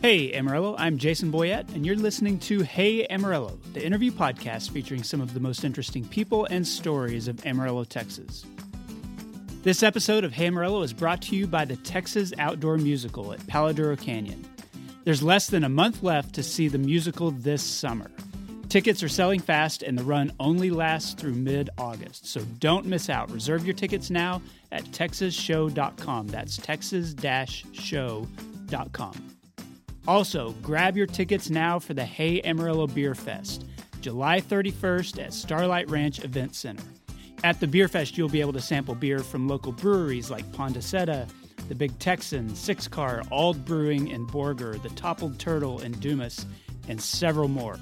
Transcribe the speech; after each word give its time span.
Hey 0.00 0.32
Amarillo, 0.32 0.76
I'm 0.78 0.96
Jason 0.96 1.32
Boyett, 1.32 1.74
and 1.74 1.84
you're 1.84 1.96
listening 1.96 2.38
to 2.40 2.62
Hey 2.62 3.04
Amarillo, 3.08 3.58
the 3.72 3.84
interview 3.84 4.12
podcast 4.12 4.70
featuring 4.70 5.02
some 5.02 5.20
of 5.20 5.34
the 5.34 5.40
most 5.40 5.64
interesting 5.64 6.06
people 6.06 6.44
and 6.52 6.64
stories 6.64 7.26
of 7.26 7.44
Amarillo, 7.44 7.82
Texas. 7.82 8.46
This 9.64 9.82
episode 9.82 10.22
of 10.22 10.32
Hey 10.32 10.46
Amarillo 10.46 10.82
is 10.82 10.92
brought 10.92 11.20
to 11.22 11.34
you 11.34 11.48
by 11.48 11.64
the 11.64 11.74
Texas 11.78 12.32
Outdoor 12.38 12.78
Musical 12.78 13.32
at 13.32 13.44
Palo 13.48 13.72
Duro 13.72 13.96
Canyon. 13.96 14.48
There's 15.02 15.20
less 15.20 15.48
than 15.48 15.64
a 15.64 15.68
month 15.68 16.04
left 16.04 16.32
to 16.36 16.44
see 16.44 16.68
the 16.68 16.78
musical 16.78 17.32
this 17.32 17.62
summer. 17.64 18.08
Tickets 18.68 19.02
are 19.02 19.08
selling 19.08 19.40
fast, 19.40 19.82
and 19.82 19.98
the 19.98 20.04
run 20.04 20.30
only 20.38 20.70
lasts 20.70 21.14
through 21.14 21.34
mid 21.34 21.70
August, 21.76 22.24
so 22.24 22.40
don't 22.60 22.86
miss 22.86 23.10
out. 23.10 23.32
Reserve 23.32 23.66
your 23.66 23.74
tickets 23.74 24.10
now 24.10 24.42
at 24.70 24.84
texasshow.com. 24.84 26.28
That's 26.28 26.56
texas 26.56 27.16
show.com. 27.72 29.37
Also, 30.08 30.52
grab 30.62 30.96
your 30.96 31.06
tickets 31.06 31.50
now 31.50 31.78
for 31.78 31.92
the 31.92 32.04
Hey 32.04 32.40
Amarillo 32.40 32.86
Beer 32.86 33.14
Fest, 33.14 33.66
July 34.00 34.40
31st 34.40 35.22
at 35.22 35.34
Starlight 35.34 35.90
Ranch 35.90 36.24
Event 36.24 36.54
Center. 36.54 36.82
At 37.44 37.60
the 37.60 37.66
Beer 37.66 37.88
Fest, 37.88 38.16
you'll 38.16 38.30
be 38.30 38.40
able 38.40 38.54
to 38.54 38.60
sample 38.60 38.94
beer 38.94 39.18
from 39.18 39.46
local 39.46 39.70
breweries 39.70 40.30
like 40.30 40.50
Pondaseta, 40.52 41.28
the 41.68 41.74
Big 41.74 41.96
Texan, 41.98 42.56
Six 42.56 42.88
Car, 42.88 43.22
Auld 43.30 43.66
Brewing, 43.66 44.10
and 44.10 44.26
Borger, 44.26 44.82
the 44.82 44.88
Toppled 44.90 45.38
Turtle, 45.38 45.80
and 45.80 46.00
Dumas, 46.00 46.46
and 46.88 46.98
several 46.98 47.48
more. 47.48 47.78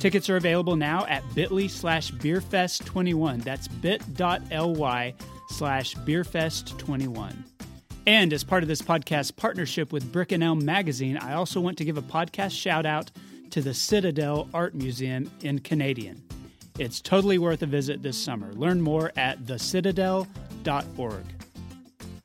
Tickets 0.00 0.28
are 0.28 0.36
available 0.36 0.74
now 0.74 1.06
at 1.06 1.22
bit.ly 1.36 1.68
slash 1.68 2.10
beerfest21. 2.10 3.44
That's 3.44 3.68
bit.ly 3.68 5.14
slash 5.50 5.94
beerfest21. 5.94 7.49
And 8.06 8.32
as 8.32 8.44
part 8.44 8.62
of 8.62 8.68
this 8.68 8.82
podcast 8.82 9.36
partnership 9.36 9.92
with 9.92 10.10
Brick 10.10 10.32
and 10.32 10.42
Elm 10.42 10.64
Magazine, 10.64 11.18
I 11.18 11.34
also 11.34 11.60
want 11.60 11.78
to 11.78 11.84
give 11.84 11.98
a 11.98 12.02
podcast 12.02 12.52
shout 12.52 12.86
out 12.86 13.10
to 13.50 13.60
the 13.60 13.70
Citadelle 13.70 14.48
Art 14.54 14.74
Museum 14.74 15.30
in 15.42 15.58
Canadian. 15.58 16.22
It's 16.78 17.00
totally 17.00 17.36
worth 17.36 17.62
a 17.62 17.66
visit 17.66 18.02
this 18.02 18.16
summer. 18.16 18.52
Learn 18.52 18.80
more 18.80 19.12
at 19.16 19.40
thecitadelle.org. 19.40 21.24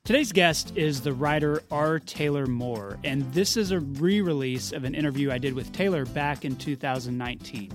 Today's 0.06 0.32
guest 0.32 0.72
is 0.78 1.02
the 1.02 1.14
writer 1.14 1.64
R. 1.72 2.00
Taylor 2.00 2.46
Moore, 2.46 3.00
and 3.04 3.24
this 3.34 3.58
is 3.58 3.72
a 3.72 3.80
re 3.80 4.22
release 4.22 4.72
of 4.72 4.84
an 4.84 4.94
interview 4.94 5.32
I 5.32 5.40
did 5.40 5.56
with 5.56 5.72
Taylor 5.74 6.06
back 6.06 6.46
in 6.46 6.56
2019. 6.56 7.72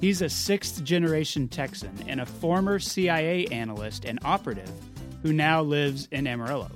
He's 0.00 0.22
a 0.22 0.28
sixth 0.28 0.82
generation 0.82 1.48
Texan 1.48 1.92
and 2.08 2.20
a 2.20 2.26
former 2.26 2.78
CIA 2.78 3.46
analyst 3.48 4.04
and 4.04 4.18
operative 4.24 4.70
who 5.22 5.32
now 5.32 5.62
lives 5.62 6.08
in 6.10 6.26
Amarillo. 6.26 6.70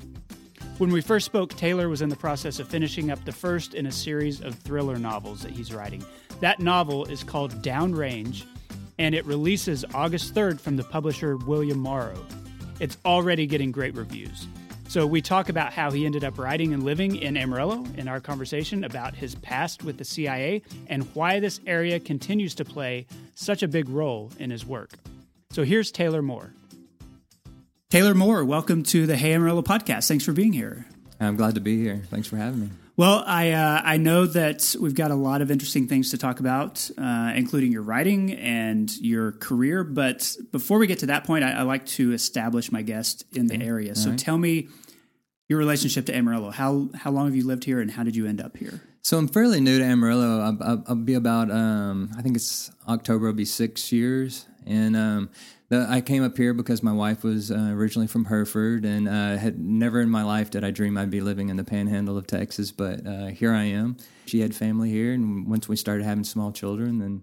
When 0.80 0.92
we 0.92 1.02
first 1.02 1.26
spoke, 1.26 1.50
Taylor 1.56 1.90
was 1.90 2.00
in 2.00 2.08
the 2.08 2.16
process 2.16 2.58
of 2.58 2.66
finishing 2.66 3.10
up 3.10 3.22
the 3.26 3.32
first 3.32 3.74
in 3.74 3.84
a 3.84 3.92
series 3.92 4.40
of 4.40 4.54
thriller 4.54 4.96
novels 4.96 5.42
that 5.42 5.50
he's 5.50 5.74
writing. 5.74 6.02
That 6.40 6.58
novel 6.58 7.04
is 7.04 7.22
called 7.22 7.60
Downrange, 7.60 8.46
and 8.98 9.14
it 9.14 9.26
releases 9.26 9.84
August 9.92 10.34
3rd 10.34 10.58
from 10.58 10.78
the 10.78 10.82
publisher 10.84 11.36
William 11.36 11.78
Morrow. 11.78 12.24
It's 12.78 12.96
already 13.04 13.46
getting 13.46 13.72
great 13.72 13.94
reviews. 13.94 14.48
So, 14.88 15.06
we 15.06 15.20
talk 15.20 15.50
about 15.50 15.74
how 15.74 15.90
he 15.90 16.06
ended 16.06 16.24
up 16.24 16.38
writing 16.38 16.72
and 16.72 16.82
living 16.82 17.16
in 17.16 17.36
Amarillo 17.36 17.84
in 17.98 18.08
our 18.08 18.18
conversation 18.18 18.82
about 18.84 19.14
his 19.14 19.34
past 19.34 19.84
with 19.84 19.98
the 19.98 20.04
CIA 20.06 20.62
and 20.86 21.04
why 21.14 21.40
this 21.40 21.60
area 21.66 22.00
continues 22.00 22.54
to 22.54 22.64
play 22.64 23.06
such 23.34 23.62
a 23.62 23.68
big 23.68 23.90
role 23.90 24.32
in 24.38 24.48
his 24.48 24.64
work. 24.64 24.92
So, 25.50 25.62
here's 25.62 25.92
Taylor 25.92 26.22
Moore. 26.22 26.54
Taylor 27.90 28.14
Moore, 28.14 28.44
welcome 28.44 28.84
to 28.84 29.04
the 29.04 29.16
Hey 29.16 29.34
Amarillo 29.34 29.62
podcast. 29.62 30.06
Thanks 30.06 30.24
for 30.24 30.30
being 30.30 30.52
here. 30.52 30.86
I'm 31.18 31.34
glad 31.34 31.56
to 31.56 31.60
be 31.60 31.82
here. 31.82 32.00
Thanks 32.08 32.28
for 32.28 32.36
having 32.36 32.60
me. 32.60 32.68
Well, 32.96 33.24
I 33.26 33.50
uh, 33.50 33.82
I 33.84 33.96
know 33.96 34.26
that 34.26 34.76
we've 34.80 34.94
got 34.94 35.10
a 35.10 35.16
lot 35.16 35.42
of 35.42 35.50
interesting 35.50 35.88
things 35.88 36.12
to 36.12 36.18
talk 36.18 36.38
about, 36.38 36.88
uh, 36.96 37.32
including 37.34 37.72
your 37.72 37.82
writing 37.82 38.32
and 38.34 38.96
your 38.98 39.32
career. 39.32 39.82
But 39.82 40.36
before 40.52 40.78
we 40.78 40.86
get 40.86 41.00
to 41.00 41.06
that 41.06 41.24
point, 41.24 41.42
I, 41.42 41.50
I 41.50 41.62
like 41.62 41.84
to 41.86 42.12
establish 42.12 42.70
my 42.70 42.82
guest 42.82 43.24
in 43.32 43.48
the 43.48 43.60
area. 43.60 43.96
So 43.96 44.10
right. 44.10 44.18
tell 44.18 44.38
me 44.38 44.68
your 45.48 45.58
relationship 45.58 46.06
to 46.06 46.16
Amarillo. 46.16 46.50
How 46.50 46.90
how 46.94 47.10
long 47.10 47.26
have 47.26 47.34
you 47.34 47.44
lived 47.44 47.64
here, 47.64 47.80
and 47.80 47.90
how 47.90 48.04
did 48.04 48.14
you 48.14 48.24
end 48.24 48.40
up 48.40 48.56
here? 48.56 48.80
So 49.02 49.18
I'm 49.18 49.26
fairly 49.26 49.60
new 49.60 49.80
to 49.80 49.84
Amarillo. 49.84 50.38
I'll, 50.38 50.58
I'll, 50.62 50.84
I'll 50.86 50.94
be 50.94 51.14
about 51.14 51.50
um, 51.50 52.12
I 52.16 52.22
think 52.22 52.36
it's 52.36 52.70
October. 52.86 53.26
I'll 53.26 53.32
be 53.32 53.44
six 53.44 53.90
years, 53.90 54.46
and 54.64 54.96
um, 54.96 55.30
the, 55.70 55.86
I 55.88 56.00
came 56.00 56.24
up 56.24 56.36
here 56.36 56.52
because 56.52 56.82
my 56.82 56.92
wife 56.92 57.22
was 57.22 57.50
uh, 57.50 57.70
originally 57.70 58.08
from 58.08 58.26
Hereford, 58.26 58.84
and 58.84 59.08
uh, 59.08 59.36
had 59.38 59.58
never 59.58 60.00
in 60.00 60.10
my 60.10 60.24
life 60.24 60.50
did 60.50 60.64
I 60.64 60.72
dream 60.72 60.98
I'd 60.98 61.10
be 61.10 61.20
living 61.20 61.48
in 61.48 61.56
the 61.56 61.64
Panhandle 61.64 62.18
of 62.18 62.26
Texas. 62.26 62.72
But 62.72 63.06
uh, 63.06 63.26
here 63.26 63.52
I 63.52 63.64
am. 63.64 63.96
She 64.26 64.40
had 64.40 64.54
family 64.54 64.90
here, 64.90 65.12
and 65.12 65.46
once 65.48 65.68
we 65.68 65.76
started 65.76 66.04
having 66.04 66.24
small 66.24 66.50
children, 66.50 66.98
then 66.98 67.22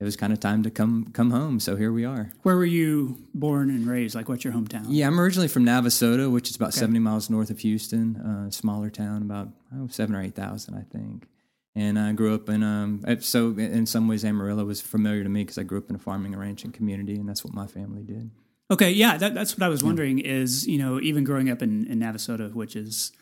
it 0.00 0.04
was 0.04 0.16
kind 0.16 0.32
of 0.32 0.40
time 0.40 0.64
to 0.64 0.70
come 0.70 1.12
come 1.12 1.30
home. 1.30 1.60
So 1.60 1.76
here 1.76 1.92
we 1.92 2.04
are. 2.04 2.32
Where 2.42 2.56
were 2.56 2.64
you 2.64 3.28
born 3.32 3.70
and 3.70 3.86
raised? 3.86 4.16
Like, 4.16 4.28
what's 4.28 4.42
your 4.42 4.54
hometown? 4.54 4.86
Yeah, 4.88 5.06
I'm 5.06 5.20
originally 5.20 5.48
from 5.48 5.64
Navasota, 5.64 6.30
which 6.30 6.50
is 6.50 6.56
about 6.56 6.70
okay. 6.70 6.80
70 6.80 6.98
miles 6.98 7.30
north 7.30 7.50
of 7.50 7.60
Houston. 7.60 8.16
Uh, 8.16 8.50
smaller 8.50 8.90
town, 8.90 9.22
about 9.22 9.50
oh, 9.72 9.86
seven 9.86 10.16
or 10.16 10.20
eight 10.20 10.34
thousand, 10.34 10.74
I 10.74 10.82
think 10.82 11.28
and 11.76 11.98
I 11.98 12.12
grew 12.12 12.34
up 12.34 12.48
in 12.48 12.62
um 12.62 13.02
so 13.20 13.50
in 13.58 13.86
some 13.86 14.08
ways 14.08 14.24
Amarillo 14.24 14.64
was 14.64 14.80
familiar 14.80 15.22
to 15.22 15.28
me 15.28 15.42
because 15.42 15.58
I 15.58 15.62
grew 15.62 15.78
up 15.78 15.90
in 15.90 15.96
a 15.96 15.98
farming 15.98 16.32
and 16.32 16.40
ranching 16.40 16.72
community 16.72 17.14
and 17.16 17.28
that's 17.28 17.44
what 17.44 17.54
my 17.54 17.66
family 17.66 18.02
did. 18.02 18.30
Okay, 18.70 18.90
yeah, 18.90 19.18
that, 19.18 19.34
that's 19.34 19.56
what 19.56 19.62
I 19.62 19.68
was 19.68 19.84
wondering 19.84 20.18
yeah. 20.18 20.32
is 20.32 20.66
you 20.66 20.78
know 20.78 21.00
even 21.00 21.24
growing 21.24 21.50
up 21.50 21.62
in, 21.62 21.86
in 21.86 22.00
Navasota, 22.00 22.52
which 22.54 22.76
is 22.76 23.12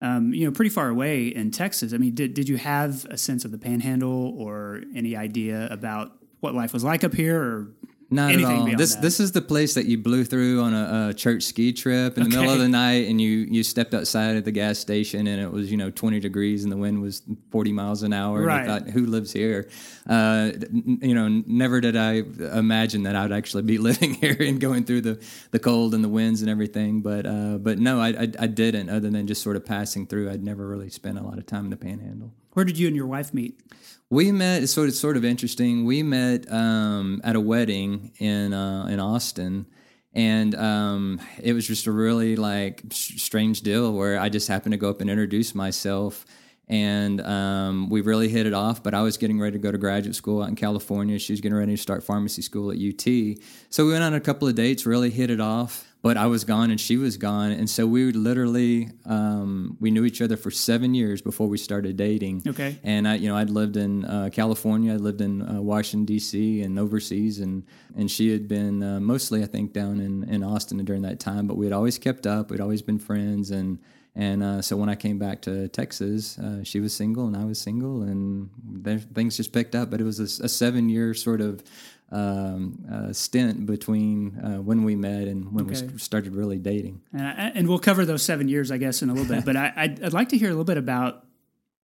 um, 0.00 0.32
you 0.32 0.46
know 0.46 0.52
pretty 0.52 0.70
far 0.70 0.88
away 0.88 1.26
in 1.26 1.50
Texas. 1.50 1.92
I 1.92 1.98
mean, 1.98 2.14
did 2.14 2.34
did 2.34 2.48
you 2.48 2.56
have 2.56 3.04
a 3.06 3.18
sense 3.18 3.44
of 3.44 3.50
the 3.50 3.58
Panhandle 3.58 4.34
or 4.38 4.82
any 4.94 5.14
idea 5.14 5.68
about 5.70 6.12
what 6.40 6.54
life 6.54 6.72
was 6.72 6.84
like 6.84 7.04
up 7.04 7.14
here, 7.14 7.40
or 7.40 7.68
not 8.08 8.32
at 8.32 8.44
all. 8.44 8.66
This 8.76 8.94
that. 8.94 9.02
this 9.02 9.18
is 9.18 9.32
the 9.32 9.42
place 9.42 9.74
that 9.74 9.86
you 9.86 9.98
blew 9.98 10.24
through 10.24 10.62
on 10.62 10.74
a, 10.74 11.08
a 11.08 11.14
church 11.14 11.42
ski 11.42 11.72
trip 11.72 12.16
in 12.16 12.24
the 12.24 12.28
middle 12.28 12.52
of 12.52 12.60
the 12.60 12.68
night, 12.68 13.08
and 13.08 13.20
you 13.20 13.30
you 13.30 13.64
stepped 13.64 13.94
outside 13.94 14.36
of 14.36 14.44
the 14.44 14.52
gas 14.52 14.78
station, 14.78 15.26
and 15.26 15.40
it 15.40 15.50
was 15.50 15.70
you 15.70 15.76
know 15.76 15.90
twenty 15.90 16.20
degrees, 16.20 16.62
and 16.62 16.72
the 16.72 16.76
wind 16.76 17.02
was 17.02 17.22
forty 17.50 17.72
miles 17.72 18.04
an 18.04 18.12
hour. 18.12 18.42
Right. 18.42 18.62
And 18.62 18.70
I 18.70 18.78
thought, 18.78 18.90
who 18.90 19.06
lives 19.06 19.32
here? 19.32 19.68
Uh, 20.08 20.52
you 20.72 21.14
know, 21.14 21.42
never 21.46 21.80
did 21.80 21.96
I 21.96 22.22
imagine 22.56 23.02
that 23.04 23.16
I'd 23.16 23.32
actually 23.32 23.64
be 23.64 23.78
living 23.86 24.14
here 24.14 24.36
and 24.38 24.60
going 24.60 24.84
through 24.84 25.00
the, 25.00 25.24
the 25.50 25.58
cold 25.58 25.92
and 25.92 26.04
the 26.04 26.08
winds 26.08 26.42
and 26.42 26.50
everything. 26.50 27.00
But 27.00 27.26
uh, 27.26 27.58
but 27.58 27.78
no, 27.78 28.00
I, 28.00 28.08
I 28.08 28.28
I 28.38 28.46
didn't. 28.46 28.88
Other 28.88 29.10
than 29.10 29.26
just 29.26 29.42
sort 29.42 29.56
of 29.56 29.66
passing 29.66 30.06
through, 30.06 30.30
I'd 30.30 30.44
never 30.44 30.66
really 30.66 30.90
spent 30.90 31.18
a 31.18 31.22
lot 31.22 31.38
of 31.38 31.46
time 31.46 31.64
in 31.64 31.70
the 31.70 31.76
Panhandle. 31.76 32.32
Where 32.52 32.64
did 32.64 32.78
you 32.78 32.86
and 32.86 32.96
your 32.96 33.06
wife 33.06 33.34
meet? 33.34 33.60
We 34.08 34.30
met. 34.30 34.62
It's 34.62 34.72
sort 34.72 34.88
of 34.88 34.94
sort 34.94 35.16
of 35.16 35.24
interesting. 35.24 35.84
We 35.84 36.04
met 36.04 36.50
um, 36.52 37.20
at 37.24 37.34
a 37.34 37.40
wedding 37.40 38.12
in 38.18 38.52
uh, 38.52 38.86
in 38.86 39.00
Austin, 39.00 39.66
and 40.12 40.54
um, 40.54 41.20
it 41.42 41.54
was 41.54 41.66
just 41.66 41.86
a 41.86 41.92
really 41.92 42.36
like 42.36 42.82
strange 42.90 43.62
deal 43.62 43.92
where 43.92 44.20
I 44.20 44.28
just 44.28 44.46
happened 44.46 44.72
to 44.74 44.78
go 44.78 44.90
up 44.90 45.00
and 45.00 45.10
introduce 45.10 45.56
myself, 45.56 46.24
and 46.68 47.20
um, 47.20 47.90
we 47.90 48.00
really 48.00 48.28
hit 48.28 48.46
it 48.46 48.54
off. 48.54 48.80
But 48.80 48.94
I 48.94 49.02
was 49.02 49.16
getting 49.16 49.40
ready 49.40 49.54
to 49.54 49.58
go 49.58 49.72
to 49.72 49.78
graduate 49.78 50.14
school 50.14 50.40
out 50.40 50.50
in 50.50 50.54
California. 50.54 51.18
She 51.18 51.32
was 51.32 51.40
getting 51.40 51.58
ready 51.58 51.74
to 51.74 51.82
start 51.82 52.04
pharmacy 52.04 52.42
school 52.42 52.70
at 52.70 52.78
UT. 52.78 53.38
So 53.70 53.86
we 53.86 53.90
went 53.90 54.04
on 54.04 54.14
a 54.14 54.20
couple 54.20 54.46
of 54.46 54.54
dates, 54.54 54.86
really 54.86 55.10
hit 55.10 55.30
it 55.30 55.40
off 55.40 55.85
but 56.06 56.16
I 56.16 56.28
was 56.28 56.44
gone 56.44 56.70
and 56.70 56.80
she 56.80 56.96
was 56.96 57.16
gone, 57.16 57.50
and 57.50 57.68
so 57.68 57.84
we 57.84 58.06
would 58.06 58.14
literally 58.14 58.90
um, 59.06 59.76
we 59.80 59.90
knew 59.90 60.04
each 60.04 60.22
other 60.22 60.36
for 60.36 60.52
seven 60.52 60.94
years 60.94 61.20
before 61.20 61.48
we 61.48 61.58
started 61.58 61.96
dating. 61.96 62.44
Okay, 62.46 62.78
and 62.84 63.08
I, 63.08 63.16
you 63.16 63.28
know, 63.28 63.36
I'd 63.36 63.50
lived 63.50 63.76
in 63.76 64.04
uh, 64.04 64.30
California, 64.32 64.92
I 64.92 64.98
lived 64.98 65.20
in 65.20 65.42
uh, 65.42 65.60
Washington 65.60 66.04
D.C. 66.04 66.62
and 66.62 66.78
overseas, 66.78 67.40
and 67.40 67.64
and 67.96 68.08
she 68.08 68.30
had 68.30 68.46
been 68.46 68.84
uh, 68.84 69.00
mostly, 69.00 69.42
I 69.42 69.46
think, 69.46 69.72
down 69.72 69.98
in 69.98 70.22
in 70.30 70.44
Austin 70.44 70.78
during 70.84 71.02
that 71.02 71.18
time. 71.18 71.48
But 71.48 71.56
we 71.56 71.66
had 71.66 71.72
always 71.72 71.98
kept 71.98 72.24
up, 72.24 72.52
we'd 72.52 72.60
always 72.60 72.82
been 72.82 73.00
friends, 73.00 73.50
and 73.50 73.80
and 74.14 74.44
uh, 74.44 74.62
so 74.62 74.76
when 74.76 74.88
I 74.88 74.94
came 74.94 75.18
back 75.18 75.42
to 75.42 75.66
Texas, 75.66 76.38
uh, 76.38 76.62
she 76.62 76.78
was 76.78 76.94
single 76.94 77.26
and 77.26 77.36
I 77.36 77.44
was 77.44 77.60
single, 77.60 78.02
and 78.02 78.48
there, 78.64 78.98
things 78.98 79.36
just 79.36 79.52
picked 79.52 79.74
up. 79.74 79.90
But 79.90 80.00
it 80.00 80.04
was 80.04 80.20
a, 80.20 80.44
a 80.44 80.48
seven 80.48 80.88
year 80.88 81.14
sort 81.14 81.40
of 81.40 81.64
um, 82.12 82.84
uh, 82.90 83.12
stint 83.12 83.66
between 83.66 84.38
uh, 84.38 84.62
when 84.62 84.84
we 84.84 84.94
met 84.94 85.28
and 85.28 85.52
when 85.52 85.70
okay. 85.70 85.86
we 85.86 85.98
started 85.98 86.34
really 86.34 86.58
dating. 86.58 87.02
and 87.12 87.68
we'll 87.68 87.78
cover 87.78 88.04
those 88.04 88.22
seven 88.22 88.48
years, 88.48 88.70
I 88.70 88.78
guess, 88.78 89.02
in 89.02 89.10
a 89.10 89.14
little 89.14 89.28
bit. 89.28 89.44
But 89.46 89.56
I, 89.56 89.72
I'd, 89.76 90.02
I'd, 90.04 90.12
like 90.12 90.28
to 90.30 90.38
hear 90.38 90.48
a 90.48 90.52
little 90.52 90.64
bit 90.64 90.78
about 90.78 91.24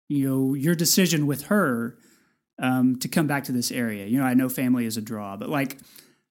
you 0.09 0.29
know 0.29 0.55
your 0.55 0.75
decision 0.75 1.27
with 1.27 1.45
her 1.45 1.99
um, 2.59 2.99
to 3.01 3.09
come 3.09 3.27
back 3.27 3.45
to 3.45 3.53
this 3.53 3.71
area. 3.71 4.07
You 4.07 4.19
know, 4.19 4.25
I 4.25 4.35
know 4.35 4.49
family 4.49 4.87
is 4.87 4.97
a 4.97 5.03
draw, 5.03 5.37
but 5.37 5.49
like 5.49 5.79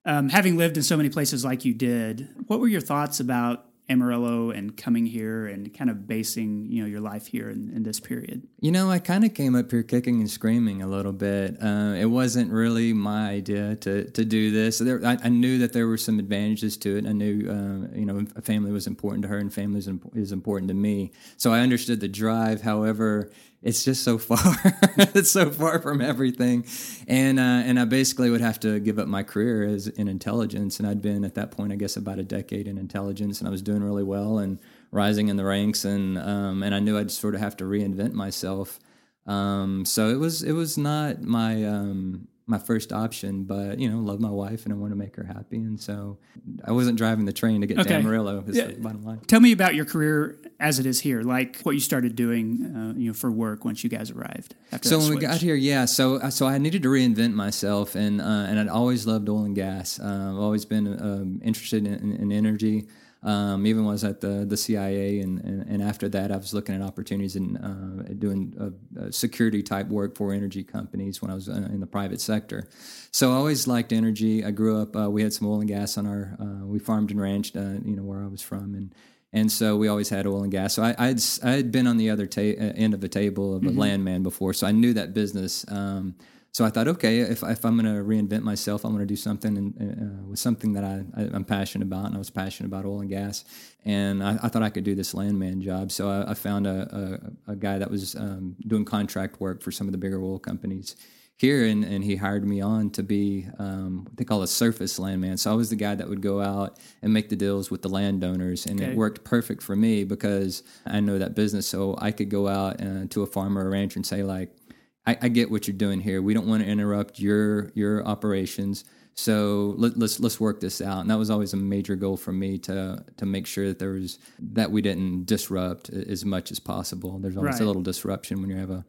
um, 0.06 0.30
having 0.30 0.58
lived 0.58 0.78
in 0.78 0.84
so 0.84 0.98
many 0.98 1.10
places 1.10 1.44
like 1.44 1.66
you 1.66 1.74
did, 1.74 2.28
what 2.48 2.60
were 2.60 2.68
your 2.68 2.82
thoughts 2.82 3.20
about 3.20 3.66
Amarillo 3.90 4.52
and 4.52 4.76
coming 4.78 5.06
here 5.06 5.46
and 5.48 5.74
kind 5.74 5.90
of 5.90 6.08
basing 6.08 6.68
you 6.70 6.82
know 6.82 6.88
your 6.88 7.02
life 7.02 7.28
here 7.28 7.50
in, 7.50 7.72
in 7.76 7.84
this 7.84 8.00
period? 8.00 8.48
You 8.62 8.72
know, 8.72 8.90
I 8.90 9.00
kind 9.00 9.26
of 9.26 9.34
came 9.34 9.56
up 9.56 9.72
here 9.72 9.84
kicking 9.84 10.20
and 10.20 10.30
screaming 10.30 10.82
a 10.82 10.88
little 10.88 11.12
bit. 11.12 11.58
Uh, 11.62 11.96
it 11.98 12.06
wasn't 12.06 12.52
really 12.52 12.94
my 12.94 13.30
idea 13.30 13.76
to 13.78 14.10
to 14.12 14.26
do 14.26 14.52
this. 14.52 14.80
There, 14.80 15.06
I, 15.06 15.18
I, 15.24 15.30
knew 15.30 15.60
that 15.60 15.74
there 15.74 15.88
were 15.88 15.98
some 15.98 16.20
advantages 16.20 16.78
to 16.78 16.98
it. 16.98 17.06
I 17.06 17.12
knew 17.12 17.50
uh, 17.50 17.96
you 17.98 18.06
know 18.06 18.26
family 18.42 18.72
was 18.72 18.88
important 18.88 19.24
to 19.24 19.28
her 19.30 19.38
and 19.38 19.54
family 19.54 19.80
is, 19.80 19.90
is 20.16 20.32
important 20.32 20.70
to 20.70 20.76
me. 20.76 21.12
So 21.38 21.52
I 21.52 21.60
understood 21.60 22.00
the 22.00 22.08
drive. 22.08 22.62
However, 22.62 23.32
it's 23.64 23.84
just 23.86 24.04
so 24.04 24.18
far. 24.18 24.38
it's 25.16 25.32
so 25.32 25.50
far 25.50 25.80
from 25.80 26.02
everything, 26.02 26.66
and 27.08 27.40
uh, 27.40 27.64
and 27.66 27.80
I 27.80 27.86
basically 27.86 28.30
would 28.30 28.42
have 28.42 28.60
to 28.62 28.80
give 28.80 29.00
up 29.00 29.08
my 29.08 29.24
career 29.24 29.64
as 29.64 29.88
in 29.88 30.08
intelligence. 30.08 30.80
And 30.80 30.88
I'd 30.88 31.02
been 31.02 31.24
at 31.24 31.36
that 31.36 31.52
point, 31.52 31.72
I 31.72 31.76
guess, 31.76 31.96
about 31.96 32.20
a 32.20 32.24
decade 32.24 32.68
in 32.68 32.78
intelligence, 32.78 33.40
and 33.40 33.48
I 33.48 33.52
was 33.52 33.62
doing 33.62 33.82
really 33.82 34.04
well 34.04 34.38
and 34.38 34.60
rising 34.92 35.30
in 35.30 35.38
the 35.38 35.46
ranks, 35.46 35.86
and 35.86 36.18
um, 36.18 36.62
and 36.62 36.76
I 36.76 36.80
knew 36.80 36.98
I'd 36.98 37.10
sort 37.10 37.36
of 37.36 37.42
have 37.42 37.56
to 37.58 37.64
reinvent 37.64 38.12
myself. 38.12 38.80
Um, 39.26 39.86
so 39.86 40.10
it 40.10 40.20
was 40.20 40.44
it 40.44 40.52
was 40.52 40.78
not 40.78 41.24
my 41.24 41.64
um, 41.64 42.28
my 42.46 42.58
first 42.58 42.92
option, 42.92 43.44
but 43.44 43.80
you 43.80 43.90
know, 43.90 44.00
love 44.00 44.20
my 44.20 44.30
wife 44.30 44.66
and 44.66 44.74
I 44.74 44.78
want 44.78 44.92
to 44.92 44.98
make 44.98 45.16
her 45.16 45.24
happy, 45.24 45.58
and 45.58 45.80
so 45.80 46.18
I 46.66 46.72
wasn't 46.72 46.98
driving 46.98 47.26
the 47.26 47.34
train 47.34 47.62
to 47.62 47.68
get 47.68 47.80
okay. 47.80 47.90
to 47.90 47.96
Amarillo. 47.96 48.44
Is 48.48 48.58
yeah. 48.58 48.68
the 48.68 48.74
bottom 48.74 49.04
line. 49.04 49.20
Tell 49.28 49.40
me 49.40 49.52
about 49.52 49.76
your 49.76 49.86
career 49.86 50.38
as 50.60 50.80
it 50.80 50.86
is 50.86 51.00
here, 51.00 51.22
like 51.22 51.62
what 51.62 51.72
you 51.72 51.80
started 51.80 52.16
doing, 52.16 52.76
uh, 52.76 53.00
you 53.00 53.08
know, 53.08 53.14
for 53.14 53.32
work 53.32 53.64
once 53.64 53.84
you 53.84 53.90
guys 53.90 54.12
arrived. 54.12 54.56
so 54.82 54.98
when 54.98 55.08
switch. 55.08 55.20
we 55.20 55.22
got 55.22 55.38
here, 55.38 55.56
yeah, 55.56 55.86
so 55.86 56.16
uh, 56.16 56.30
so 56.30 56.46
I 56.46 56.58
needed 56.58 56.84
to 56.84 56.90
reinvent 56.90 57.34
myself, 57.34 57.96
and 57.96 58.20
uh, 58.20 58.26
and 58.26 58.60
I'd 58.60 58.68
always 58.68 59.08
loved 59.08 59.30
oil 59.30 59.46
and 59.46 59.56
gas. 59.56 60.00
Uh, 60.00 60.32
I've 60.32 60.40
always 60.40 60.66
been 60.66 60.88
um, 60.88 61.42
interested 61.44 61.88
in, 61.88 61.94
in, 61.94 62.16
in 62.16 62.32
energy. 62.32 62.88
Um, 63.24 63.66
even 63.66 63.86
when 63.86 63.92
I 63.92 63.94
was 63.94 64.04
at 64.04 64.20
the 64.20 64.46
the 64.46 64.58
CIA, 64.58 65.22
and, 65.22 65.40
and, 65.44 65.66
and, 65.70 65.82
after 65.82 66.10
that, 66.10 66.30
I 66.30 66.36
was 66.36 66.54
looking 66.54 66.76
at 66.76 66.82
opportunities 66.82 67.38
and 67.38 67.58
uh, 67.58 68.14
doing 68.20 68.54
uh, 69.00 69.12
security 69.12 69.64
type 69.64 69.88
work 69.88 70.18
for 70.18 70.34
energy 70.34 70.62
companies 70.62 71.22
when 71.22 71.32
I 71.32 71.34
was 71.34 71.48
uh, 71.48 71.54
in 71.54 71.80
the 71.80 71.88
private 71.88 72.20
sector. 72.20 72.68
So 73.12 73.32
I 73.32 73.36
always 73.36 73.66
liked 73.66 73.94
energy. 73.94 74.44
I 74.44 74.52
grew 74.52 74.82
up. 74.82 74.96
Uh, 74.96 75.10
we 75.10 75.24
had 75.24 75.32
some 75.32 75.48
oil 75.48 75.62
and 75.62 75.70
gas 75.70 75.98
on 75.98 76.06
our. 76.06 76.36
Uh, 76.38 76.66
we 76.66 76.80
farmed 76.80 77.12
and 77.12 77.22
ranched, 77.22 77.56
uh, 77.56 77.80
you 77.86 77.96
know, 77.96 78.04
where 78.04 78.22
I 78.22 78.28
was 78.28 78.42
from, 78.42 78.76
and 78.76 78.94
and 79.32 79.50
so 79.50 79.78
we 79.78 79.88
always 79.88 80.10
had 80.10 80.28
oil 80.28 80.44
and 80.44 80.52
gas. 80.52 80.74
So 80.74 80.84
I, 80.84 80.94
I'd 80.98 81.22
I 81.44 81.52
had 81.52 81.72
been 81.72 81.88
on 81.88 81.96
the 81.96 82.10
other 82.10 82.28
ta- 82.28 82.42
end 82.42 82.94
of 82.94 83.00
the 83.00 83.10
table 83.10 83.56
of 83.56 83.64
mm-hmm. 83.64 83.78
a 83.78 83.82
landman 83.82 84.24
before, 84.24 84.54
so 84.54 84.68
I 84.68 84.72
knew 84.72 84.94
that 84.94 85.14
business. 85.14 85.66
Um, 85.70 86.16
so 86.54 86.64
I 86.64 86.70
thought, 86.70 86.88
okay, 86.88 87.18
if, 87.18 87.42
if 87.42 87.66
I'm 87.66 87.80
going 87.80 87.92
to 87.92 88.04
reinvent 88.04 88.44
myself, 88.44 88.86
I'm 88.86 88.92
going 88.92 89.02
to 89.02 89.08
do 89.08 89.16
something 89.16 89.58
in, 89.58 90.22
uh, 90.22 90.30
with 90.30 90.38
something 90.38 90.74
that 90.74 90.84
I, 90.84 91.04
I, 91.18 91.36
am 91.36 91.46
passionate 91.46 91.86
about. 91.86 92.06
And 92.06 92.16
I 92.16 92.20
was 92.20 92.30
passionate 92.30 92.68
about 92.68 92.86
oil 92.86 93.00
and 93.00 93.10
gas. 93.10 93.44
And 93.86 94.24
I, 94.24 94.38
I 94.44 94.50
thought 94.50 94.62
I 94.62 94.70
could 94.70 94.84
do 94.84 94.94
this 94.94 95.16
landman 95.16 95.64
job. 95.64 95.92
So 95.92 96.12
I, 96.12 96.30
I 96.30 96.34
found 96.36 96.68
a, 96.68 97.32
a, 97.48 97.54
a, 97.54 97.56
guy 97.56 97.80
that 97.80 97.90
was 97.90 98.16
um, 98.16 98.56
doing 98.68 98.86
contract 98.86 99.42
work 99.42 99.64
for 99.64 99.72
some 99.72 99.88
of 99.88 99.94
the 99.94 99.98
bigger 99.98 100.22
oil 100.22 100.38
companies 100.38 100.96
here. 101.38 101.66
And, 101.66 101.84
and 101.84 102.04
he 102.04 102.18
hired 102.18 102.46
me 102.46 102.62
on 102.62 102.92
to 102.92 103.02
be 103.02 103.48
um, 103.58 104.04
what 104.04 104.18
they 104.18 104.24
call 104.24 104.44
a 104.44 104.48
surface 104.48 105.00
landman. 105.00 105.38
So 105.38 105.52
I 105.52 105.56
was 105.56 105.72
the 105.72 105.76
guy 105.76 105.96
that 105.96 106.08
would 106.08 106.22
go 106.22 106.40
out 106.40 106.78
and 107.02 107.12
make 107.12 107.30
the 107.30 107.36
deals 107.36 107.72
with 107.72 107.82
the 107.82 107.90
landowners. 107.90 108.68
And 108.68 108.80
okay. 108.80 108.92
it 108.92 108.96
worked 108.96 109.24
perfect 109.24 109.64
for 109.64 109.76
me 109.76 110.04
because 110.04 110.62
I 110.86 111.00
know 111.00 111.18
that 111.18 111.34
business. 111.34 111.66
So 111.66 111.98
I 111.98 112.12
could 112.12 112.30
go 112.30 112.48
out 112.48 112.80
uh, 112.80 113.08
to 113.10 113.24
a 113.24 113.26
farmer 113.26 113.66
or 113.66 113.72
rancher 113.72 113.98
and 113.98 114.06
say, 114.06 114.22
like, 114.22 114.56
I, 115.06 115.18
I, 115.22 115.28
get 115.28 115.52
what 115.52 115.68
you're 115.68 115.76
doing 115.76 116.00
here. 116.00 116.22
We 116.22 116.34
don't 116.34 116.48
want 116.48 116.64
to 116.64 116.70
interrupt 116.70 117.20
your 117.20 117.72
your 117.76 118.06
operations. 118.06 118.86
So 119.16 119.76
let, 119.78 119.92
us 119.92 119.98
let's, 119.98 120.20
let's 120.20 120.40
work 120.40 120.60
this 120.60 120.82
out. 120.82 121.02
And 121.02 121.10
that 121.10 121.18
was 121.18 121.30
always 121.30 121.54
a 121.54 121.58
major 121.58 121.96
goal 121.96 122.18
for 122.18 122.32
me 122.32 122.58
to 122.60 123.04
to 123.18 123.26
make 123.26 123.46
sure 123.46 123.68
that 123.68 123.80
there 123.80 123.92
was 123.92 124.20
that 124.40 124.72
we 124.72 124.82
didn't 124.82 125.26
disrupt 125.26 125.90
as 125.90 126.26
much 126.26 126.52
as 126.52 126.60
possible. 126.60 127.20
There's 127.20 127.38
always 127.38 127.56
right. 127.56 127.62
a 127.62 127.66
little 127.66 127.82
disruption 127.82 128.42
when 128.42 128.50
you 128.50 128.58
have 128.58 128.72
a 128.72 128.86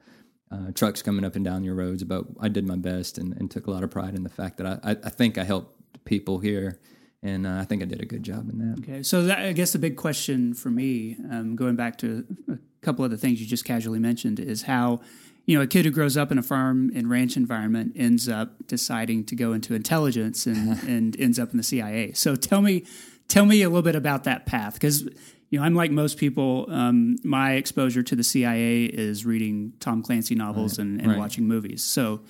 uh, 0.50 0.70
trucks 0.74 1.02
coming 1.02 1.24
up 1.24 1.36
and 1.36 1.44
down 1.44 1.64
your 1.64 1.74
roads. 1.74 2.04
But 2.04 2.24
I 2.40 2.48
did 2.48 2.66
my 2.66 2.76
best 2.76 3.18
and, 3.18 3.36
and 3.36 3.50
took 3.50 3.66
a 3.66 3.70
lot 3.70 3.82
of 3.82 3.90
pride 3.90 4.14
in 4.14 4.22
the 4.22 4.28
fact 4.28 4.58
that 4.58 4.66
I, 4.66 4.78
I, 4.82 4.96
I 5.04 5.10
think 5.10 5.36
I 5.36 5.44
helped 5.44 5.74
people 6.04 6.38
here 6.38 6.78
and 7.24 7.46
uh, 7.46 7.56
I 7.56 7.64
think 7.64 7.82
I 7.82 7.86
did 7.86 8.02
a 8.02 8.04
good 8.04 8.22
job 8.22 8.50
in 8.50 8.58
that. 8.58 8.78
Okay, 8.80 9.02
so 9.02 9.22
that, 9.22 9.38
I 9.38 9.52
guess 9.52 9.72
the 9.72 9.78
big 9.78 9.96
question 9.96 10.52
for 10.52 10.70
me, 10.70 11.16
um, 11.30 11.56
going 11.56 11.74
back 11.74 11.96
to 11.98 12.24
a 12.48 12.58
couple 12.82 13.04
of 13.04 13.10
the 13.10 13.16
things 13.16 13.40
you 13.40 13.46
just 13.46 13.64
casually 13.64 13.98
mentioned, 13.98 14.38
is 14.38 14.62
how 14.62 15.00
you 15.46 15.56
know, 15.56 15.62
a 15.62 15.66
kid 15.66 15.84
who 15.84 15.90
grows 15.90 16.16
up 16.16 16.32
in 16.32 16.38
a 16.38 16.42
farm 16.42 16.90
and 16.94 17.10
ranch 17.10 17.36
environment 17.36 17.92
ends 17.96 18.28
up 18.28 18.66
deciding 18.66 19.24
to 19.24 19.36
go 19.36 19.52
into 19.52 19.74
intelligence 19.74 20.46
and, 20.46 20.82
and 20.88 21.20
ends 21.20 21.38
up 21.38 21.50
in 21.50 21.58
the 21.58 21.62
CIA. 21.62 22.12
So 22.12 22.34
tell 22.34 22.62
me, 22.62 22.84
tell 23.28 23.44
me 23.44 23.62
a 23.62 23.68
little 23.68 23.82
bit 23.82 23.96
about 23.96 24.24
that 24.24 24.46
path, 24.46 24.74
because 24.74 25.02
you 25.50 25.60
know, 25.60 25.66
I'm 25.66 25.74
like 25.74 25.90
most 25.90 26.18
people. 26.18 26.66
Um, 26.70 27.16
my 27.22 27.52
exposure 27.52 28.02
to 28.02 28.16
the 28.16 28.24
CIA 28.24 28.84
is 28.86 29.24
reading 29.24 29.74
Tom 29.80 30.02
Clancy 30.02 30.34
novels 30.34 30.78
right, 30.78 30.86
and, 30.86 31.00
and 31.00 31.10
right. 31.10 31.18
watching 31.18 31.46
movies. 31.46 31.84
So 31.84 32.22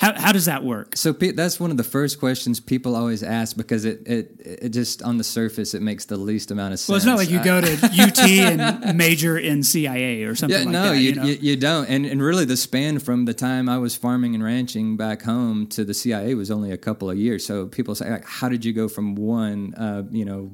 how, 0.00 0.14
how 0.16 0.30
does 0.30 0.44
that 0.44 0.62
work? 0.62 0.96
So 0.96 1.10
that's 1.10 1.58
one 1.58 1.72
of 1.72 1.76
the 1.76 1.82
first 1.82 2.20
questions 2.20 2.60
people 2.60 2.94
always 2.94 3.24
ask 3.24 3.56
because 3.56 3.84
it, 3.84 4.06
it 4.06 4.30
it 4.38 4.68
just 4.68 5.02
on 5.02 5.18
the 5.18 5.24
surface 5.24 5.74
it 5.74 5.82
makes 5.82 6.04
the 6.04 6.16
least 6.16 6.52
amount 6.52 6.72
of 6.72 6.78
sense. 6.78 6.88
Well, 6.88 6.96
it's 6.98 7.04
not 7.04 7.16
like 7.16 7.30
you 7.30 7.42
go 7.42 7.60
to 7.60 7.72
UT 8.00 8.20
and 8.20 8.96
major 8.96 9.36
in 9.36 9.64
CIA 9.64 10.22
or 10.22 10.36
something. 10.36 10.56
Yeah, 10.56 10.64
like 10.66 10.72
no, 10.72 10.88
that, 10.90 10.98
you, 10.98 11.08
you, 11.08 11.14
know? 11.16 11.24
you, 11.24 11.34
you, 11.40 11.56
don't. 11.56 11.88
And 11.88 12.06
and 12.06 12.22
really 12.22 12.44
the 12.44 12.56
span 12.56 13.00
from 13.00 13.24
the 13.24 13.34
time 13.34 13.68
I 13.68 13.78
was 13.78 13.96
farming 13.96 14.36
and 14.36 14.44
ranching 14.44 14.96
back 14.96 15.22
home 15.22 15.66
to 15.68 15.84
the 15.84 15.94
CIA 15.94 16.34
was 16.36 16.52
only 16.52 16.70
a 16.70 16.78
couple 16.78 17.10
of 17.10 17.18
years. 17.18 17.44
So 17.44 17.66
people 17.66 17.96
say, 17.96 18.08
like, 18.08 18.24
how 18.24 18.48
did 18.48 18.64
you 18.64 18.72
go 18.72 18.86
from 18.86 19.16
one, 19.16 19.74
uh, 19.74 20.04
you 20.12 20.24
know, 20.24 20.52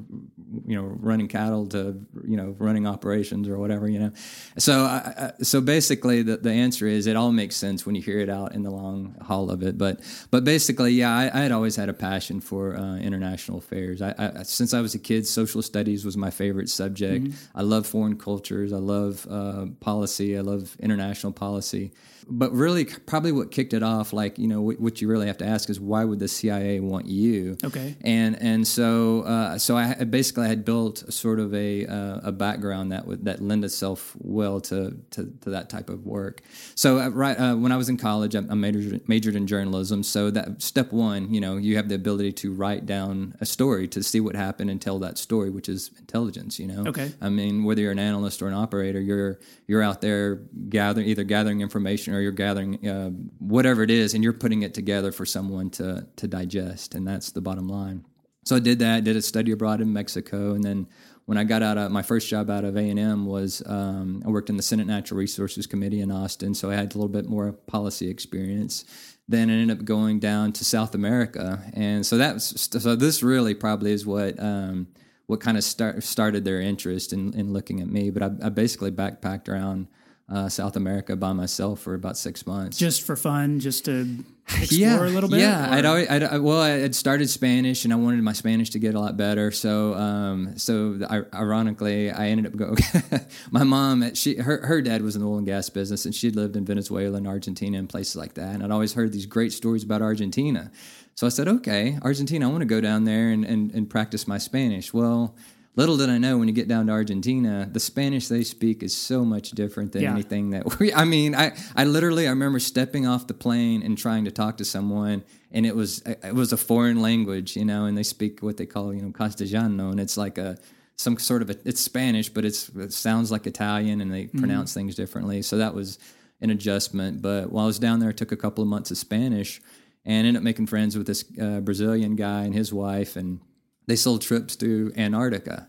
you 0.66 0.74
know, 0.74 0.84
running 0.84 1.28
cattle 1.28 1.66
to 1.66 2.02
you 2.26 2.38
know 2.38 2.56
running 2.58 2.86
operations 2.86 3.46
or 3.46 3.58
whatever, 3.58 3.90
you 3.90 3.98
know? 3.98 4.12
So 4.56 4.84
uh, 4.84 5.32
so 5.42 5.60
basically 5.60 6.22
the 6.22 6.38
the 6.38 6.52
answer 6.52 6.86
is 6.86 7.06
it 7.06 7.14
all 7.14 7.30
makes 7.30 7.56
sense 7.56 7.84
when 7.84 7.94
you 7.94 8.00
hear 8.00 8.20
it 8.20 8.30
out 8.30 8.54
in 8.54 8.62
the 8.62 8.70
long 8.70 9.16
haul 9.20 9.33
all 9.34 9.50
of 9.50 9.62
it. 9.62 9.76
But 9.76 10.00
but 10.30 10.44
basically, 10.44 10.92
yeah, 10.92 11.12
I, 11.22 11.24
I 11.38 11.42
had 11.42 11.52
always 11.52 11.76
had 11.76 11.88
a 11.88 11.92
passion 11.92 12.40
for 12.40 12.76
uh, 12.76 12.96
international 12.96 13.58
affairs. 13.58 14.00
I, 14.00 14.14
I, 14.18 14.42
since 14.44 14.72
I 14.72 14.80
was 14.80 14.94
a 14.94 14.98
kid, 14.98 15.26
social 15.26 15.62
studies 15.62 16.04
was 16.04 16.16
my 16.16 16.30
favorite 16.30 16.70
subject. 16.70 17.24
Mm-hmm. 17.24 17.58
I 17.58 17.62
love 17.62 17.86
foreign 17.86 18.16
cultures. 18.16 18.72
I 18.72 18.82
love 18.96 19.26
uh, 19.28 19.66
policy. 19.80 20.38
I 20.38 20.40
love 20.40 20.76
international 20.80 21.32
policy 21.32 21.92
but 22.28 22.52
really 22.52 22.84
probably 22.84 23.32
what 23.32 23.50
kicked 23.50 23.74
it 23.74 23.82
off 23.82 24.12
like 24.12 24.38
you 24.38 24.48
know 24.48 24.60
what 24.60 25.00
you 25.00 25.08
really 25.08 25.26
have 25.26 25.38
to 25.38 25.46
ask 25.46 25.68
is 25.68 25.78
why 25.80 26.04
would 26.04 26.18
the 26.18 26.28
cia 26.28 26.80
want 26.80 27.06
you? 27.06 27.56
Okay. 27.64 27.96
And 28.02 28.40
and 28.40 28.66
so 28.66 29.22
uh, 29.22 29.58
so 29.58 29.76
i 29.76 29.92
basically 30.04 30.46
had 30.46 30.64
built 30.64 31.12
sort 31.12 31.40
of 31.40 31.54
a 31.54 31.86
uh, 31.86 32.20
a 32.24 32.32
background 32.32 32.92
that 32.92 33.06
would 33.06 33.24
that 33.24 33.42
lend 33.42 33.64
itself 33.64 34.14
well 34.18 34.60
to 34.62 34.96
to, 35.10 35.32
to 35.42 35.50
that 35.50 35.68
type 35.68 35.90
of 35.90 36.06
work. 36.06 36.40
So 36.74 36.98
uh, 36.98 37.08
right 37.08 37.38
uh, 37.38 37.56
when 37.56 37.72
i 37.72 37.76
was 37.76 37.88
in 37.88 37.96
college 37.96 38.34
i, 38.34 38.38
I 38.38 38.54
majored, 38.54 39.08
majored 39.08 39.36
in 39.36 39.46
journalism. 39.46 40.02
So 40.02 40.30
that 40.30 40.62
step 40.62 40.92
one 40.92 41.32
you 41.32 41.40
know 41.40 41.56
you 41.56 41.76
have 41.76 41.88
the 41.88 41.94
ability 41.94 42.32
to 42.32 42.52
write 42.52 42.86
down 42.86 43.34
a 43.40 43.46
story 43.46 43.88
to 43.88 44.02
see 44.02 44.20
what 44.20 44.36
happened 44.36 44.70
and 44.70 44.80
tell 44.80 44.98
that 45.00 45.18
story 45.18 45.50
which 45.50 45.68
is 45.68 45.90
intelligence 45.98 46.58
you 46.58 46.66
know? 46.66 46.84
Okay. 46.86 47.12
I 47.20 47.28
mean 47.28 47.64
whether 47.64 47.82
you're 47.82 47.92
an 47.92 47.98
analyst 47.98 48.40
or 48.42 48.48
an 48.48 48.54
operator 48.54 49.00
you're 49.00 49.38
you're 49.66 49.82
out 49.82 50.00
there 50.00 50.36
gathering 50.68 51.06
either 51.06 51.24
gathering 51.24 51.60
information 51.60 52.13
or 52.14 52.20
you're 52.20 52.32
gathering 52.32 52.86
uh, 52.88 53.10
whatever 53.38 53.82
it 53.82 53.90
is, 53.90 54.14
and 54.14 54.22
you're 54.24 54.32
putting 54.32 54.62
it 54.62 54.74
together 54.74 55.12
for 55.12 55.26
someone 55.26 55.70
to 55.70 56.06
to 56.16 56.26
digest, 56.26 56.94
and 56.94 57.06
that's 57.06 57.32
the 57.32 57.40
bottom 57.40 57.68
line. 57.68 58.04
So 58.44 58.56
I 58.56 58.60
did 58.60 58.78
that. 58.80 59.04
Did 59.04 59.16
a 59.16 59.22
study 59.22 59.52
abroad 59.52 59.80
in 59.80 59.92
Mexico, 59.92 60.54
and 60.54 60.62
then 60.62 60.86
when 61.26 61.38
I 61.38 61.44
got 61.44 61.62
out 61.62 61.78
of 61.78 61.90
my 61.90 62.02
first 62.02 62.28
job 62.28 62.50
out 62.50 62.64
of 62.64 62.76
A 62.76 62.90
and 62.90 62.98
M 62.98 63.26
was 63.26 63.62
um, 63.66 64.22
I 64.26 64.28
worked 64.28 64.50
in 64.50 64.56
the 64.56 64.62
Senate 64.62 64.86
Natural 64.86 65.18
Resources 65.18 65.66
Committee 65.66 66.00
in 66.00 66.10
Austin, 66.10 66.54
so 66.54 66.70
I 66.70 66.74
had 66.74 66.94
a 66.94 66.98
little 66.98 67.08
bit 67.08 67.26
more 67.26 67.52
policy 67.52 68.08
experience. 68.08 68.84
Then 69.26 69.48
I 69.48 69.54
ended 69.54 69.78
up 69.78 69.84
going 69.84 70.20
down 70.20 70.52
to 70.52 70.64
South 70.64 70.94
America, 70.94 71.62
and 71.72 72.04
so 72.04 72.18
that 72.18 72.34
was, 72.34 72.68
so 72.70 72.94
this 72.94 73.22
really 73.22 73.54
probably 73.54 73.92
is 73.92 74.06
what. 74.06 74.38
Um, 74.40 74.88
what 75.26 75.40
kind 75.40 75.56
of 75.56 75.64
start, 75.64 76.02
started 76.02 76.44
their 76.44 76.60
interest 76.60 77.12
in, 77.12 77.32
in 77.32 77.52
looking 77.52 77.80
at 77.80 77.88
me? 77.88 78.10
But 78.10 78.22
I, 78.22 78.46
I 78.46 78.48
basically 78.50 78.90
backpacked 78.90 79.48
around 79.48 79.88
uh, 80.28 80.48
South 80.48 80.76
America 80.76 81.16
by 81.16 81.32
myself 81.32 81.80
for 81.80 81.94
about 81.94 82.16
six 82.16 82.46
months, 82.46 82.78
just 82.78 83.02
for 83.02 83.14
fun, 83.14 83.60
just 83.60 83.84
to 83.84 84.24
explore 84.48 84.78
yeah, 84.78 84.98
a 85.00 85.08
little 85.08 85.28
bit. 85.28 85.40
Yeah, 85.40 85.68
I'd, 85.70 85.84
always, 85.84 86.08
I'd, 86.08 86.22
I, 86.22 86.38
well, 86.38 86.60
I 86.60 86.70
had 86.70 86.94
started 86.94 87.28
Spanish, 87.28 87.84
and 87.84 87.92
I 87.92 87.96
wanted 87.96 88.22
my 88.22 88.32
Spanish 88.32 88.70
to 88.70 88.78
get 88.78 88.94
a 88.94 89.00
lot 89.00 89.16
better. 89.16 89.50
So, 89.50 89.94
um, 89.94 90.56
so 90.56 90.98
I, 91.08 91.22
ironically, 91.36 92.10
I 92.10 92.28
ended 92.28 92.46
up 92.46 92.56
going. 92.56 92.78
my 93.50 93.64
mom, 93.64 94.14
she 94.14 94.36
her 94.36 94.66
her 94.66 94.80
dad 94.80 95.02
was 95.02 95.14
in 95.14 95.22
the 95.22 95.28
oil 95.28 95.38
and 95.38 95.46
gas 95.46 95.68
business, 95.68 96.06
and 96.06 96.14
she'd 96.14 96.36
lived 96.36 96.56
in 96.56 96.64
Venezuela 96.64 97.18
and 97.18 97.26
Argentina 97.26 97.78
and 97.78 97.88
places 97.88 98.16
like 98.16 98.34
that. 98.34 98.54
And 98.54 98.62
I'd 98.62 98.70
always 98.70 98.94
heard 98.94 99.12
these 99.12 99.26
great 99.26 99.52
stories 99.52 99.84
about 99.84 100.00
Argentina. 100.00 100.70
So 101.16 101.26
I 101.26 101.30
said, 101.30 101.46
okay, 101.46 101.96
Argentina, 102.02 102.48
I 102.48 102.50
want 102.50 102.62
to 102.62 102.66
go 102.66 102.80
down 102.80 103.04
there 103.04 103.30
and, 103.30 103.44
and, 103.44 103.70
and 103.72 103.88
practice 103.88 104.26
my 104.26 104.38
Spanish. 104.38 104.92
Well, 104.92 105.36
little 105.76 105.96
did 105.96 106.10
I 106.10 106.18
know 106.18 106.38
when 106.38 106.48
you 106.48 106.54
get 106.54 106.68
down 106.68 106.86
to 106.86 106.92
Argentina, 106.92 107.68
the 107.70 107.80
Spanish 107.80 108.28
they 108.28 108.44
speak 108.44 108.82
is 108.82 108.96
so 108.96 109.24
much 109.24 109.50
different 109.50 109.92
than 109.92 110.02
yeah. 110.02 110.12
anything 110.12 110.50
that 110.50 110.78
we. 110.78 110.92
I 110.92 111.04
mean, 111.04 111.34
I 111.34 111.56
I 111.74 111.84
literally 111.84 112.26
I 112.26 112.30
remember 112.30 112.58
stepping 112.58 113.06
off 113.06 113.26
the 113.26 113.34
plane 113.34 113.82
and 113.82 113.96
trying 113.96 114.24
to 114.24 114.30
talk 114.30 114.58
to 114.58 114.64
someone, 114.64 115.24
and 115.50 115.66
it 115.66 115.74
was 115.74 116.00
it 116.06 116.34
was 116.34 116.52
a 116.52 116.56
foreign 116.56 117.00
language, 117.00 117.56
you 117.56 117.64
know, 117.64 117.86
and 117.86 117.96
they 117.96 118.02
speak 118.02 118.42
what 118.42 118.56
they 118.56 118.66
call 118.66 118.94
you 118.94 119.02
know 119.02 119.12
Castellano, 119.12 119.90
and 119.90 120.00
it's 120.00 120.16
like 120.16 120.38
a 120.38 120.56
some 120.96 121.18
sort 121.18 121.42
of 121.42 121.50
a, 121.50 121.56
it's 121.64 121.80
Spanish, 121.80 122.28
but 122.28 122.44
it's 122.44 122.68
it 122.70 122.92
sounds 122.92 123.30
like 123.30 123.46
Italian, 123.46 124.00
and 124.00 124.12
they 124.12 124.24
mm-hmm. 124.24 124.38
pronounce 124.38 124.74
things 124.74 124.94
differently. 124.94 125.42
So 125.42 125.58
that 125.58 125.74
was 125.74 125.98
an 126.40 126.50
adjustment. 126.50 127.22
But 127.22 127.50
while 127.50 127.64
I 127.64 127.66
was 127.66 127.78
down 127.78 128.00
there, 128.00 128.10
I 128.10 128.12
took 128.12 128.32
a 128.32 128.36
couple 128.36 128.62
of 128.62 128.68
months 128.68 128.90
of 128.90 128.98
Spanish 128.98 129.60
and 130.04 130.26
ended 130.26 130.36
up 130.36 130.42
making 130.42 130.66
friends 130.66 130.96
with 130.96 131.06
this 131.06 131.24
uh, 131.40 131.60
Brazilian 131.60 132.16
guy 132.16 132.42
and 132.44 132.54
his 132.54 132.72
wife 132.72 133.16
and 133.16 133.40
they 133.86 133.96
sold 133.96 134.22
trips 134.22 134.56
to 134.56 134.92
Antarctica. 134.96 135.68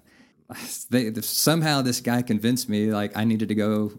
They, 0.91 1.12
somehow 1.22 1.81
this 1.81 2.01
guy 2.01 2.22
convinced 2.22 2.69
me 2.69 2.91
like 2.91 3.17
I 3.17 3.24
needed 3.24 3.50
to 3.50 3.55
go 3.55 3.91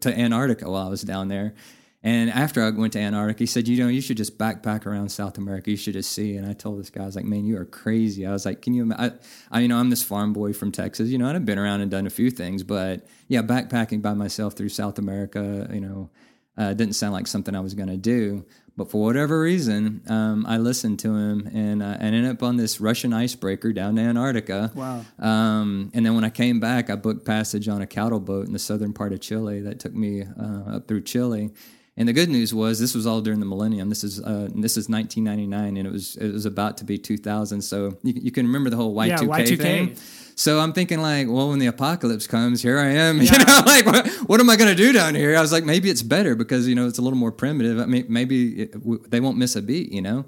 to 0.00 0.18
Antarctica 0.18 0.70
while 0.70 0.86
I 0.86 0.90
was 0.90 1.00
down 1.00 1.28
there. 1.28 1.54
And 2.02 2.28
after 2.28 2.62
I 2.62 2.68
went 2.68 2.92
to 2.92 2.98
Antarctica, 2.98 3.38
he 3.38 3.46
said, 3.46 3.66
"You 3.66 3.82
know, 3.82 3.88
you 3.88 4.02
should 4.02 4.18
just 4.18 4.36
backpack 4.36 4.84
around 4.84 5.08
South 5.08 5.38
America. 5.38 5.70
You 5.70 5.78
should 5.78 5.94
just 5.94 6.12
see." 6.12 6.36
And 6.36 6.46
I 6.46 6.52
told 6.52 6.78
this 6.78 6.90
guy, 6.90 7.02
I 7.02 7.06
was 7.06 7.16
like, 7.16 7.24
"Man, 7.24 7.46
you 7.46 7.56
are 7.56 7.64
crazy." 7.64 8.26
I 8.26 8.32
was 8.32 8.44
like, 8.44 8.60
"Can 8.60 8.74
you?" 8.74 8.92
I, 8.92 9.12
I 9.50 9.60
you 9.60 9.68
know, 9.68 9.78
I'm 9.78 9.88
this 9.88 10.02
farm 10.02 10.34
boy 10.34 10.52
from 10.52 10.70
Texas. 10.70 11.08
You 11.08 11.16
know, 11.16 11.26
I've 11.26 11.46
been 11.46 11.58
around 11.58 11.80
and 11.80 11.90
done 11.90 12.06
a 12.06 12.10
few 12.10 12.30
things, 12.30 12.62
but 12.62 13.06
yeah, 13.28 13.40
backpacking 13.40 14.02
by 14.02 14.12
myself 14.12 14.52
through 14.52 14.68
South 14.68 14.98
America, 14.98 15.66
you 15.72 15.80
know, 15.80 16.10
uh, 16.56 16.74
didn't 16.74 16.94
sound 16.94 17.12
like 17.12 17.26
something 17.26 17.54
I 17.54 17.60
was 17.60 17.74
going 17.74 17.88
to 17.88 17.96
do. 17.96 18.44
But 18.76 18.90
for 18.90 19.02
whatever 19.02 19.40
reason, 19.40 20.02
um, 20.08 20.44
I 20.46 20.58
listened 20.58 20.98
to 21.00 21.14
him 21.14 21.48
and 21.54 21.80
uh, 21.80 21.96
and 22.00 22.14
ended 22.14 22.32
up 22.32 22.42
on 22.42 22.56
this 22.56 22.80
Russian 22.80 23.12
icebreaker 23.12 23.72
down 23.72 23.94
to 23.96 24.02
Antarctica. 24.02 24.72
Wow. 24.74 25.04
Um, 25.20 25.92
and 25.94 26.04
then 26.04 26.16
when 26.16 26.24
I 26.24 26.30
came 26.30 26.58
back, 26.58 26.90
I 26.90 26.96
booked 26.96 27.24
passage 27.24 27.68
on 27.68 27.82
a 27.82 27.86
cattle 27.86 28.18
boat 28.18 28.46
in 28.46 28.52
the 28.52 28.58
southern 28.58 28.92
part 28.92 29.12
of 29.12 29.20
Chile 29.20 29.60
that 29.60 29.78
took 29.78 29.94
me 29.94 30.22
uh, 30.22 30.76
up 30.76 30.88
through 30.88 31.02
Chile. 31.02 31.52
And 31.96 32.08
the 32.08 32.12
good 32.12 32.28
news 32.28 32.52
was 32.52 32.80
this 32.80 32.92
was 32.94 33.06
all 33.06 33.20
during 33.20 33.38
the 33.38 33.46
millennium. 33.46 33.88
This 33.88 34.02
is 34.02 34.20
uh, 34.20 34.48
this 34.52 34.76
is 34.76 34.88
1999, 34.88 35.76
and 35.76 35.86
it 35.86 35.92
was 35.92 36.16
it 36.16 36.32
was 36.32 36.44
about 36.44 36.78
to 36.78 36.84
be 36.84 36.98
2000. 36.98 37.62
So 37.62 37.96
you, 38.02 38.14
you 38.16 38.32
can 38.32 38.46
remember 38.46 38.68
the 38.68 38.76
whole 38.76 38.94
Y2K, 38.96 39.08
Yeah, 39.08 39.18
Y2K. 39.18 39.58
thing. 39.58 39.96
So 40.34 40.58
I'm 40.58 40.72
thinking 40.72 41.00
like, 41.00 41.28
well, 41.28 41.50
when 41.50 41.60
the 41.60 41.66
apocalypse 41.68 42.26
comes, 42.26 42.60
here 42.60 42.80
I 42.80 42.88
am. 42.88 43.20
You 43.22 43.30
know, 43.38 43.62
like 43.64 43.86
what, 43.86 44.08
what 44.28 44.40
am 44.40 44.50
I 44.50 44.56
going 44.56 44.70
to 44.70 44.74
do 44.76 44.92
down 44.92 45.14
here? 45.14 45.36
I 45.36 45.40
was 45.40 45.52
like, 45.52 45.64
maybe 45.64 45.88
it's 45.88 46.02
better 46.02 46.34
because 46.34 46.66
you 46.66 46.74
know 46.74 46.88
it's 46.88 46.98
a 46.98 47.02
little 47.02 47.18
more 47.18 47.30
primitive. 47.30 47.78
I 47.78 47.86
mean, 47.86 48.06
maybe 48.08 48.62
it, 48.62 48.72
w- 48.72 49.02
they 49.08 49.20
won't 49.20 49.36
miss 49.38 49.54
a 49.54 49.62
beat. 49.62 49.92
You 49.92 50.02
know, 50.02 50.24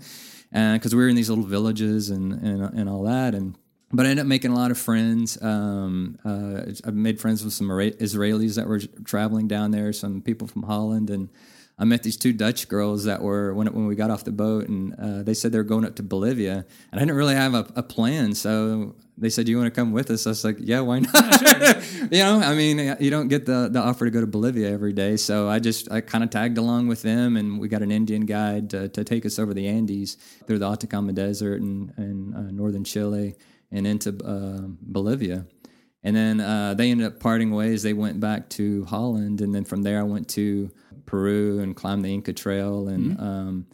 because 0.52 0.94
we 0.94 1.02
were 1.02 1.08
in 1.08 1.16
these 1.16 1.28
little 1.30 1.44
villages 1.44 2.10
and 2.10 2.32
and 2.32 2.62
and 2.78 2.88
all 2.88 3.02
that 3.04 3.34
and. 3.34 3.56
But 3.92 4.04
I 4.04 4.08
ended 4.10 4.24
up 4.24 4.28
making 4.28 4.50
a 4.50 4.54
lot 4.56 4.72
of 4.72 4.78
friends. 4.78 5.40
Um, 5.40 6.18
uh, 6.24 6.62
I 6.84 6.90
made 6.90 7.20
friends 7.20 7.44
with 7.44 7.52
some 7.54 7.68
Israelis 7.68 8.56
that 8.56 8.66
were 8.66 8.80
traveling 9.04 9.46
down 9.46 9.70
there, 9.70 9.92
some 9.92 10.22
people 10.22 10.48
from 10.48 10.64
Holland, 10.64 11.08
and 11.08 11.28
I 11.78 11.84
met 11.84 12.02
these 12.02 12.16
two 12.16 12.32
Dutch 12.32 12.68
girls 12.68 13.04
that 13.04 13.20
were 13.20 13.52
when 13.52 13.66
when 13.66 13.86
we 13.86 13.96
got 13.96 14.10
off 14.10 14.24
the 14.24 14.32
boat, 14.32 14.68
and 14.68 14.94
uh, 14.94 15.22
they 15.22 15.34
said 15.34 15.52
they 15.52 15.58
were 15.58 15.64
going 15.64 15.84
up 15.84 15.96
to 15.96 16.02
Bolivia, 16.02 16.64
and 16.90 16.98
I 16.98 16.98
didn't 16.98 17.16
really 17.16 17.34
have 17.34 17.54
a, 17.54 17.66
a 17.76 17.82
plan, 17.82 18.34
so 18.34 18.96
they 19.18 19.28
said, 19.28 19.44
"Do 19.44 19.52
you 19.52 19.58
want 19.58 19.74
to 19.74 19.78
come 19.78 19.92
with 19.92 20.10
us?" 20.10 20.26
I 20.26 20.30
was 20.30 20.42
like, 20.42 20.56
"Yeah, 20.58 20.80
why 20.80 21.00
not?" 21.00 21.42
you 22.10 22.18
know, 22.18 22.40
I 22.40 22.54
mean, 22.54 22.96
you 22.98 23.10
don't 23.10 23.28
get 23.28 23.44
the 23.44 23.68
the 23.70 23.78
offer 23.78 24.06
to 24.06 24.10
go 24.10 24.22
to 24.22 24.26
Bolivia 24.26 24.70
every 24.70 24.94
day, 24.94 25.18
so 25.18 25.50
I 25.50 25.58
just 25.58 25.92
I 25.92 26.00
kind 26.00 26.24
of 26.24 26.30
tagged 26.30 26.56
along 26.56 26.88
with 26.88 27.02
them, 27.02 27.36
and 27.36 27.60
we 27.60 27.68
got 27.68 27.82
an 27.82 27.90
Indian 27.90 28.24
guide 28.24 28.70
to, 28.70 28.88
to 28.88 29.04
take 29.04 29.26
us 29.26 29.38
over 29.38 29.52
the 29.52 29.68
Andes 29.68 30.16
through 30.46 30.60
the 30.60 30.70
Atacama 30.70 31.12
Desert 31.12 31.60
and, 31.60 31.92
and 31.98 32.34
uh, 32.34 32.50
northern 32.52 32.84
Chile 32.84 33.36
and 33.70 33.86
into 33.86 34.16
uh, 34.24 34.66
Bolivia. 34.80 35.46
And 36.02 36.14
then 36.14 36.40
uh, 36.40 36.74
they 36.74 36.92
ended 36.92 37.06
up 37.06 37.18
parting 37.18 37.50
ways. 37.50 37.82
They 37.82 37.92
went 37.92 38.20
back 38.20 38.48
to 38.50 38.84
Holland, 38.84 39.40
and 39.40 39.52
then 39.52 39.64
from 39.64 39.82
there 39.82 39.98
I 39.98 40.04
went 40.04 40.28
to 40.30 40.70
Peru 41.06 41.60
and 41.60 41.74
climbed 41.76 42.04
the 42.04 42.12
Inca 42.12 42.32
Trail 42.32 42.88
and 42.88 43.18
um, 43.20 43.66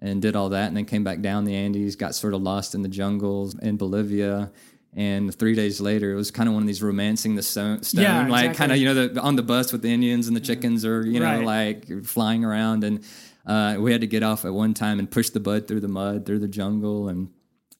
and 0.00 0.20
did 0.22 0.34
all 0.36 0.48
that, 0.50 0.68
and 0.68 0.76
then 0.76 0.84
came 0.86 1.04
back 1.04 1.20
down 1.20 1.44
the 1.44 1.54
Andes. 1.54 1.96
Got 1.96 2.14
sort 2.14 2.34
of 2.34 2.42
lost 2.42 2.74
in 2.74 2.82
the 2.82 2.88
jungles 2.88 3.58
in 3.58 3.76
Bolivia. 3.76 4.50
And 4.96 5.32
three 5.32 5.54
days 5.54 5.80
later, 5.80 6.10
it 6.10 6.16
was 6.16 6.32
kind 6.32 6.48
of 6.48 6.54
one 6.54 6.64
of 6.64 6.66
these 6.66 6.82
romancing 6.82 7.36
the 7.36 7.42
stone, 7.42 7.82
stone 7.84 8.02
Yeah, 8.02 8.26
like 8.26 8.56
kind 8.56 8.72
of 8.72 8.78
you 8.78 8.86
know 8.92 9.06
the 9.06 9.20
on 9.20 9.36
the 9.36 9.42
bus 9.42 9.72
with 9.72 9.82
the 9.82 9.92
Indians 9.92 10.26
and 10.26 10.36
the 10.36 10.40
chickens, 10.40 10.84
or 10.84 11.06
you 11.06 11.20
know 11.20 11.26
Right. 11.38 11.44
like 11.86 12.04
flying 12.04 12.44
around. 12.44 12.82
And 12.82 13.04
uh, 13.46 13.76
we 13.78 13.92
had 13.92 14.00
to 14.00 14.08
get 14.08 14.22
off 14.24 14.44
at 14.44 14.52
one 14.52 14.74
time 14.74 14.98
and 14.98 15.08
push 15.08 15.30
the 15.30 15.38
bud 15.40 15.68
through 15.68 15.80
the 15.80 15.88
mud, 15.88 16.26
through 16.26 16.40
the 16.40 16.48
jungle, 16.48 17.08
and 17.08 17.28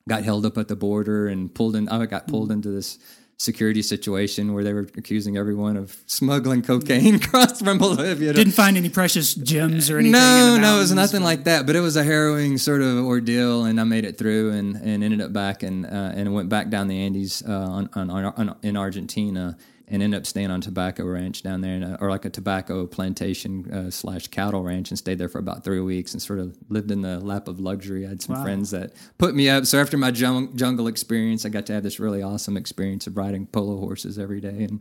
got 0.08 0.22
held 0.22 0.46
up 0.46 0.56
at 0.56 0.68
the 0.68 0.76
border 0.76 1.26
and 1.26 1.52
pulled 1.52 1.74
in. 1.74 1.88
I 1.88 2.06
got 2.06 2.28
pulled 2.28 2.52
into 2.52 2.68
this 2.70 2.98
security 3.40 3.80
situation 3.80 4.52
where 4.52 4.62
they 4.62 4.74
were 4.74 4.86
accusing 4.98 5.38
everyone 5.38 5.74
of 5.74 5.96
smuggling 6.04 6.60
cocaine 6.60 7.14
across 7.22 7.62
from 7.62 7.78
Bolivia. 7.78 8.34
Didn't 8.34 8.52
find 8.52 8.76
any 8.76 8.90
precious 8.90 9.34
gems 9.34 9.88
or 9.88 9.96
anything. 9.96 10.12
no, 10.12 10.58
no, 10.60 10.76
it 10.76 10.80
was 10.80 10.92
nothing 10.92 11.22
like 11.22 11.44
that. 11.44 11.64
But 11.64 11.74
it 11.74 11.80
was 11.80 11.96
a 11.96 12.04
harrowing 12.04 12.58
sort 12.58 12.82
of 12.82 12.98
ordeal, 12.98 13.64
and 13.64 13.80
I 13.80 13.84
made 13.84 14.04
it 14.04 14.18
through, 14.18 14.50
and, 14.50 14.76
and 14.76 15.02
ended 15.02 15.22
up 15.22 15.32
back 15.32 15.62
and 15.62 15.86
uh, 15.86 16.12
and 16.14 16.34
went 16.34 16.50
back 16.50 16.68
down 16.68 16.88
the 16.88 17.00
Andes 17.00 17.42
uh, 17.48 17.50
on, 17.50 17.88
on, 17.94 18.10
on 18.10 18.56
in 18.62 18.76
Argentina, 18.76 19.56
and 19.90 20.02
ended 20.02 20.18
up 20.20 20.26
staying 20.26 20.50
on 20.50 20.60
tobacco 20.60 21.04
ranch 21.04 21.42
down 21.42 21.60
there, 21.60 21.74
in 21.74 21.82
a, 21.82 21.98
or 22.00 22.08
like 22.10 22.24
a 22.24 22.30
tobacco 22.30 22.86
plantation 22.86 23.70
uh, 23.72 23.90
slash 23.90 24.28
cattle 24.28 24.62
ranch, 24.62 24.90
and 24.90 24.98
stayed 24.98 25.18
there 25.18 25.28
for 25.28 25.38
about 25.38 25.64
three 25.64 25.80
weeks, 25.80 26.12
and 26.12 26.22
sort 26.22 26.38
of 26.38 26.56
lived 26.68 26.90
in 26.90 27.02
the 27.02 27.18
lap 27.20 27.48
of 27.48 27.58
luxury. 27.60 28.06
I 28.06 28.10
had 28.10 28.22
some 28.22 28.36
Wow. 28.36 28.42
friends 28.42 28.70
that 28.70 28.92
put 29.18 29.34
me 29.34 29.48
up. 29.48 29.66
So 29.66 29.80
after 29.80 29.96
my 29.98 30.10
jung- 30.10 30.56
jungle 30.56 30.86
experience, 30.86 31.44
I 31.44 31.48
got 31.48 31.66
to 31.66 31.72
have 31.72 31.82
this 31.82 31.98
really 31.98 32.22
awesome 32.22 32.56
experience 32.56 33.06
of 33.06 33.16
riding 33.16 33.46
polo 33.46 33.78
horses 33.78 34.18
every 34.18 34.40
day, 34.40 34.64
and 34.68 34.80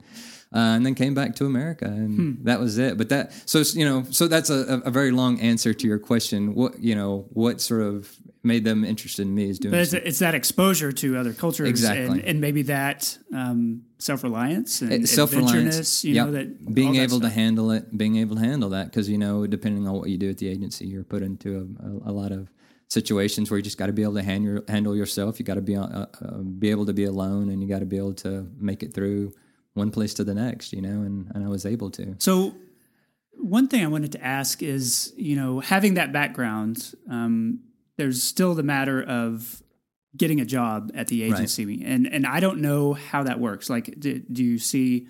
uh, 0.51 0.57
and 0.75 0.85
then 0.85 0.95
came 0.95 1.13
back 1.13 1.35
to 1.35 1.45
America, 1.45 1.85
and 1.85 2.15
Hmm. 2.39 2.43
that 2.45 2.59
was 2.59 2.77
it. 2.77 2.97
But 2.97 3.09
that 3.09 3.31
so 3.49 3.59
you 3.73 3.85
know 3.85 4.05
so 4.11 4.27
that's 4.27 4.49
a, 4.49 4.81
a 4.85 4.91
very 4.91 5.11
long 5.11 5.39
answer 5.39 5.73
to 5.73 5.87
your 5.87 5.99
question. 5.99 6.53
What 6.55 6.79
you 6.79 6.95
know 6.95 7.25
what 7.33 7.61
sort 7.61 7.81
of 7.81 8.15
made 8.43 8.63
them 8.63 8.85
interested 8.85 9.23
in 9.23 9.35
me 9.35 9.49
is 9.49 9.59
doing 9.59 9.71
But 9.71 9.81
it's, 9.81 9.93
it's 9.93 10.19
that 10.19 10.33
exposure 10.33 10.91
to 10.91 11.17
other 11.17 11.33
cultures, 11.33 11.67
Exactly. 11.69 12.19
and, 12.19 12.25
and 12.25 12.41
maybe 12.41 12.63
that 12.63 13.17
um, 13.33 13.83
self 13.97 14.23
reliance 14.23 14.81
and 14.81 15.07
self 15.07 15.31
adventureness, 15.31 15.53
reliance. 15.53 16.05
You 16.05 16.13
know 16.15 16.31
that 16.31 16.73
being 16.73 16.93
that 16.93 17.03
able 17.03 17.19
to 17.21 17.29
handle 17.29 17.71
it, 17.71 17.97
being 17.97 18.17
able 18.17 18.35
to 18.37 18.41
handle 18.41 18.69
that, 18.69 18.85
because 18.85 19.09
you 19.09 19.17
know 19.17 19.45
depending 19.45 19.87
on 19.87 19.93
what 19.95 20.09
you 20.09 20.17
do 20.17 20.29
at 20.29 20.37
the 20.37 20.47
agency, 20.47 20.87
you're 20.87 21.03
put 21.03 21.21
into 21.21 21.57
a, 21.57 21.85
a, 21.85 22.11
a 22.11 22.13
lot 22.13 22.31
of 22.31 22.49
situations 22.89 23.49
where 23.49 23.57
you 23.57 23.63
just 23.63 23.77
got 23.77 23.85
to 23.85 23.93
be 23.93 24.01
able 24.03 24.15
to 24.15 24.23
hand 24.23 24.43
your, 24.43 24.63
handle 24.67 24.95
yourself. 24.95 25.39
You 25.39 25.45
got 25.45 25.55
to 25.55 25.61
be 25.61 25.75
uh, 25.75 25.83
uh, 25.83 26.37
be 26.37 26.71
able 26.71 26.85
to 26.87 26.93
be 26.93 27.05
alone, 27.05 27.49
and 27.49 27.61
you 27.61 27.69
got 27.69 27.79
to 27.79 27.85
be 27.85 27.97
able 27.97 28.15
to 28.15 28.49
make 28.57 28.83
it 28.83 28.93
through 28.93 29.33
one 29.73 29.91
place 29.91 30.13
to 30.15 30.23
the 30.23 30.33
next. 30.33 30.73
You 30.73 30.81
know, 30.81 31.01
and, 31.01 31.31
and 31.33 31.43
I 31.43 31.47
was 31.47 31.65
able 31.65 31.91
to. 31.91 32.15
So, 32.19 32.55
one 33.35 33.67
thing 33.67 33.83
I 33.83 33.87
wanted 33.87 34.11
to 34.13 34.23
ask 34.23 34.61
is, 34.63 35.13
you 35.15 35.35
know, 35.35 35.59
having 35.59 35.93
that 35.95 36.11
background, 36.11 36.93
um, 37.09 37.59
there's 37.99 38.23
still 38.23 38.55
the 38.55 38.63
matter 38.63 39.01
of 39.03 39.61
getting 40.17 40.41
a 40.41 40.45
job 40.45 40.91
at 40.95 41.07
the 41.07 41.21
agency, 41.23 41.83
and 41.85 42.07
and 42.07 42.25
I 42.25 42.39
don't 42.39 42.61
know 42.61 42.93
how 42.93 43.23
that 43.23 43.39
works. 43.39 43.69
Like, 43.69 43.99
do, 43.99 44.19
do 44.19 44.43
you 44.43 44.57
see, 44.57 45.07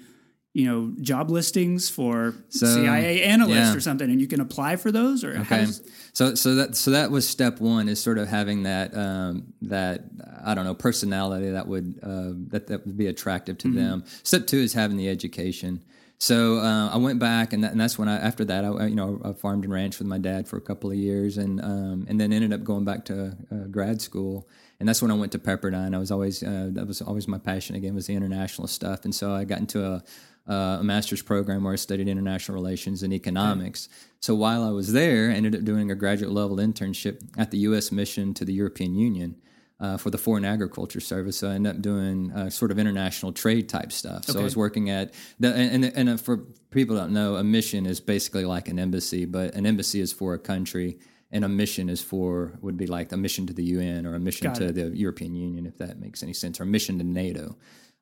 you 0.54 0.66
know, 0.66 0.94
job 1.02 1.30
listings 1.30 1.90
for 1.90 2.34
So, 2.50 2.66
CIA 2.66 3.24
analyst 3.24 3.56
yeah. 3.56 3.76
or 3.76 3.80
something, 3.80 4.10
and 4.12 4.20
you 4.20 4.28
can 4.28 4.42
apply 4.42 4.76
for 4.76 4.92
those, 4.92 5.24
or 5.24 5.38
Okay. 5.40 5.66
does- 5.66 5.82
So 6.12 6.36
so 6.36 6.56
that 6.56 6.76
so 6.76 6.92
that 6.92 7.12
was 7.12 7.26
step 7.28 7.62
one 7.62 7.88
is 7.88 8.02
sort 8.02 8.18
of 8.18 8.28
having 8.28 8.64
that 8.64 8.94
um, 8.98 9.54
that 9.62 10.04
I 10.44 10.54
don't 10.56 10.66
know 10.66 10.76
personality 10.76 11.50
that 11.52 11.68
would 11.68 12.00
uh, 12.04 12.32
that 12.52 12.68
that 12.68 12.86
would 12.86 12.98
be 12.98 13.08
attractive 13.08 13.58
to 13.60 13.72
them. 13.74 14.04
Step 14.24 14.48
two 14.48 14.58
is 14.58 14.74
having 14.74 14.98
the 14.98 15.08
education. 15.08 15.84
So 16.22 16.58
uh, 16.58 16.90
I 16.90 16.98
went 16.98 17.18
back 17.18 17.54
and, 17.54 17.64
that, 17.64 17.72
and 17.72 17.80
that's 17.80 17.98
when 17.98 18.10
I 18.10 18.18
after 18.18 18.44
that 18.46 18.66
I 18.66 18.88
you 18.88 18.96
know 18.96 19.22
I 19.24 19.32
farmed 19.32 19.64
and 19.64 19.74
ranched 19.74 20.00
with 20.00 20.08
my 20.08 20.18
dad 20.18 20.50
for 20.50 20.58
a 20.58 20.62
couple 20.62 20.92
of 20.92 20.98
years 20.98 21.38
and 21.38 21.62
um, 21.62 22.06
and 22.10 22.20
then 22.20 22.34
ended 22.34 22.52
up 22.52 22.64
going 22.64 22.84
back 22.84 23.06
to 23.06 23.38
uh, 23.52 23.68
grad 23.72 24.02
school 24.02 24.48
and 24.82 24.88
that's 24.88 25.02
when 25.02 25.12
I 25.12 25.14
went 25.14 25.32
to 25.32 25.40
Pepperdine. 25.40 25.96
I 25.96 25.98
was 25.98 26.12
always 26.12 26.44
uh, 26.44 26.70
that 26.74 26.86
was 26.86 27.02
always 27.02 27.28
my 27.28 27.38
passion 27.38 27.78
again 27.78 27.96
was 27.96 28.08
the 28.08 28.16
international 28.16 28.68
stuff 28.68 29.06
and 29.06 29.16
so 29.16 29.34
I 29.34 29.46
got 29.46 29.60
into 29.60 29.86
a 29.86 30.04
uh, 30.50 30.78
a 30.80 30.84
master's 30.84 31.22
program 31.22 31.64
where 31.64 31.74
I 31.74 31.76
studied 31.76 32.08
international 32.08 32.56
relations 32.56 33.04
and 33.04 33.14
economics. 33.14 33.88
So 34.20 34.34
while 34.34 34.64
I 34.64 34.72
was 34.72 34.94
there, 34.94 35.30
I 35.30 35.36
ended 35.36 35.56
up 35.56 35.64
doing 35.64 35.92
a 35.92 35.96
graduate 35.96 36.32
level 36.32 36.58
internship 36.58 37.24
at 37.38 37.52
the 37.52 37.60
U.S. 37.60 37.92
mission 37.92 38.34
to 38.34 38.46
the 38.46 38.54
European 38.54 38.96
Union 38.96 39.36
uh, 39.80 39.98
for 39.98 40.10
the 40.10 40.18
Foreign 40.18 40.46
Agriculture 40.46 41.00
Service. 41.00 41.38
So 41.38 41.50
I 41.50 41.54
ended 41.54 41.76
up 41.76 41.82
doing 41.82 42.32
uh, 42.32 42.50
sort 42.50 42.72
of 42.72 42.80
international 42.80 43.32
trade 43.32 43.70
type 43.70 43.92
stuff. 43.92 44.26
So 44.26 44.40
I 44.40 44.44
was 44.44 44.58
working 44.58 44.90
at 44.90 45.14
the 45.40 45.54
and 45.54 45.86
and, 45.86 46.10
and 46.10 46.22
for 46.22 46.38
people 46.72 46.96
who 46.96 47.02
don't 47.02 47.14
know, 47.14 47.36
a 47.36 47.44
mission 47.44 47.86
is 47.86 48.00
basically 48.00 48.46
like 48.46 48.68
an 48.68 48.80
embassy, 48.80 49.26
but 49.26 49.56
an 49.56 49.66
embassy 49.66 50.02
is 50.02 50.12
for 50.12 50.34
a 50.34 50.40
country. 50.40 51.00
And 51.32 51.46
a 51.46 51.48
mission 51.48 51.90
is 51.90 52.02
for 52.02 52.58
would 52.60 52.76
be 52.76 52.88
like 52.88 53.12
a 53.12 53.18
mission 53.18 53.46
to 53.48 53.54
the 53.54 53.64
UN 53.64 54.08
or 54.08 54.16
a 54.16 54.20
mission 54.20 54.48
Got 54.48 54.56
to 54.56 54.66
it. 54.70 54.76
the 54.76 54.98
European 54.98 55.36
Union, 55.36 55.68
if 55.68 55.78
that 55.78 56.00
makes 56.00 56.24
any 56.24 56.34
sense, 56.34 56.60
or 56.60 56.64
a 56.64 56.66
mission 56.66 56.98
to 56.98 57.04
NATO. 57.04 57.56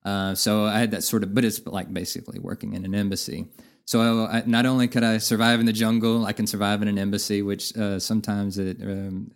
Uh, 0.06 0.34
so 0.34 0.64
I 0.64 0.80
had 0.80 0.92
that 0.92 1.04
sort 1.04 1.24
of, 1.24 1.36
but 1.36 1.44
it's 1.44 1.66
like 1.66 1.94
basically 1.94 2.40
working 2.40 2.74
in 2.74 2.86
an 2.86 2.96
embassy. 2.96 3.48
So 3.88 4.26
I, 4.26 4.44
not 4.46 4.66
only 4.66 4.90
could 4.90 5.06
I 5.06 5.18
survive 5.18 5.62
in 5.62 5.66
the 5.66 5.72
jungle, 5.72 6.26
I 6.26 6.34
can 6.34 6.46
survive 6.46 6.82
in 6.82 6.90
an 6.90 7.00
embassy, 7.00 7.42
which 7.42 7.74
uh, 7.78 8.00
sometimes 8.00 8.58
it, 8.58 8.82
um, 8.82 9.32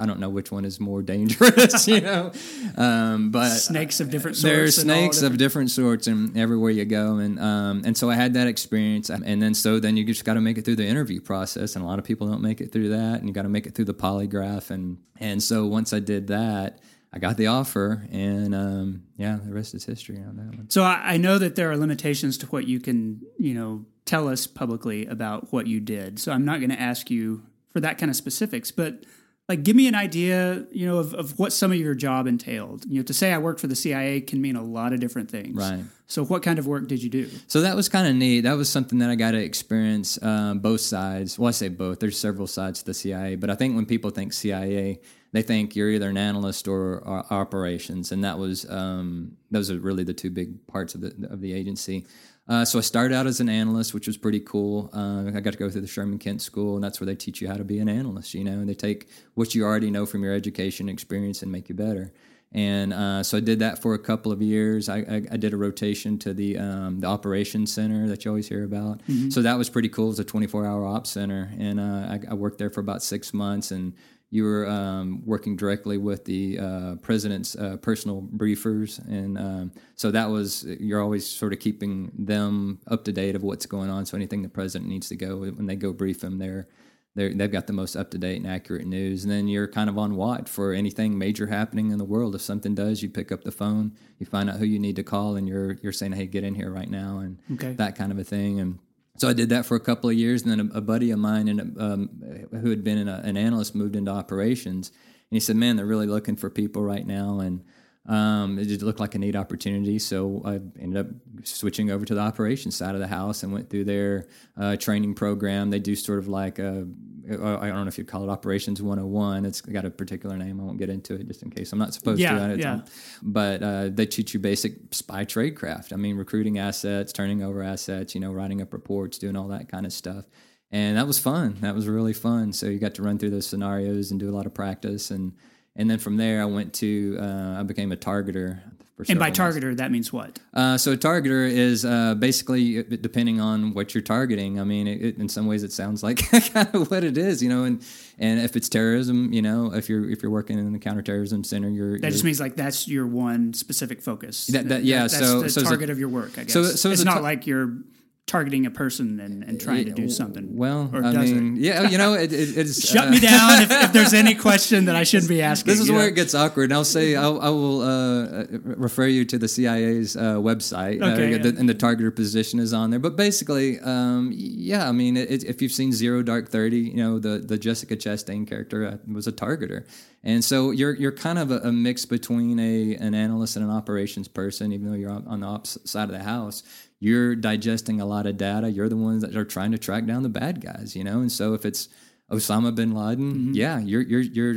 I 0.00 0.04
don't 0.04 0.18
know 0.18 0.28
which 0.30 0.50
one 0.50 0.64
is 0.64 0.80
more 0.80 1.00
dangerous, 1.00 1.86
you 1.94 2.00
know. 2.00 2.32
Um, 2.76 3.30
but 3.30 3.50
snakes 3.50 4.00
of 4.00 4.10
different 4.10 4.36
sorts? 4.36 4.52
there's 4.52 4.82
snakes 4.82 5.18
different- 5.18 5.34
of 5.34 5.38
different 5.38 5.70
sorts 5.70 6.08
and 6.08 6.36
everywhere 6.36 6.72
you 6.72 6.84
go 6.84 7.18
and 7.18 7.38
um, 7.38 7.82
and 7.84 7.96
so 7.96 8.10
I 8.10 8.16
had 8.16 8.34
that 8.34 8.48
experience 8.48 9.10
and 9.10 9.40
then 9.40 9.54
so 9.54 9.78
then 9.78 9.96
you 9.96 10.04
just 10.04 10.24
got 10.24 10.34
to 10.34 10.40
make 10.40 10.58
it 10.58 10.64
through 10.64 10.76
the 10.76 10.86
interview 10.86 11.20
process 11.20 11.76
and 11.76 11.84
a 11.84 11.86
lot 11.86 12.00
of 12.00 12.04
people 12.04 12.26
don't 12.26 12.42
make 12.42 12.60
it 12.60 12.72
through 12.72 12.88
that 12.88 13.20
and 13.20 13.28
you 13.28 13.32
got 13.32 13.42
to 13.42 13.48
make 13.48 13.66
it 13.66 13.76
through 13.76 13.84
the 13.84 13.94
polygraph 13.94 14.70
and 14.70 14.98
and 15.20 15.40
so 15.40 15.66
once 15.66 15.92
I 15.92 16.00
did 16.00 16.26
that 16.26 16.80
I 17.14 17.20
got 17.20 17.36
the 17.36 17.46
offer 17.46 18.06
and 18.10 18.54
um, 18.54 19.04
yeah 19.16 19.38
the 19.42 19.54
rest 19.54 19.72
is 19.74 19.84
history 19.84 20.18
on 20.18 20.36
that 20.36 20.56
one 20.56 20.68
So 20.68 20.82
I, 20.82 21.14
I 21.14 21.16
know 21.16 21.38
that 21.38 21.54
there 21.54 21.70
are 21.70 21.76
limitations 21.76 22.36
to 22.38 22.46
what 22.46 22.66
you 22.66 22.80
can, 22.80 23.22
you 23.38 23.54
know, 23.54 23.86
tell 24.04 24.28
us 24.28 24.46
publicly 24.48 25.06
about 25.06 25.52
what 25.52 25.68
you 25.68 25.78
did. 25.80 26.18
So 26.18 26.32
I'm 26.32 26.44
not 26.44 26.58
going 26.58 26.70
to 26.70 26.80
ask 26.80 27.10
you 27.10 27.44
for 27.72 27.80
that 27.80 27.98
kind 27.98 28.10
of 28.10 28.16
specifics, 28.16 28.70
but 28.70 29.04
like 29.48 29.62
give 29.62 29.76
me 29.76 29.86
an 29.88 29.94
idea, 29.94 30.66
you 30.70 30.86
know, 30.86 30.98
of, 30.98 31.12
of 31.14 31.38
what 31.38 31.52
some 31.52 31.70
of 31.70 31.76
your 31.76 31.94
job 31.94 32.26
entailed. 32.26 32.86
You 32.88 33.00
know, 33.00 33.02
to 33.04 33.12
say 33.12 33.32
I 33.32 33.38
worked 33.38 33.60
for 33.60 33.66
the 33.66 33.76
CIA 33.76 34.20
can 34.22 34.40
mean 34.40 34.56
a 34.56 34.62
lot 34.62 34.92
of 34.92 35.00
different 35.00 35.30
things. 35.30 35.56
Right. 35.56 35.84
So, 36.06 36.24
what 36.24 36.42
kind 36.42 36.58
of 36.58 36.66
work 36.66 36.86
did 36.86 37.02
you 37.02 37.10
do? 37.10 37.30
So 37.46 37.60
that 37.62 37.76
was 37.76 37.88
kind 37.88 38.06
of 38.06 38.14
neat. 38.14 38.42
That 38.42 38.56
was 38.56 38.70
something 38.70 38.98
that 39.00 39.10
I 39.10 39.16
got 39.16 39.32
to 39.32 39.42
experience 39.42 40.22
um, 40.22 40.60
both 40.60 40.80
sides. 40.80 41.38
Well, 41.38 41.48
I 41.48 41.50
say 41.50 41.68
both. 41.68 42.00
There's 42.00 42.18
several 42.18 42.46
sides 42.46 42.80
to 42.80 42.86
the 42.86 42.94
CIA, 42.94 43.36
but 43.36 43.50
I 43.50 43.54
think 43.54 43.74
when 43.74 43.84
people 43.84 44.10
think 44.10 44.32
CIA, 44.32 45.00
they 45.32 45.42
think 45.42 45.76
you're 45.76 45.90
either 45.90 46.08
an 46.08 46.16
analyst 46.16 46.68
or, 46.68 46.98
or 46.98 47.24
operations, 47.30 48.12
and 48.12 48.24
that 48.24 48.38
was 48.38 48.68
um, 48.70 49.36
those 49.50 49.70
are 49.70 49.78
really 49.78 50.04
the 50.04 50.14
two 50.14 50.30
big 50.30 50.66
parts 50.66 50.94
of 50.94 51.00
the 51.02 51.28
of 51.28 51.40
the 51.40 51.52
agency. 51.52 52.06
Uh, 52.46 52.64
so 52.64 52.78
I 52.78 52.82
started 52.82 53.14
out 53.14 53.26
as 53.26 53.40
an 53.40 53.48
analyst, 53.48 53.94
which 53.94 54.06
was 54.06 54.18
pretty 54.18 54.40
cool. 54.40 54.90
Uh, 54.92 55.28
I 55.34 55.40
got 55.40 55.52
to 55.52 55.58
go 55.58 55.70
through 55.70 55.80
the 55.80 55.86
Sherman 55.86 56.18
Kent 56.18 56.42
School, 56.42 56.74
and 56.74 56.84
that's 56.84 57.00
where 57.00 57.06
they 57.06 57.14
teach 57.14 57.40
you 57.40 57.48
how 57.48 57.56
to 57.56 57.64
be 57.64 57.78
an 57.78 57.88
analyst. 57.88 58.34
You 58.34 58.44
know, 58.44 58.52
and 58.52 58.68
they 58.68 58.74
take 58.74 59.08
what 59.34 59.54
you 59.54 59.64
already 59.64 59.90
know 59.90 60.04
from 60.04 60.22
your 60.22 60.34
education 60.34 60.88
experience 60.88 61.42
and 61.42 61.50
make 61.50 61.68
you 61.68 61.74
better. 61.74 62.12
And 62.54 62.92
uh, 62.92 63.24
so 63.24 63.38
I 63.38 63.40
did 63.40 63.58
that 63.58 63.82
for 63.82 63.94
a 63.94 63.98
couple 63.98 64.30
of 64.30 64.40
years. 64.40 64.88
I, 64.88 64.98
I, 64.98 65.22
I 65.32 65.36
did 65.36 65.52
a 65.52 65.56
rotation 65.56 66.18
to 66.20 66.32
the 66.32 66.56
um, 66.58 67.00
the 67.00 67.08
operations 67.08 67.72
center 67.72 68.06
that 68.08 68.24
you 68.24 68.30
always 68.30 68.48
hear 68.48 68.62
about. 68.62 68.98
Mm-hmm. 69.08 69.30
So 69.30 69.42
that 69.42 69.58
was 69.58 69.68
pretty 69.68 69.88
cool. 69.88 70.06
It 70.06 70.10
was 70.10 70.18
a 70.20 70.24
24 70.24 70.64
hour 70.64 70.86
ops 70.86 71.10
center, 71.10 71.50
and 71.58 71.80
uh, 71.80 71.82
I, 71.82 72.20
I, 72.30 72.34
worked 72.34 72.58
there 72.58 72.70
for 72.70 72.78
about 72.78 73.02
six 73.02 73.34
months. 73.34 73.72
And 73.72 73.94
you 74.34 74.42
were 74.42 74.68
um, 74.68 75.22
working 75.24 75.54
directly 75.54 75.96
with 75.96 76.24
the 76.24 76.58
uh, 76.58 76.96
president's 76.96 77.54
uh, 77.54 77.76
personal 77.76 78.20
briefers, 78.20 78.98
and 79.06 79.38
um, 79.38 79.72
so 79.94 80.10
that 80.10 80.28
was 80.28 80.64
you're 80.64 81.00
always 81.00 81.24
sort 81.24 81.52
of 81.52 81.60
keeping 81.60 82.10
them 82.18 82.80
up 82.88 83.04
to 83.04 83.12
date 83.12 83.36
of 83.36 83.44
what's 83.44 83.64
going 83.64 83.90
on. 83.90 84.04
So 84.04 84.16
anything 84.16 84.42
the 84.42 84.48
president 84.48 84.90
needs 84.90 85.08
to 85.10 85.14
go 85.14 85.38
when 85.38 85.66
they 85.66 85.76
go 85.76 85.92
brief 85.92 86.24
him, 86.24 86.38
they're 86.38 86.66
they 87.14 87.30
have 87.38 87.52
got 87.52 87.68
the 87.68 87.72
most 87.72 87.94
up 87.94 88.10
to 88.10 88.18
date 88.18 88.38
and 88.38 88.46
accurate 88.50 88.88
news. 88.88 89.22
And 89.22 89.32
then 89.32 89.46
you're 89.46 89.68
kind 89.68 89.88
of 89.88 89.96
on 89.98 90.16
watch 90.16 90.50
for 90.50 90.72
anything 90.72 91.16
major 91.16 91.46
happening 91.46 91.92
in 91.92 91.98
the 91.98 92.04
world. 92.04 92.34
If 92.34 92.40
something 92.40 92.74
does, 92.74 93.04
you 93.04 93.08
pick 93.08 93.30
up 93.30 93.44
the 93.44 93.52
phone, 93.52 93.92
you 94.18 94.26
find 94.26 94.50
out 94.50 94.56
who 94.56 94.64
you 94.64 94.80
need 94.80 94.96
to 94.96 95.04
call, 95.04 95.36
and 95.36 95.46
you're 95.48 95.74
you're 95.80 95.92
saying, 95.92 96.10
"Hey, 96.10 96.26
get 96.26 96.42
in 96.42 96.56
here 96.56 96.72
right 96.72 96.90
now," 96.90 97.20
and 97.20 97.38
okay. 97.52 97.74
that 97.74 97.94
kind 97.94 98.10
of 98.10 98.18
a 98.18 98.24
thing. 98.24 98.58
And 98.58 98.80
so 99.16 99.28
I 99.28 99.32
did 99.32 99.50
that 99.50 99.66
for 99.66 99.76
a 99.76 99.80
couple 99.80 100.10
of 100.10 100.16
years, 100.16 100.42
and 100.42 100.50
then 100.50 100.70
a, 100.72 100.78
a 100.78 100.80
buddy 100.80 101.10
of 101.10 101.18
mine 101.18 101.48
and 101.48 101.80
um, 101.80 102.48
who 102.50 102.70
had 102.70 102.82
been 102.82 103.08
a, 103.08 103.20
an 103.24 103.36
analyst 103.36 103.74
moved 103.74 103.96
into 103.96 104.10
operations, 104.10 104.88
and 104.88 105.36
he 105.36 105.40
said, 105.40 105.56
"Man, 105.56 105.76
they're 105.76 105.86
really 105.86 106.06
looking 106.06 106.36
for 106.36 106.50
people 106.50 106.82
right 106.82 107.06
now." 107.06 107.40
And 107.40 107.64
um, 108.06 108.58
it 108.58 108.66
just 108.66 108.82
looked 108.82 109.00
like 109.00 109.14
a 109.14 109.18
neat 109.18 109.34
opportunity, 109.34 109.98
so 109.98 110.42
I 110.44 110.54
ended 110.80 110.96
up 110.96 111.06
switching 111.44 111.90
over 111.90 112.04
to 112.04 112.14
the 112.14 112.20
operations 112.20 112.76
side 112.76 112.94
of 112.94 113.00
the 113.00 113.06
house 113.06 113.42
and 113.42 113.52
went 113.52 113.70
through 113.70 113.84
their 113.84 114.28
uh, 114.58 114.76
training 114.76 115.14
program. 115.14 115.70
They 115.70 115.78
do 115.78 115.96
sort 115.96 116.18
of 116.18 116.28
like 116.28 116.58
a, 116.58 116.86
I 117.26 117.32
don't 117.68 117.82
know 117.82 117.86
if 117.86 117.96
you 117.96 118.04
call 118.04 118.22
it 118.22 118.28
Operations 118.28 118.82
101. 118.82 119.46
It's 119.46 119.62
got 119.62 119.86
a 119.86 119.90
particular 119.90 120.36
name. 120.36 120.60
I 120.60 120.64
won't 120.64 120.78
get 120.78 120.90
into 120.90 121.14
it 121.14 121.26
just 121.26 121.42
in 121.42 121.50
case 121.50 121.72
I'm 121.72 121.78
not 121.78 121.94
supposed 121.94 122.20
yeah, 122.20 122.48
to. 122.48 122.58
Yeah. 122.58 122.80
But 123.22 123.62
uh, 123.62 123.88
they 123.88 124.04
teach 124.04 124.34
you 124.34 124.40
basic 124.40 124.74
spy 124.92 125.24
tradecraft. 125.24 125.94
I 125.94 125.96
mean, 125.96 126.16
recruiting 126.16 126.58
assets, 126.58 127.10
turning 127.10 127.42
over 127.42 127.62
assets, 127.62 128.14
you 128.14 128.20
know, 128.20 128.32
writing 128.32 128.60
up 128.60 128.74
reports, 128.74 129.16
doing 129.16 129.36
all 129.36 129.48
that 129.48 129.70
kind 129.70 129.86
of 129.86 129.94
stuff. 129.94 130.26
And 130.70 130.98
that 130.98 131.06
was 131.06 131.18
fun. 131.18 131.56
That 131.60 131.74
was 131.74 131.88
really 131.88 132.12
fun. 132.12 132.52
So 132.52 132.66
you 132.66 132.78
got 132.78 132.94
to 132.96 133.02
run 133.02 133.18
through 133.18 133.30
those 133.30 133.46
scenarios 133.46 134.10
and 134.10 134.20
do 134.20 134.28
a 134.28 134.34
lot 134.34 134.44
of 134.44 134.52
practice 134.52 135.10
and 135.10 135.32
and 135.76 135.90
then 135.90 135.98
from 135.98 136.16
there, 136.16 136.40
I 136.40 136.44
went 136.44 136.74
to 136.74 137.18
uh, 137.20 137.60
I 137.60 137.62
became 137.64 137.90
a 137.92 137.96
targeter. 137.96 138.60
and 139.08 139.18
by 139.18 139.32
targeter, 139.32 139.64
months. 139.64 139.78
that 139.78 139.90
means 139.90 140.12
what? 140.12 140.38
Uh, 140.52 140.78
so 140.78 140.92
a 140.92 140.96
targeter 140.96 141.50
is 141.50 141.84
uh, 141.84 142.14
basically 142.14 142.78
uh, 142.78 142.82
depending 143.00 143.40
on 143.40 143.74
what 143.74 143.92
you're 143.92 144.02
targeting. 144.02 144.60
I 144.60 144.64
mean, 144.64 144.86
it, 144.86 145.02
it, 145.02 145.18
in 145.18 145.28
some 145.28 145.46
ways, 145.46 145.64
it 145.64 145.72
sounds 145.72 146.04
like 146.04 146.30
kind 146.52 146.68
of 146.72 146.90
what 146.90 147.02
it 147.02 147.18
is, 147.18 147.42
you 147.42 147.48
know. 147.48 147.64
And 147.64 147.84
and 148.18 148.38
if 148.38 148.54
it's 148.54 148.68
terrorism, 148.68 149.32
you 149.32 149.42
know, 149.42 149.74
if 149.74 149.88
you're 149.88 150.08
if 150.08 150.22
you're 150.22 150.30
working 150.30 150.58
in 150.58 150.72
the 150.72 150.78
counterterrorism 150.78 151.42
center, 151.42 151.68
you're 151.68 151.98
that 151.98 152.02
you're, 152.02 152.10
just 152.12 152.24
means 152.24 152.38
like 152.38 152.54
that's 152.54 152.86
your 152.86 153.06
one 153.06 153.52
specific 153.52 154.00
focus. 154.00 154.46
That, 154.46 154.68
that 154.68 154.84
yeah. 154.84 155.02
That, 155.02 155.10
that's 155.10 155.28
so 155.28 155.42
the 155.42 155.50
so 155.50 155.62
target 155.62 155.90
of 155.90 155.98
your 155.98 156.08
work. 156.08 156.38
I 156.38 156.44
guess. 156.44 156.52
So, 156.52 156.62
so 156.62 156.90
it's 156.90 157.04
not 157.04 157.22
like 157.22 157.48
you're 157.48 157.78
targeting 158.26 158.64
a 158.64 158.70
person 158.70 159.20
and, 159.20 159.44
and 159.44 159.60
trying 159.60 159.84
to 159.84 159.90
do 159.90 160.08
something. 160.08 160.56
Well, 160.56 160.90
or 160.94 161.04
I 161.04 161.12
mean, 161.12 161.56
it? 161.56 161.60
yeah, 161.60 161.88
you 161.88 161.98
know, 161.98 162.14
it, 162.14 162.32
it, 162.32 162.56
it's 162.56 162.88
shut 162.90 163.08
uh, 163.08 163.10
me 163.10 163.20
down 163.20 163.62
if, 163.62 163.70
if, 163.70 163.92
there's 163.92 164.14
any 164.14 164.34
question 164.48 164.86
that 164.86 164.96
I 164.96 165.04
shouldn't 165.04 165.28
be 165.28 165.42
asking. 165.42 165.70
This 165.70 165.80
is 165.80 165.90
where 165.90 166.00
know? 166.00 166.06
it 166.06 166.14
gets 166.14 166.34
awkward. 166.34 166.64
And 166.64 166.72
I'll 166.72 166.84
say 166.84 167.16
I'll, 167.16 167.40
I 167.40 167.50
will 167.50 167.82
uh, 167.82 168.46
refer 168.50 169.06
you 169.06 169.26
to 169.26 169.38
the 169.38 169.46
CIA's 169.46 170.16
uh, 170.16 170.36
website, 170.36 171.02
uh, 171.02 171.12
okay, 171.12 171.32
yeah. 171.32 171.38
the, 171.38 171.48
and 171.50 171.68
the 171.68 171.74
targeter 171.74 172.14
position 172.14 172.60
is 172.60 172.72
on 172.72 172.90
there. 172.90 173.00
But 173.00 173.16
basically, 173.16 173.78
um, 173.80 174.32
yeah, 174.34 174.88
I 174.88 174.92
mean, 174.92 175.16
if 175.18 175.60
you've 175.60 175.72
seen 175.72 175.92
Zero 175.92 176.22
Dark 176.22 176.48
Thirty, 176.48 176.78
you 176.80 176.96
know, 176.96 177.18
the 177.18 177.38
the 177.38 177.58
Jessica 177.58 177.96
Chastain 177.96 178.48
character 178.48 178.86
uh, 178.86 178.96
was 179.12 179.26
a 179.26 179.32
targeter. 179.32 179.86
And 180.26 180.42
so 180.42 180.70
you're 180.70 180.94
you're 180.94 181.12
kind 181.12 181.38
of 181.38 181.50
a, 181.50 181.58
a, 181.58 181.72
mix 181.72 182.06
between 182.06 182.58
a 182.58 182.96
an 182.96 183.14
analyst 183.14 183.56
and 183.56 183.64
an 183.64 183.70
operations 183.70 184.26
person, 184.26 184.72
even 184.72 184.88
though 184.88 184.96
you're 184.96 185.10
on 185.10 185.40
the 185.40 185.46
opposite 185.46 185.86
side 185.86 186.04
of 186.04 186.12
the 186.12 186.22
house 186.22 186.62
you're 187.04 187.36
digesting 187.36 188.00
a 188.00 188.06
lot 188.06 188.26
of 188.26 188.38
data. 188.38 188.70
You're 188.70 188.88
the 188.88 188.96
ones 188.96 189.20
that 189.22 189.36
are 189.36 189.44
trying 189.44 189.72
to 189.72 189.78
track 189.78 190.06
down 190.06 190.22
the 190.22 190.30
bad 190.30 190.62
guys, 190.62 190.96
you 190.96 191.04
know. 191.04 191.20
And 191.20 191.30
so 191.30 191.52
if 191.52 191.66
it's 191.66 191.90
Osama 192.30 192.74
bin 192.74 192.94
Laden, 192.94 193.32
mm-hmm. 193.34 193.52
yeah, 193.52 193.78
you're 193.78 194.00
you're 194.00 194.22
you're. 194.22 194.54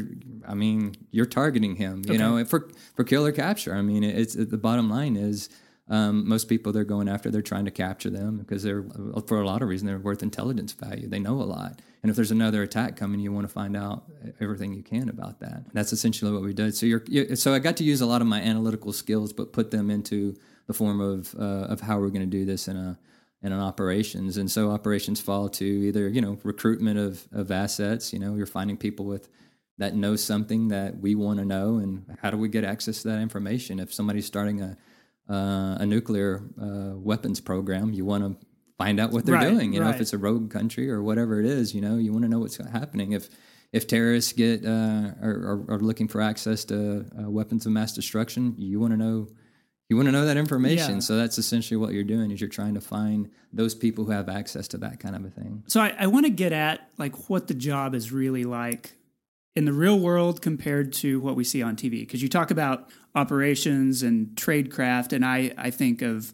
I 0.47 0.53
mean, 0.53 0.95
you're 1.11 1.25
targeting 1.25 1.75
him, 1.75 2.03
you 2.05 2.13
okay. 2.13 2.23
know, 2.23 2.45
for 2.45 2.69
for 2.95 3.03
killer 3.03 3.33
capture. 3.33 3.75
I 3.75 3.81
mean, 3.81 4.01
it's 4.03 4.35
it, 4.35 4.49
the 4.49 4.57
bottom 4.57 4.89
line 4.89 5.17
is. 5.17 5.49
Um, 5.89 6.27
most 6.27 6.49
people 6.49 6.73
they're 6.73 6.83
going 6.83 7.07
after, 7.07 7.31
they're 7.31 7.41
trying 7.41 7.63
to 7.63 7.71
capture 7.71 8.09
them 8.09 8.35
because 8.39 8.61
they're, 8.61 8.83
for 9.25 9.39
a 9.39 9.45
lot 9.45 9.61
of 9.61 9.69
reasons, 9.69 9.87
they're 9.87 9.97
worth 9.97 10.21
intelligence 10.21 10.73
value. 10.73 11.07
They 11.07 11.19
know 11.19 11.41
a 11.41 11.47
lot. 11.47 11.81
And 12.03 12.09
if 12.09 12.17
there's 12.17 12.29
another 12.29 12.61
attack 12.61 12.97
coming, 12.97 13.21
you 13.21 13.31
want 13.31 13.47
to 13.47 13.53
find 13.53 13.77
out 13.77 14.03
everything 14.41 14.73
you 14.73 14.83
can 14.83 15.07
about 15.07 15.39
that. 15.39 15.63
That's 15.71 15.93
essentially 15.93 16.33
what 16.33 16.41
we 16.41 16.51
did. 16.51 16.75
So 16.75 16.85
you're, 16.85 17.37
so 17.37 17.53
I 17.53 17.59
got 17.59 17.77
to 17.77 17.85
use 17.85 18.01
a 18.01 18.05
lot 18.05 18.19
of 18.19 18.27
my 18.27 18.41
analytical 18.41 18.91
skills, 18.91 19.31
but 19.31 19.53
put 19.53 19.71
them 19.71 19.89
into 19.89 20.35
the 20.67 20.73
form 20.73 21.01
of 21.01 21.33
uh, 21.35 21.71
of 21.71 21.81
how 21.81 21.99
we're 21.99 22.09
going 22.09 22.29
to 22.29 22.37
do 22.37 22.45
this 22.45 22.67
in 22.67 22.77
a 22.77 22.99
in 23.41 23.51
an 23.51 23.59
operations. 23.59 24.37
And 24.37 24.49
so 24.49 24.71
operations 24.71 25.19
fall 25.19 25.49
to 25.49 25.65
either 25.65 26.07
you 26.07 26.21
know 26.21 26.37
recruitment 26.43 26.99
of 26.99 27.27
of 27.31 27.51
assets. 27.51 28.13
You 28.13 28.19
know, 28.19 28.35
you're 28.35 28.45
finding 28.45 28.77
people 28.77 29.05
with 29.05 29.29
that 29.77 29.95
know 29.95 30.15
something 30.15 30.69
that 30.69 30.99
we 30.99 31.15
want 31.15 31.39
to 31.39 31.45
know, 31.45 31.77
and 31.77 32.17
how 32.21 32.29
do 32.29 32.37
we 32.37 32.49
get 32.49 32.63
access 32.63 33.01
to 33.03 33.09
that 33.09 33.19
information? 33.19 33.79
If 33.79 33.93
somebody's 33.93 34.25
starting 34.25 34.61
a 34.61 34.77
uh, 35.29 35.77
a 35.79 35.85
nuclear 35.85 36.43
uh, 36.61 36.97
weapons 36.97 37.39
program, 37.39 37.93
you 37.93 38.05
want 38.05 38.23
to 38.23 38.47
find 38.77 38.99
out 38.99 39.11
what 39.11 39.25
they're 39.25 39.35
right, 39.35 39.49
doing. 39.49 39.73
You 39.73 39.81
know, 39.81 39.89
if 39.89 39.99
it's 39.99 40.13
a 40.13 40.17
rogue 40.17 40.49
country 40.51 40.89
or 40.89 41.01
whatever 41.01 41.39
it 41.39 41.45
is, 41.45 41.73
you 41.73 41.81
know, 41.81 41.97
you 41.97 42.11
want 42.11 42.23
to 42.23 42.29
know 42.29 42.39
what's 42.39 42.57
happening. 42.57 43.11
If 43.11 43.29
if 43.73 43.87
terrorists 43.87 44.33
get 44.33 44.65
uh, 44.65 45.11
are, 45.21 45.65
are, 45.67 45.79
looking 45.79 46.07
for 46.07 46.21
access 46.21 46.63
to 46.65 47.05
uh, 47.19 47.29
weapons 47.29 47.65
of 47.65 47.73
mass 47.73 47.93
destruction, 47.93 48.55
you 48.57 48.79
want 48.79 48.93
to 48.93 48.97
know 48.97 49.27
you 49.89 49.95
want 49.95 50.07
to 50.07 50.11
know 50.11 50.25
that 50.25 50.37
information? 50.37 50.95
Yeah. 50.95 50.99
so 50.99 51.17
that's 51.17 51.37
essentially 51.37 51.77
what 51.77 51.93
you're 51.93 52.03
doing 52.03 52.31
is 52.31 52.41
you're 52.41 52.49
trying 52.49 52.73
to 52.73 52.81
find 52.81 53.29
those 53.53 53.73
people 53.73 54.05
who 54.05 54.11
have 54.11 54.27
access 54.27 54.67
to 54.69 54.77
that 54.79 54.99
kind 54.99 55.15
of 55.15 55.25
a 55.25 55.29
thing. 55.29 55.63
So 55.67 55.81
i, 55.81 55.93
I 55.97 56.07
want 56.07 56.25
to 56.25 56.31
get 56.31 56.51
at 56.51 56.89
like 56.97 57.29
what 57.29 57.47
the 57.47 57.53
job 57.53 57.95
is 57.95 58.11
really 58.11 58.43
like 58.43 58.93
in 59.55 59.65
the 59.65 59.73
real 59.73 59.99
world 59.99 60.41
compared 60.41 60.93
to 60.93 61.19
what 61.19 61.35
we 61.35 61.43
see 61.43 61.63
on 61.63 61.75
tv 61.75 62.01
because 62.01 62.21
you 62.21 62.29
talk 62.29 62.51
about 62.51 62.89
operations 63.15 64.03
and 64.03 64.27
tradecraft 64.35 65.13
and 65.13 65.25
i 65.25 65.51
i 65.57 65.71
think 65.71 66.03
of 66.03 66.31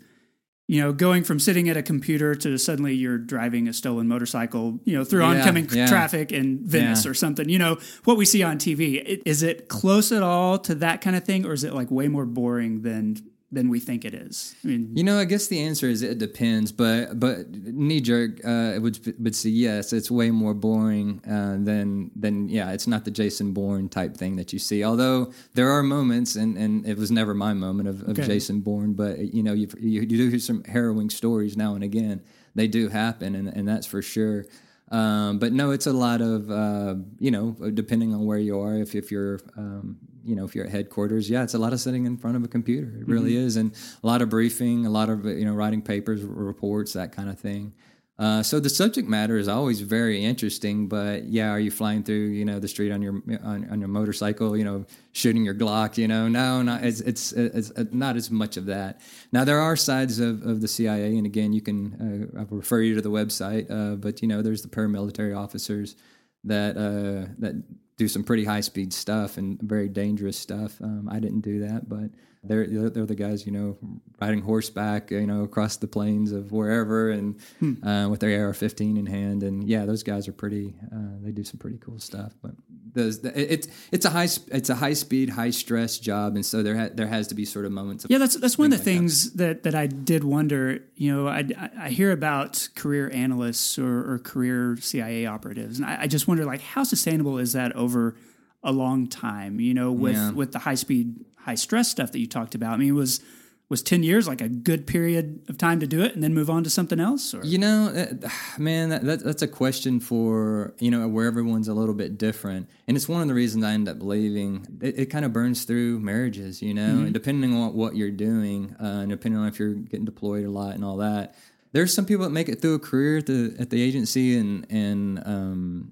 you 0.68 0.82
know 0.82 0.92
going 0.92 1.24
from 1.24 1.40
sitting 1.40 1.70
at 1.70 1.78
a 1.78 1.84
computer 1.84 2.36
to 2.36 2.58
suddenly 2.58 2.94
you're 2.94 3.18
driving 3.18 3.68
a 3.68 3.74
stolen 3.74 4.08
motorcycle 4.08 4.80
you 4.86 4.98
know 4.98 5.04
through 5.04 5.22
yeah, 5.22 5.40
oncoming 5.40 5.68
yeah. 5.72 5.88
traffic 5.88 6.32
in 6.32 6.66
venice 6.66 7.06
or 7.06 7.14
something. 7.14 7.50
You 7.50 7.60
know 7.60 7.78
what 8.06 8.18
we 8.18 8.26
see 8.26 8.44
on 8.44 8.58
tv 8.58 9.22
is 9.26 9.44
it 9.44 9.68
close 9.68 10.12
at 10.12 10.24
all 10.24 10.58
to 10.60 10.76
that 10.76 11.02
kind 11.02 11.16
of 11.16 11.24
thing 11.24 11.46
or 11.46 11.54
is 11.54 11.64
it 11.64 11.74
like 11.74 11.92
way 11.92 12.08
more 12.08 12.26
boring 12.26 12.82
than 12.82 13.18
than 13.54 13.70
we 13.70 13.80
think 13.80 14.04
it 14.04 14.14
is. 14.14 14.56
I 14.64 14.68
mean, 14.68 14.92
you 14.96 15.04
know, 15.04 15.20
I 15.20 15.26
guess 15.26 15.48
the 15.48 15.62
answer 15.62 15.88
is 15.88 16.02
it 16.02 16.18
depends, 16.18 16.72
but 16.72 17.20
but 17.20 17.50
knee 17.50 18.02
jerk 18.02 18.44
uh, 18.44 18.80
would 18.80 19.00
would 19.22 19.36
say 19.36 19.50
yes. 19.50 19.94
It's 19.94 20.10
way 20.10 20.32
more 20.32 20.54
boring 20.54 21.22
uh, 21.26 21.58
than 21.64 22.12
than 22.16 22.50
yeah. 22.50 22.72
It's 22.72 22.88
not 22.88 23.06
the 23.06 23.12
Jason 23.12 23.54
Bourne 23.54 23.90
type 23.90 24.18
thing 24.18 24.36
that 24.38 24.52
you 24.52 24.60
see. 24.60 24.84
Although 24.84 25.32
there 25.54 25.70
are 25.70 25.84
moments, 25.84 26.36
and 26.36 26.58
and 26.58 26.86
it 26.86 26.98
was 26.98 27.12
never 27.12 27.34
my 27.34 27.54
moment 27.54 27.90
of, 27.90 28.02
of 28.02 28.10
okay. 28.10 28.26
Jason 28.26 28.62
Bourne, 28.62 28.94
but 28.94 29.34
you 29.34 29.44
know, 29.44 29.54
you 29.54 29.68
you 29.80 30.06
do 30.06 30.30
hear 30.30 30.40
some 30.40 30.64
harrowing 30.64 31.10
stories 31.10 31.56
now 31.56 31.76
and 31.76 31.84
again. 31.84 32.22
They 32.56 32.68
do 32.68 32.90
happen, 32.90 33.36
and 33.36 33.48
and 33.48 33.68
that's 33.68 33.86
for 33.86 34.02
sure. 34.02 34.46
Um, 34.94 35.40
but 35.40 35.54
no, 35.54 35.72
it's 35.72 35.88
a 35.88 35.92
lot 35.92 36.22
of 36.22 36.52
uh, 36.52 36.96
you 37.18 37.32
know, 37.32 37.56
depending 37.74 38.14
on 38.14 38.26
where 38.26 38.38
you 38.38 38.60
are. 38.60 38.76
If 38.76 38.94
if 38.94 39.12
you're 39.12 39.40
um, 39.58 39.98
you 40.24 40.36
know, 40.36 40.46
if 40.46 40.54
you're 40.54 40.66
at 40.66 40.72
headquarters, 40.72 41.30
yeah, 41.30 41.42
it's 41.42 41.56
a 41.56 41.58
lot 41.58 41.74
of 41.74 41.80
sitting 41.80 42.06
in 42.06 42.16
front 42.16 42.38
of 42.38 42.44
a 42.44 42.48
computer. 42.48 43.00
It 43.00 43.08
really 43.08 43.32
mm-hmm. 43.32 43.48
is, 43.48 43.58
and 43.58 43.74
a 44.04 44.08
lot 44.08 44.22
of 44.22 44.30
briefing, 44.30 44.86
a 44.86 44.92
lot 44.92 45.10
of 45.10 45.26
you 45.26 45.46
know, 45.46 45.54
writing 45.54 45.82
papers, 45.82 46.22
reports, 46.22 46.94
that 46.94 47.12
kind 47.12 47.28
of 47.28 47.40
thing. 47.40 47.74
Uh, 48.20 48.44
so 48.44 48.60
the 48.60 48.70
subject 48.70 49.10
matter 49.10 49.38
is 49.38 49.48
always 49.48 49.82
very 49.82 50.24
interesting, 50.24 50.88
but 50.88 51.24
yeah, 51.24 51.50
are 51.50 51.60
you 51.60 51.72
flying 51.72 52.04
through 52.04 52.28
you 52.28 52.46
know 52.46 52.60
the 52.60 52.68
street 52.68 52.92
on 52.92 53.02
your 53.02 53.16
on, 53.44 53.68
on 53.72 53.80
your 53.80 53.88
motorcycle, 53.88 54.56
you 54.56 54.64
know, 54.64 54.86
shooting 55.14 55.44
your 55.44 55.56
Glock? 55.56 55.98
You 55.98 56.08
know, 56.08 56.28
no, 56.28 56.62
not 56.62 56.84
it's, 56.84 57.02
it's, 57.02 57.32
it's 57.32 57.72
not 57.92 58.16
as 58.16 58.30
much 58.30 58.56
of 58.56 58.68
that. 58.68 59.02
Now 59.32 59.44
there 59.44 59.60
are 59.60 59.76
sides 59.76 60.20
of, 60.20 60.46
of 60.46 60.62
the 60.62 60.68
CIA, 60.68 61.18
and 61.18 61.26
again, 61.26 61.54
you 61.54 61.62
can 61.62 62.32
uh, 62.36 62.40
I'll 62.42 62.58
refer 62.58 62.82
you 62.82 62.94
to 62.96 63.02
the 63.02 63.10
website, 63.10 63.70
uh, 63.72 63.96
but 63.96 64.22
you 64.22 64.28
know, 64.28 64.44
there's 64.44 64.62
the 64.62 64.70
paramilitary 64.70 65.36
officers 65.36 65.96
that 66.44 66.78
uh, 66.78 67.34
that 67.40 67.64
do 67.98 68.08
some 68.08 68.24
pretty 68.24 68.46
high 68.46 68.62
speed 68.62 68.94
stuff 68.94 69.38
and 69.38 69.60
very 69.62 69.90
dangerous 69.90 70.38
stuff. 70.38 70.80
Um, 70.82 71.10
I 71.12 71.20
didn't 71.20 71.42
do 71.42 71.62
that, 71.62 71.90
but 71.90 72.12
they're 72.44 72.90
they're 72.90 73.06
the 73.06 73.16
guys 73.16 73.46
you 73.46 73.52
know 73.52 73.78
riding 74.22 74.42
horseback 74.42 75.12
you 75.12 75.26
know 75.26 75.44
across 75.44 75.78
the 75.78 75.88
plains 75.88 76.32
of 76.32 76.52
wherever 76.52 77.10
and 77.10 77.40
hmm. 77.60 77.86
uh, 77.86 78.08
with 78.10 78.20
their 78.20 78.48
AR-15 78.48 78.98
in 78.98 79.06
hand 79.06 79.44
and 79.44 79.68
yeah 79.68 79.86
those 79.86 80.04
guys 80.04 80.28
are 80.28 80.34
pretty 80.34 80.76
uh, 80.94 81.18
they 81.22 81.32
do 81.32 81.44
some 81.44 81.58
pretty 81.58 81.78
cool 81.78 82.00
stuff 82.00 82.34
but 82.42 82.52
those 82.94 83.24
it's 83.24 83.68
it's 83.92 84.06
a 84.06 84.10
high 84.10 84.28
it's 84.52 84.70
a 84.70 84.76
high 84.76 84.94
speed 84.94 85.30
high 85.30 85.50
stress 85.50 85.98
job 85.98 86.36
and 86.36 86.46
so 86.46 86.62
there 86.62 86.78
ha- 86.78 86.90
there 86.94 87.08
has 87.08 87.28
to 87.28 87.36
be 87.36 87.46
sort 87.46 87.66
of 87.66 87.72
moments 87.72 88.04
of 88.04 88.12
yeah 88.12 88.18
that's 88.18 88.36
that's 88.36 88.58
one 88.58 88.66
of 88.66 88.72
the 88.72 88.78
like 88.78 88.84
things 88.84 89.34
that. 89.34 89.64
that. 89.64 89.72
that 89.72 89.76
I 89.76 89.88
did 89.88 90.24
wonder 90.24 90.84
you 90.96 91.14
know 91.14 91.28
I, 91.28 91.46
I 91.80 91.90
hear 91.90 92.12
about 92.12 92.68
career 92.76 93.10
analysts 93.14 93.80
or, 93.80 94.14
or 94.14 94.20
career 94.20 94.78
CIA 94.80 95.26
operatives 95.26 95.80
and 95.80 95.88
I, 95.88 96.02
I 96.02 96.08
just 96.08 96.28
wonder 96.28 96.46
like 96.46 96.62
how 96.62 96.84
sustainable 96.84 97.38
is 97.38 97.54
that 97.54 97.74
over 97.76 98.16
a 98.64 98.72
long 98.72 99.08
time 99.08 99.60
you 99.60 99.74
know 99.74 99.92
with 99.92 100.16
yeah. 100.16 100.32
with 100.32 100.52
the 100.52 100.60
high 100.60 100.76
speed 100.76 101.16
high 101.44 101.56
stress 101.56 101.90
stuff 101.90 102.12
that 102.12 102.20
you 102.20 102.28
talked 102.28 102.56
about. 102.56 102.74
I 102.74 102.78
mean, 102.78 102.96
was 102.96 103.22
was 103.70 103.82
10 103.82 104.04
years 104.04 104.28
like 104.28 104.42
a 104.42 104.50
good 104.50 104.86
period 104.86 105.42
of 105.50 105.58
time 105.58 105.80
to 105.80 105.88
do 105.88 106.04
it 106.04 106.14
and 106.14 106.22
then 106.22 106.32
move 106.32 106.48
on 106.48 106.64
to 106.64 106.70
something 106.70 107.00
else 107.00 107.34
or? 107.34 107.44
you 107.44 107.58
know 107.58 107.88
uh, 107.88 108.30
man 108.60 108.90
that, 108.90 109.04
that, 109.04 109.24
that's 109.24 109.42
a 109.42 109.48
question 109.48 110.00
for 110.00 110.76
you 110.80 110.92
know 110.92 111.08
where 111.08 111.26
everyone's 111.26 111.68
a 111.68 111.74
little 111.74 111.96
bit 111.96 112.18
different 112.18 112.70
and 112.88 112.96
it's 112.96 113.10
one 113.10 113.22
of 113.22 113.28
the 113.28 113.34
reasons 113.34 113.64
i 113.64 113.72
end 113.72 113.90
up 113.90 113.98
leaving 114.02 114.68
it, 114.80 115.00
it 115.00 115.06
kind 115.08 115.26
of 115.26 115.34
burns 115.34 115.64
through 115.64 116.00
marriages 116.00 116.62
you 116.62 116.74
know 116.74 116.88
mm-hmm. 116.88 117.06
and 117.06 117.14
depending 117.14 117.56
on 117.56 117.74
what 117.74 117.96
you're 117.96 118.12
doing 118.12 118.76
uh, 118.80 119.00
and 119.02 119.10
depending 119.10 119.40
on 119.40 119.48
if 119.48 119.58
you're 119.58 119.74
getting 119.74 120.06
deployed 120.06 120.46
a 120.46 120.52
lot 120.52 120.76
and 120.76 120.86
all 120.86 120.98
that 120.98 121.34
there's 121.72 121.92
some 121.94 122.06
people 122.06 122.26
that 122.26 122.32
make 122.32 122.50
it 122.50 122.62
through 122.62 122.76
a 122.76 122.80
career 122.80 123.18
at 123.18 123.26
the 123.26 123.56
at 123.60 123.70
the 123.72 123.82
agency 123.82 124.38
and 124.38 124.68
and 124.70 125.20
um, 125.26 125.92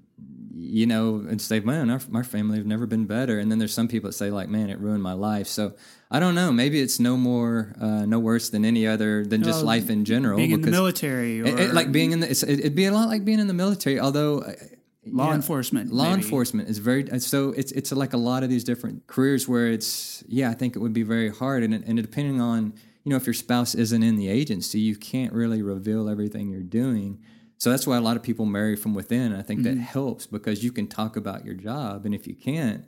you 0.72 0.86
know, 0.86 1.16
and 1.28 1.38
say, 1.38 1.60
man, 1.60 1.90
our, 1.90 2.00
my 2.08 2.22
family 2.22 2.56
have 2.56 2.66
never 2.66 2.86
been 2.86 3.04
better. 3.04 3.38
And 3.38 3.50
then 3.50 3.58
there's 3.58 3.74
some 3.74 3.88
people 3.88 4.08
that 4.08 4.14
say, 4.14 4.30
like, 4.30 4.48
man, 4.48 4.70
it 4.70 4.78
ruined 4.80 5.02
my 5.02 5.12
life. 5.12 5.46
So 5.46 5.74
I 6.10 6.18
don't 6.18 6.34
know. 6.34 6.50
Maybe 6.50 6.80
it's 6.80 6.98
no 6.98 7.18
more, 7.18 7.74
uh, 7.78 8.06
no 8.06 8.18
worse 8.18 8.48
than 8.48 8.64
any 8.64 8.86
other 8.86 9.22
than 9.26 9.42
just 9.42 9.62
life 9.62 9.90
in 9.90 10.06
general. 10.06 10.38
Being 10.38 10.52
in 10.52 10.62
the 10.62 10.70
military, 10.70 11.42
or... 11.42 11.44
it, 11.44 11.60
it, 11.60 11.74
like 11.74 11.92
being 11.92 12.12
in 12.12 12.20
the, 12.20 12.30
it, 12.30 12.62
would 12.62 12.74
be 12.74 12.86
a 12.86 12.92
lot 12.92 13.08
like 13.08 13.22
being 13.22 13.38
in 13.38 13.48
the 13.48 13.54
military. 13.54 14.00
Although 14.00 14.38
uh, 14.38 14.54
law 15.04 15.28
yeah, 15.28 15.34
enforcement, 15.34 15.92
law 15.92 16.04
maybe. 16.04 16.22
enforcement 16.22 16.70
is 16.70 16.78
very 16.78 17.10
uh, 17.10 17.18
so. 17.18 17.50
It's 17.50 17.72
it's 17.72 17.92
like 17.92 18.14
a 18.14 18.18
lot 18.18 18.42
of 18.42 18.48
these 18.48 18.64
different 18.64 19.06
careers 19.06 19.46
where 19.46 19.68
it's 19.68 20.24
yeah. 20.26 20.48
I 20.48 20.54
think 20.54 20.74
it 20.74 20.78
would 20.78 20.94
be 20.94 21.02
very 21.02 21.28
hard, 21.28 21.62
and 21.64 21.74
and 21.74 22.00
depending 22.00 22.40
on 22.40 22.72
you 23.04 23.10
know 23.10 23.16
if 23.16 23.26
your 23.26 23.34
spouse 23.34 23.74
isn't 23.74 24.02
in 24.02 24.16
the 24.16 24.28
agency, 24.28 24.80
you 24.80 24.96
can't 24.96 25.34
really 25.34 25.60
reveal 25.60 26.08
everything 26.08 26.48
you're 26.48 26.62
doing. 26.62 27.18
So 27.62 27.70
that's 27.70 27.86
why 27.86 27.96
a 27.96 28.00
lot 28.00 28.16
of 28.16 28.24
people 28.24 28.44
marry 28.44 28.74
from 28.74 28.92
within. 28.92 29.32
I 29.32 29.40
think 29.40 29.60
mm-hmm. 29.60 29.76
that 29.76 29.80
helps 29.80 30.26
because 30.26 30.64
you 30.64 30.72
can 30.72 30.88
talk 30.88 31.16
about 31.16 31.44
your 31.44 31.54
job. 31.54 32.04
And 32.04 32.12
if 32.12 32.26
you 32.26 32.34
can't, 32.34 32.84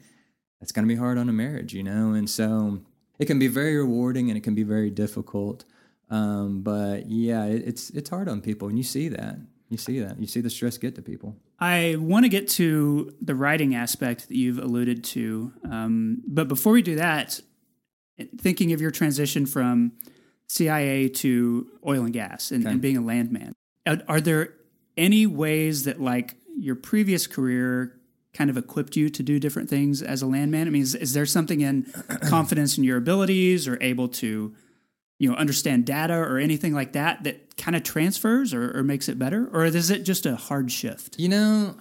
that's 0.59 0.73
going 0.73 0.85
to 0.85 0.93
be 0.93 0.99
hard 0.99 1.17
on 1.17 1.29
a 1.29 1.33
marriage, 1.33 1.73
you 1.73 1.85
know? 1.85 2.13
And 2.15 2.29
so 2.29 2.81
it 3.21 3.27
can 3.27 3.39
be 3.39 3.47
very 3.47 3.77
rewarding 3.77 4.31
and 4.31 4.37
it 4.37 4.43
can 4.43 4.57
be 4.57 4.65
very 4.65 4.91
difficult. 4.91 5.65
Um, 6.11 6.63
but 6.63 7.07
yeah, 7.07 7.45
it, 7.45 7.63
it's, 7.65 7.91
it's 7.91 8.11
hard 8.11 8.29
on 8.29 8.41
people. 8.41 8.67
And 8.67 8.77
you 8.77 8.83
see 8.83 9.07
that. 9.11 9.37
You 9.69 9.79
see 9.79 10.01
that. 10.01 10.19
You 10.19 10.27
see 10.27 10.41
the 10.41 10.51
stress 10.51 10.77
get 10.77 10.97
to 10.97 11.03
people. 11.03 11.37
I 11.61 11.95
want 11.97 12.25
to 12.25 12.29
get 12.29 12.49
to 12.49 13.15
the 13.23 13.37
writing 13.37 13.77
aspect 13.77 14.27
that 14.27 14.37
you've 14.37 14.59
alluded 14.59 15.05
to. 15.05 15.53
Um, 15.71 16.21
but 16.27 16.49
before 16.49 16.73
we 16.73 16.83
do 16.83 16.97
that, 16.97 17.39
thinking 18.39 18.73
of 18.73 18.81
your 18.81 18.91
transition 18.91 19.47
from 19.47 19.93
CIA 20.49 21.11
to 21.11 21.69
oil 21.87 22.03
and 22.03 22.13
gas 22.13 22.51
and, 22.51 22.65
okay. 22.65 22.73
and 22.73 22.81
being 22.81 22.97
a 22.97 23.03
landman, 23.03 23.53
are, 23.87 23.99
are 24.09 24.21
there 24.21 24.55
any 24.97 25.27
ways 25.27 25.85
that 25.85 26.01
like 26.01 26.37
your 26.57 26.75
previous 26.75 27.27
career 27.27 27.99
kind 28.33 28.51
of 28.51 28.57
equipped 28.57 28.97
you 28.97 29.09
to 29.09 29.23
do 29.23 29.39
different 29.39 29.71
things 29.71 30.03
as 30.03 30.23
a 30.23 30.27
landman? 30.27 30.67
I 30.67 30.71
mean, 30.71 30.83
is, 30.83 30.95
is 30.95 31.13
there 31.13 31.27
something 31.27 31.61
in 31.61 31.85
confidence 32.23 32.77
in 32.77 32.85
your 32.85 32.99
abilities 32.99 33.69
or 33.69 33.81
able 33.81 34.09
to, 34.09 34.55
you 35.19 35.31
know, 35.31 35.37
understand 35.37 35.87
data 35.87 36.15
or 36.15 36.39
anything 36.39 36.75
like 36.75 36.93
that 36.93 37.25
that 37.25 37.57
kind 37.57 37.77
of 37.77 37.83
transfers 37.83 38.53
or, 38.53 38.77
or 38.77 38.83
makes 38.83 39.09
it 39.09 39.19
better? 39.19 39.49
Or 39.53 39.65
is 39.65 39.91
it 39.91 40.05
just 40.05 40.27
a 40.27 40.37
hard 40.37 40.71
shift? 40.71 41.19
You 41.19 41.29
know, 41.29 41.77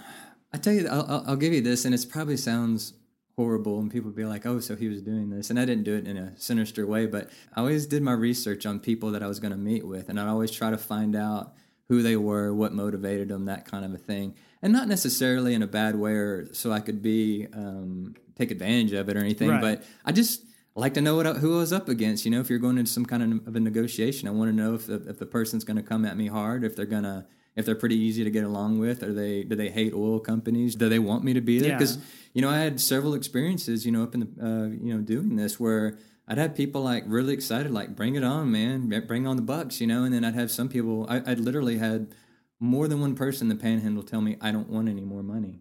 I 0.53 0.57
tell 0.57 0.73
you, 0.73 0.87
I'll, 0.87 1.23
I'll 1.27 1.35
give 1.35 1.53
you 1.53 1.61
this, 1.61 1.85
and 1.85 1.95
it 1.95 2.05
probably 2.09 2.37
sounds 2.37 2.93
horrible 3.35 3.79
and 3.79 3.91
people 3.91 4.11
be 4.11 4.25
like 4.25 4.45
oh 4.45 4.59
so 4.59 4.75
he 4.75 4.87
was 4.87 5.01
doing 5.01 5.31
this 5.31 5.49
and 5.49 5.59
i 5.59 5.65
didn't 5.65 5.83
do 5.83 5.95
it 5.95 6.07
in 6.07 6.17
a 6.17 6.39
sinister 6.39 6.85
way 6.85 7.07
but 7.07 7.31
i 7.55 7.59
always 7.61 7.87
did 7.87 8.03
my 8.03 8.11
research 8.11 8.63
on 8.65 8.79
people 8.79 9.09
that 9.09 9.23
i 9.23 9.27
was 9.27 9.39
going 9.39 9.51
to 9.51 9.57
meet 9.57 9.85
with 9.85 10.07
and 10.07 10.19
i'd 10.19 10.27
always 10.27 10.51
try 10.51 10.69
to 10.69 10.77
find 10.77 11.15
out 11.15 11.53
who 11.89 12.01
they 12.01 12.15
were, 12.15 12.53
what 12.53 12.73
motivated 12.73 13.29
them, 13.29 13.45
that 13.45 13.65
kind 13.65 13.83
of 13.85 13.93
a 13.93 13.97
thing, 13.97 14.35
and 14.61 14.71
not 14.71 14.87
necessarily 14.87 15.53
in 15.53 15.61
a 15.61 15.67
bad 15.67 15.95
way 15.95 16.13
or 16.13 16.53
so 16.53 16.71
I 16.71 16.79
could 16.79 17.01
be 17.01 17.47
um, 17.53 18.15
take 18.35 18.51
advantage 18.51 18.93
of 18.93 19.09
it 19.09 19.17
or 19.17 19.19
anything. 19.19 19.49
Right. 19.49 19.61
But 19.61 19.83
I 20.05 20.11
just 20.11 20.43
like 20.75 20.93
to 20.95 21.01
know 21.01 21.15
what 21.15 21.37
who 21.37 21.55
I 21.55 21.57
was 21.59 21.73
up 21.73 21.89
against. 21.89 22.25
You 22.25 22.31
know, 22.31 22.39
if 22.39 22.49
you're 22.49 22.59
going 22.59 22.77
into 22.77 22.91
some 22.91 23.05
kind 23.05 23.41
of 23.45 23.55
a 23.55 23.59
negotiation, 23.59 24.27
I 24.27 24.31
want 24.31 24.49
to 24.49 24.55
know 24.55 24.75
if 24.75 24.87
the, 24.87 25.07
if 25.09 25.19
the 25.19 25.25
person's 25.25 25.63
going 25.63 25.77
to 25.77 25.83
come 25.83 26.05
at 26.05 26.17
me 26.17 26.27
hard, 26.27 26.63
if 26.63 26.75
they're 26.75 26.85
gonna 26.85 27.27
if 27.55 27.65
they're 27.65 27.75
pretty 27.75 27.97
easy 27.97 28.23
to 28.23 28.31
get 28.31 28.43
along 28.43 28.79
with, 28.79 29.03
or 29.03 29.13
they 29.13 29.43
do 29.43 29.55
they 29.55 29.69
hate 29.69 29.93
oil 29.93 30.19
companies? 30.19 30.75
Do 30.75 30.89
they 30.89 30.99
want 30.99 31.23
me 31.23 31.33
to 31.33 31.41
be 31.41 31.59
there? 31.59 31.73
Because 31.73 31.97
yeah. 31.97 32.03
you 32.33 32.41
know, 32.41 32.49
I 32.49 32.57
had 32.57 32.81
several 32.81 33.13
experiences, 33.13 33.85
you 33.85 33.91
know, 33.91 34.03
up 34.03 34.13
in 34.15 34.21
the 34.21 34.45
uh, 34.45 34.67
you 34.67 34.93
know 34.93 35.01
doing 35.01 35.35
this 35.35 35.59
where 35.59 35.97
I'd 36.33 36.39
have 36.39 36.55
people 36.55 36.81
like 36.81 37.03
really 37.05 37.31
excited, 37.31 37.71
like 37.71 37.95
bring 37.95 38.15
it 38.15 38.23
on, 38.23 38.51
man, 38.51 38.87
bring 39.05 39.27
on 39.27 39.35
the 39.35 39.43
bucks, 39.43 39.79
you 39.79 39.85
know. 39.85 40.03
And 40.03 40.11
then 40.11 40.25
I'd 40.25 40.33
have 40.33 40.49
some 40.49 40.67
people. 40.67 41.05
I, 41.07 41.19
would 41.19 41.39
literally 41.39 41.77
had 41.77 42.15
more 42.59 42.87
than 42.87 43.01
one 43.01 43.13
person 43.13 43.51
in 43.51 43.55
the 43.55 43.61
Panhandle 43.61 44.01
tell 44.01 44.19
me 44.19 44.37
I 44.41 44.51
don't 44.51 44.67
want 44.67 44.89
any 44.89 45.01
more 45.01 45.21
money, 45.21 45.59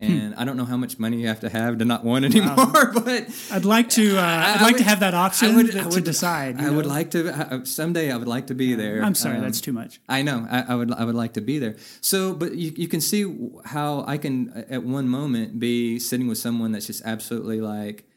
hmm. 0.00 0.10
and 0.10 0.32
hmm. 0.32 0.40
I 0.40 0.46
don't 0.46 0.56
know 0.56 0.64
how 0.64 0.78
much 0.78 0.98
money 0.98 1.20
you 1.20 1.28
have 1.28 1.40
to 1.40 1.50
have 1.50 1.76
to 1.76 1.84
not 1.84 2.04
want 2.04 2.24
anymore. 2.24 2.54
Wow. 2.56 2.90
but 3.04 3.28
I'd 3.52 3.66
like 3.66 3.90
to. 3.90 4.16
Uh, 4.16 4.22
I'd 4.22 4.62
like 4.62 4.72
would, 4.72 4.78
to 4.78 4.84
have 4.84 5.00
that 5.00 5.12
option 5.12 5.56
would, 5.56 5.72
to, 5.72 5.84
would, 5.84 5.92
to, 5.92 6.00
decide. 6.00 6.56
I 6.56 6.62
know? 6.62 6.72
would 6.72 6.86
like 6.86 7.10
to. 7.10 7.66
someday, 7.66 8.10
I 8.10 8.16
would 8.16 8.26
like 8.26 8.46
to 8.46 8.54
be 8.54 8.72
there. 8.72 9.02
I'm 9.02 9.14
sorry, 9.14 9.36
um, 9.36 9.42
that's 9.42 9.60
too 9.60 9.74
much. 9.74 10.00
I 10.08 10.22
know. 10.22 10.46
I, 10.50 10.62
I, 10.62 10.74
would. 10.74 10.90
I 10.90 11.04
would 11.04 11.16
like 11.16 11.34
to 11.34 11.42
be 11.42 11.58
there. 11.58 11.76
So, 12.00 12.32
but 12.32 12.54
you, 12.54 12.72
you 12.74 12.88
can 12.88 13.02
see 13.02 13.50
how 13.66 14.06
I 14.06 14.16
can 14.16 14.64
at 14.70 14.84
one 14.84 15.06
moment 15.06 15.60
be 15.60 15.98
sitting 15.98 16.28
with 16.28 16.38
someone 16.38 16.72
that's 16.72 16.86
just 16.86 17.02
absolutely 17.04 17.60
like 17.60 18.08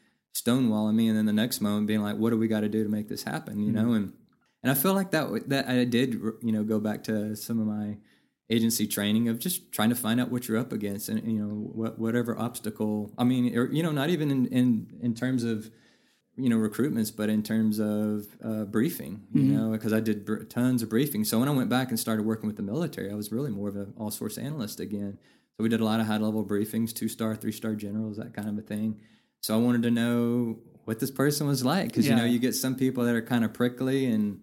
stonewalling 0.42 0.94
me, 0.94 1.08
and 1.08 1.16
then 1.16 1.26
the 1.26 1.32
next 1.32 1.60
moment 1.60 1.86
being 1.86 2.02
like, 2.02 2.16
"What 2.16 2.30
do 2.30 2.38
we 2.38 2.48
got 2.48 2.60
to 2.60 2.68
do 2.68 2.82
to 2.82 2.88
make 2.88 3.08
this 3.08 3.22
happen?" 3.22 3.58
You 3.58 3.72
mm-hmm. 3.72 3.88
know, 3.88 3.92
and 3.94 4.12
and 4.62 4.72
I 4.72 4.74
feel 4.74 4.94
like 4.94 5.10
that 5.12 5.48
that 5.48 5.68
I 5.68 5.84
did 5.84 6.14
you 6.42 6.52
know 6.52 6.64
go 6.64 6.80
back 6.80 7.04
to 7.04 7.34
some 7.36 7.60
of 7.60 7.66
my 7.66 7.96
agency 8.50 8.86
training 8.86 9.28
of 9.28 9.38
just 9.38 9.70
trying 9.72 9.90
to 9.90 9.94
find 9.94 10.20
out 10.20 10.30
what 10.30 10.48
you're 10.48 10.58
up 10.58 10.72
against 10.72 11.08
and 11.08 11.22
you 11.30 11.38
know 11.38 11.48
what, 11.48 11.98
whatever 11.98 12.38
obstacle 12.38 13.12
i 13.18 13.24
mean 13.24 13.56
or, 13.56 13.70
you 13.70 13.82
know 13.82 13.90
not 13.90 14.08
even 14.08 14.30
in, 14.30 14.46
in 14.46 14.86
in 15.02 15.14
terms 15.14 15.44
of 15.44 15.70
you 16.36 16.48
know 16.48 16.56
recruitments 16.56 17.14
but 17.14 17.28
in 17.28 17.42
terms 17.42 17.78
of 17.78 18.26
uh, 18.42 18.64
briefing 18.64 19.22
you 19.32 19.42
mm-hmm. 19.42 19.56
know 19.56 19.70
because 19.72 19.92
i 19.92 20.00
did 20.00 20.24
br- 20.24 20.44
tons 20.44 20.82
of 20.82 20.88
briefing 20.88 21.24
so 21.24 21.38
when 21.38 21.48
i 21.48 21.52
went 21.52 21.68
back 21.68 21.90
and 21.90 22.00
started 22.00 22.24
working 22.24 22.46
with 22.46 22.56
the 22.56 22.62
military 22.62 23.10
i 23.10 23.14
was 23.14 23.30
really 23.30 23.50
more 23.50 23.68
of 23.68 23.76
an 23.76 23.92
all 23.98 24.10
source 24.10 24.38
analyst 24.38 24.80
again 24.80 25.18
so 25.56 25.62
we 25.62 25.68
did 25.68 25.80
a 25.80 25.84
lot 25.84 26.00
of 26.00 26.06
high 26.06 26.16
level 26.16 26.42
briefings 26.42 26.94
two 26.94 27.08
star 27.08 27.36
three 27.36 27.52
star 27.52 27.74
generals 27.74 28.16
that 28.16 28.32
kind 28.32 28.48
of 28.48 28.56
a 28.56 28.62
thing 28.62 28.98
so 29.40 29.54
I 29.54 29.58
wanted 29.58 29.82
to 29.82 29.90
know 29.90 30.58
what 30.84 31.00
this 31.00 31.10
person 31.10 31.46
was 31.46 31.64
like 31.64 31.88
because 31.88 32.06
yeah. 32.06 32.14
you 32.14 32.18
know 32.18 32.24
you 32.24 32.38
get 32.38 32.54
some 32.54 32.74
people 32.74 33.04
that 33.04 33.14
are 33.14 33.22
kind 33.22 33.44
of 33.44 33.52
prickly 33.52 34.06
and 34.06 34.40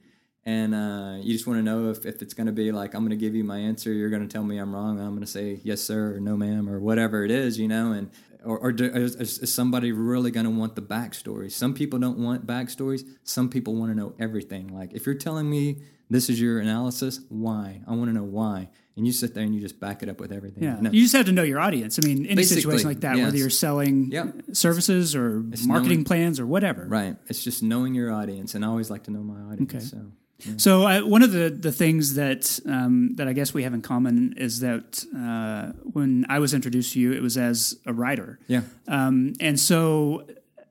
and 0.48 0.76
uh, 0.76 1.18
you 1.20 1.34
just 1.34 1.48
want 1.48 1.58
to 1.58 1.64
know 1.64 1.90
if, 1.90 2.06
if 2.06 2.22
it's 2.22 2.36
going 2.36 2.46
to 2.46 2.54
be 2.54 2.72
like 2.72 2.94
i'm 2.94 3.02
going 3.02 3.10
to 3.10 3.16
give 3.16 3.34
you 3.34 3.44
my 3.44 3.58
answer 3.58 3.92
you're 3.92 4.12
going 4.12 4.22
to 4.22 4.32
tell 4.32 4.44
me 4.44 4.60
i'm 4.60 4.76
wrong 4.76 5.00
i'm 5.00 5.10
going 5.10 5.22
to 5.22 5.26
say 5.26 5.60
yes 5.64 5.82
sir 5.82 6.14
or 6.16 6.20
no 6.20 6.38
ma'am 6.38 6.70
or 6.70 6.80
whatever 6.80 7.26
it 7.26 7.32
is 7.32 7.58
you 7.58 7.68
know 7.68 7.94
and 7.94 8.12
or, 8.46 8.60
or 8.60 8.72
do, 8.72 8.86
is, 8.86 9.16
is, 9.16 9.54
somebody 9.54 9.92
really 9.92 10.32
going 10.32 10.46
to 10.46 10.52
want 10.52 10.76
the 10.76 10.82
backstory? 10.82 11.52
Some 11.52 11.74
people 11.74 12.00
don't 12.00 12.20
want 12.20 12.46
backstories 12.46 13.02
some 13.24 13.50
people 13.50 13.76
want 13.76 13.92
to 13.92 13.98
know 13.98 14.14
everything. 14.20 14.68
Like 14.68 14.94
if 14.94 15.06
you're 15.06 15.16
telling 15.16 15.50
me 15.50 15.82
this 16.10 16.30
is 16.30 16.40
your 16.40 16.60
analysis 16.60 17.22
why? 17.30 17.82
I 17.88 17.96
want 17.96 18.10
to 18.10 18.14
know 18.14 18.24
why 18.24 18.70
and 18.98 19.06
you 19.06 19.12
sit 19.12 19.34
there 19.34 19.44
and 19.44 19.54
you 19.54 19.60
just 19.60 19.80
back 19.80 20.04
it 20.04 20.10
up 20.10 20.20
with 20.20 20.32
everything. 20.32 20.64
Yeah, 20.64 20.78
no. 20.80 20.90
you 20.90 21.02
just 21.02 21.16
have 21.16 21.26
to 21.26 21.32
know 21.32 21.44
your 21.44 21.60
audience. 21.60 22.00
I 22.02 22.08
mean, 22.08 22.26
any 22.26 22.36
Basically, 22.36 22.62
situation 22.62 22.88
like 22.88 23.02
that, 23.02 23.18
whether 23.18 23.38
you're 23.38 23.50
selling 23.50 24.12
services 24.54 25.16
or 25.16 25.44
it's 25.52 25.66
marketing 25.66 26.00
knowing, 26.00 26.06
plans 26.06 26.40
or 26.40 26.46
whatever. 26.46 26.86
Right. 26.86 27.18
It's 27.28 27.44
just 27.44 27.62
knowing 27.62 27.94
your 27.94 28.14
audience, 28.14 28.56
and 28.56 28.64
I 28.64 28.68
always 28.68 28.90
like 28.90 29.04
to 29.04 29.12
know 29.12 29.22
my 29.22 29.54
audience. 29.54 29.76
Okay. 29.76 29.84
So. 29.84 30.12
Yeah. 30.40 30.54
So 30.58 30.86
uh, 30.86 31.00
one 31.02 31.24
of 31.24 31.32
the, 31.32 31.50
the 31.50 31.72
things 31.72 32.16
that 32.16 32.60
um, 32.66 33.16
that 33.16 33.28
I 33.28 33.34
guess 33.34 33.54
we 33.54 33.64
have 33.64 33.74
in 33.74 33.82
common 33.82 34.34
is 34.38 34.60
that 34.60 35.06
uh, 35.16 35.72
when 35.84 36.26
I 36.28 36.40
was 36.40 36.54
introduced 36.54 36.94
to 36.94 37.00
you, 37.00 37.14
it 37.14 37.22
was 37.22 37.38
as 37.38 37.80
a 37.86 37.94
writer. 37.94 38.38
Yeah. 38.48 38.62
Um, 38.88 39.34
and 39.40 39.58
so 39.58 40.28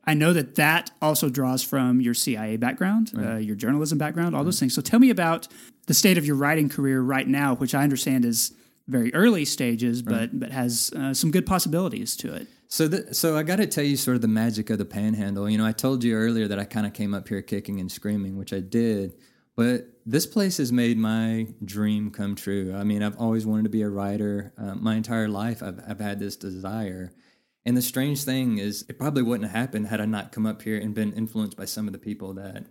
I 0.06 0.14
know 0.14 0.32
that 0.34 0.56
that 0.56 0.90
also 1.00 1.30
draws 1.30 1.62
from 1.62 2.00
your 2.00 2.14
CIA 2.14 2.56
background, 2.56 3.12
right. 3.14 3.34
uh, 3.34 3.37
your 3.37 3.56
journalism 3.56 3.96
background, 3.96 4.34
all 4.34 4.42
right. 4.42 4.44
those 4.44 4.60
things. 4.60 4.74
So 4.74 4.82
tell 4.82 5.00
me 5.00 5.10
about 5.10 5.48
the 5.87 5.94
state 5.94 6.18
of 6.18 6.27
your 6.27 6.37
writing 6.37 6.68
career 6.68 7.01
right 7.01 7.27
now, 7.27 7.55
which 7.55 7.75
I 7.75 7.83
understand 7.83 8.25
is 8.25 8.53
very 8.87 9.14
early 9.14 9.44
stages, 9.44 10.03
but 10.03 10.12
right. 10.12 10.40
but 10.40 10.51
has 10.53 10.92
uh, 10.97 11.14
some 11.14 11.31
good 11.31 11.47
possibilities 11.47 12.16
to 12.16 12.35
it. 12.35 12.47
So, 12.68 12.88
the, 12.88 13.14
so 13.14 13.37
I 13.37 13.42
got 13.42 13.57
to 13.57 13.66
tell 13.66 13.85
you 13.85 13.97
sort 13.97 14.16
of 14.16 14.20
the 14.20 14.29
magic 14.29 14.68
of 14.70 14.79
the 14.79 14.85
Panhandle. 14.85 15.49
You 15.49 15.59
know, 15.59 15.66
I 15.66 15.73
told 15.73 16.03
you 16.03 16.14
earlier 16.16 16.49
that 16.49 16.59
I 16.59 16.64
kind 16.64 16.87
of 16.87 16.92
came 16.92 17.14
up 17.14 17.29
here 17.29 17.40
kicking 17.40 17.81
and 17.81 17.90
screaming, 17.90 18.37
which 18.37 18.53
I 18.53 18.61
did. 18.61 19.14
But 19.57 19.87
this 20.05 20.27
place 20.27 20.57
has 20.57 20.73
made 20.73 20.99
my 20.99 21.47
dream 21.64 22.11
come 22.11 22.35
true. 22.35 22.75
I 22.75 22.83
mean, 22.83 23.03
I've 23.03 23.16
always 23.18 23.47
wanted 23.47 23.64
to 23.64 23.68
be 23.68 23.83
a 23.83 23.88
writer. 23.88 24.53
Uh, 24.59 24.75
my 24.75 24.97
entire 24.97 25.29
life, 25.29 25.62
I've, 25.62 25.81
I've 25.87 26.01
had 26.01 26.18
this 26.18 26.37
desire. 26.37 27.12
And 27.64 27.77
the 27.77 27.83
strange 27.83 28.25
thing 28.25 28.59
is, 28.59 28.85
it 28.88 28.99
probably 28.99 29.23
wouldn't 29.23 29.49
have 29.49 29.59
happened 29.59 29.87
had 29.87 30.01
I 30.01 30.07
not 30.07 30.33
come 30.33 30.44
up 30.44 30.62
here 30.62 30.79
and 30.79 30.94
been 30.94 31.12
influenced 31.12 31.57
by 31.57 31.64
some 31.64 31.87
of 31.87 31.92
the 31.92 31.99
people 31.99 32.35
that 32.35 32.66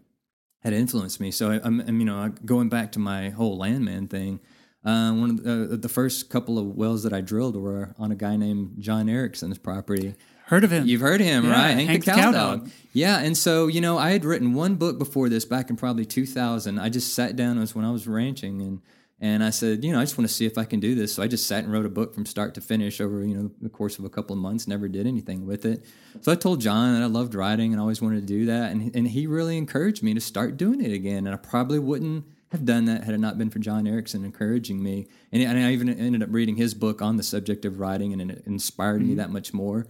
had 0.63 0.73
influenced 0.73 1.19
me. 1.19 1.31
So 1.31 1.51
I, 1.51 1.59
I'm, 1.63 1.79
I'm, 1.81 1.99
you 1.99 2.05
know, 2.05 2.33
going 2.45 2.69
back 2.69 2.91
to 2.93 2.99
my 2.99 3.29
whole 3.29 3.57
landman 3.57 4.07
thing. 4.07 4.39
Uh, 4.85 5.13
one 5.13 5.29
of 5.29 5.43
the, 5.43 5.73
uh, 5.73 5.77
the 5.77 5.89
first 5.89 6.29
couple 6.29 6.59
of 6.59 6.65
wells 6.75 7.03
that 7.03 7.13
I 7.13 7.21
drilled 7.21 7.55
were 7.55 7.93
on 7.97 8.11
a 8.11 8.15
guy 8.15 8.35
named 8.35 8.75
John 8.79 9.07
Erickson's 9.07 9.57
property. 9.57 10.15
Heard 10.47 10.65
of 10.65 10.71
him? 10.71 10.85
You've 10.85 10.99
heard 11.01 11.21
of 11.21 11.27
him, 11.27 11.45
Yeah, 11.45 11.51
right? 11.51 11.71
Hank, 11.71 11.89
Hank 11.89 12.05
the 12.05 12.11
the 12.11 12.17
cow, 12.17 12.23
Cow 12.23 12.31
dog. 12.31 12.59
Dog. 12.65 12.71
Yeah, 12.91 13.19
and 13.19 13.37
so 13.37 13.67
you 13.67 13.79
know, 13.79 13.97
I 13.97 14.11
had 14.11 14.25
written 14.25 14.53
one 14.53 14.75
book 14.75 14.99
before 14.99 15.29
this, 15.29 15.45
back 15.45 15.69
in 15.69 15.77
probably 15.77 16.05
2000. 16.05 16.79
I 16.79 16.89
just 16.89 17.13
sat 17.13 17.37
down. 17.37 17.57
It 17.57 17.61
was 17.61 17.73
when 17.73 17.85
I 17.85 17.91
was 17.91 18.07
ranching, 18.07 18.61
and 18.61 18.81
and 19.23 19.41
I 19.41 19.51
said, 19.51 19.85
you 19.85 19.93
know, 19.93 20.01
I 20.01 20.03
just 20.03 20.17
want 20.17 20.27
to 20.27 20.33
see 20.33 20.45
if 20.45 20.57
I 20.57 20.65
can 20.65 20.81
do 20.81 20.95
this. 20.95 21.13
So 21.13 21.23
I 21.23 21.27
just 21.27 21.47
sat 21.47 21.63
and 21.63 21.71
wrote 21.71 21.85
a 21.85 21.89
book 21.89 22.13
from 22.13 22.25
start 22.25 22.53
to 22.55 22.61
finish 22.61 22.99
over 22.99 23.23
you 23.23 23.33
know 23.37 23.51
the 23.61 23.69
course 23.69 23.97
of 23.97 24.03
a 24.03 24.09
couple 24.09 24.35
of 24.35 24.41
months. 24.41 24.67
Never 24.67 24.89
did 24.89 25.07
anything 25.07 25.45
with 25.45 25.63
it. 25.63 25.85
So 26.19 26.29
I 26.29 26.35
told 26.35 26.59
John 26.59 26.93
that 26.93 27.01
I 27.01 27.05
loved 27.05 27.33
writing 27.33 27.71
and 27.71 27.79
always 27.79 28.01
wanted 28.01 28.19
to 28.19 28.25
do 28.25 28.45
that, 28.47 28.73
and 28.73 28.93
and 28.93 29.07
he 29.07 29.25
really 29.25 29.57
encouraged 29.57 30.03
me 30.03 30.13
to 30.13 30.19
start 30.19 30.57
doing 30.57 30.83
it 30.83 30.91
again. 30.91 31.25
And 31.25 31.33
I 31.33 31.37
probably 31.37 31.79
wouldn't 31.79 32.25
have 32.51 32.65
done 32.65 32.83
that 32.85 33.05
had 33.05 33.13
it 33.13 33.19
not 33.19 33.37
been 33.37 33.49
for 33.49 33.59
John 33.59 33.87
Erickson 33.87 34.25
encouraging 34.25 34.83
me. 34.83 35.07
And, 35.31 35.41
and 35.41 35.57
I 35.57 35.71
even 35.71 35.87
ended 35.87 36.21
up 36.21 36.29
reading 36.29 36.57
his 36.57 36.73
book 36.73 37.01
on 37.01 37.15
the 37.15 37.23
subject 37.23 37.63
of 37.63 37.79
writing, 37.79 38.11
and 38.11 38.29
it 38.29 38.43
inspired 38.45 39.01
me 39.01 39.11
mm-hmm. 39.11 39.17
that 39.19 39.29
much 39.29 39.53
more. 39.53 39.87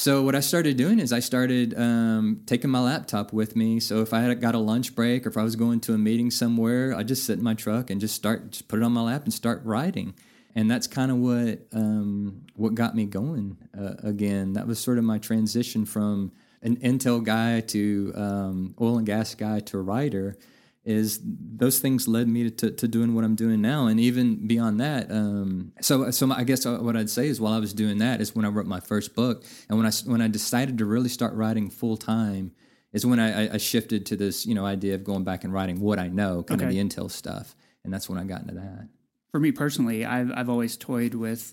So 0.00 0.22
what 0.22 0.34
I 0.34 0.40
started 0.40 0.78
doing 0.78 0.98
is 0.98 1.12
I 1.12 1.20
started 1.20 1.78
um, 1.78 2.40
taking 2.46 2.70
my 2.70 2.80
laptop 2.80 3.34
with 3.34 3.54
me. 3.54 3.80
So 3.80 4.00
if 4.00 4.14
I 4.14 4.20
had 4.20 4.40
got 4.40 4.54
a 4.54 4.58
lunch 4.58 4.94
break 4.94 5.26
or 5.26 5.28
if 5.28 5.36
I 5.36 5.42
was 5.42 5.56
going 5.56 5.78
to 5.80 5.92
a 5.92 5.98
meeting 5.98 6.30
somewhere, 6.30 6.94
I 6.96 7.02
just 7.02 7.26
sit 7.26 7.36
in 7.36 7.44
my 7.44 7.52
truck 7.52 7.90
and 7.90 8.00
just 8.00 8.14
start, 8.14 8.52
just 8.52 8.66
put 8.66 8.78
it 8.78 8.82
on 8.82 8.92
my 8.92 9.02
lap 9.02 9.24
and 9.24 9.34
start 9.34 9.60
writing. 9.62 10.14
And 10.54 10.70
that's 10.70 10.86
kind 10.86 11.10
of 11.10 11.18
what 11.18 11.66
um, 11.74 12.46
what 12.56 12.74
got 12.74 12.96
me 12.96 13.04
going 13.04 13.58
uh, 13.78 13.96
again. 14.02 14.54
That 14.54 14.66
was 14.66 14.78
sort 14.78 14.96
of 14.96 15.04
my 15.04 15.18
transition 15.18 15.84
from 15.84 16.32
an 16.62 16.76
Intel 16.76 17.22
guy 17.22 17.60
to 17.60 18.12
um, 18.16 18.74
oil 18.80 18.96
and 18.96 19.06
gas 19.06 19.34
guy 19.34 19.60
to 19.60 19.76
writer 19.82 20.38
is 20.84 21.20
those 21.22 21.78
things 21.78 22.08
led 22.08 22.26
me 22.26 22.50
to, 22.50 22.70
to, 22.70 22.88
doing 22.88 23.14
what 23.14 23.22
I'm 23.22 23.34
doing 23.34 23.60
now, 23.60 23.86
and 23.86 24.00
even 24.00 24.46
beyond 24.46 24.80
that. 24.80 25.10
Um, 25.10 25.72
so, 25.80 26.10
so 26.10 26.32
I 26.32 26.44
guess 26.44 26.64
what 26.64 26.96
I'd 26.96 27.10
say 27.10 27.28
is, 27.28 27.40
while 27.40 27.52
I 27.52 27.58
was 27.58 27.74
doing 27.74 27.98
that, 27.98 28.20
is 28.20 28.34
when 28.34 28.44
I 28.44 28.48
wrote 28.48 28.66
my 28.66 28.80
first 28.80 29.14
book, 29.14 29.44
and 29.68 29.76
when 29.78 29.86
I 29.86 29.90
when 30.06 30.22
I 30.22 30.28
decided 30.28 30.78
to 30.78 30.86
really 30.86 31.10
start 31.10 31.34
writing 31.34 31.68
full 31.68 31.96
time, 31.98 32.52
is 32.92 33.04
when 33.04 33.20
I, 33.20 33.54
I- 33.54 33.58
shifted 33.58 34.06
to 34.06 34.16
this 34.16 34.46
you 34.46 34.54
know 34.54 34.64
idea 34.64 34.94
of 34.94 35.04
going 35.04 35.24
back 35.24 35.44
and 35.44 35.52
writing 35.52 35.80
what 35.80 35.98
I 35.98 36.08
know, 36.08 36.42
kind 36.42 36.62
of 36.62 36.70
the 36.70 36.78
Intel 36.78 37.10
stuff, 37.10 37.54
and 37.84 37.92
that's 37.92 38.08
when 38.08 38.18
I 38.18 38.24
got 38.24 38.40
into 38.40 38.54
that. 38.54 38.88
For 39.32 39.38
me 39.38 39.52
personally, 39.52 40.04
I've 40.06 40.32
I've 40.34 40.48
always 40.48 40.76
toyed 40.78 41.14
with 41.14 41.52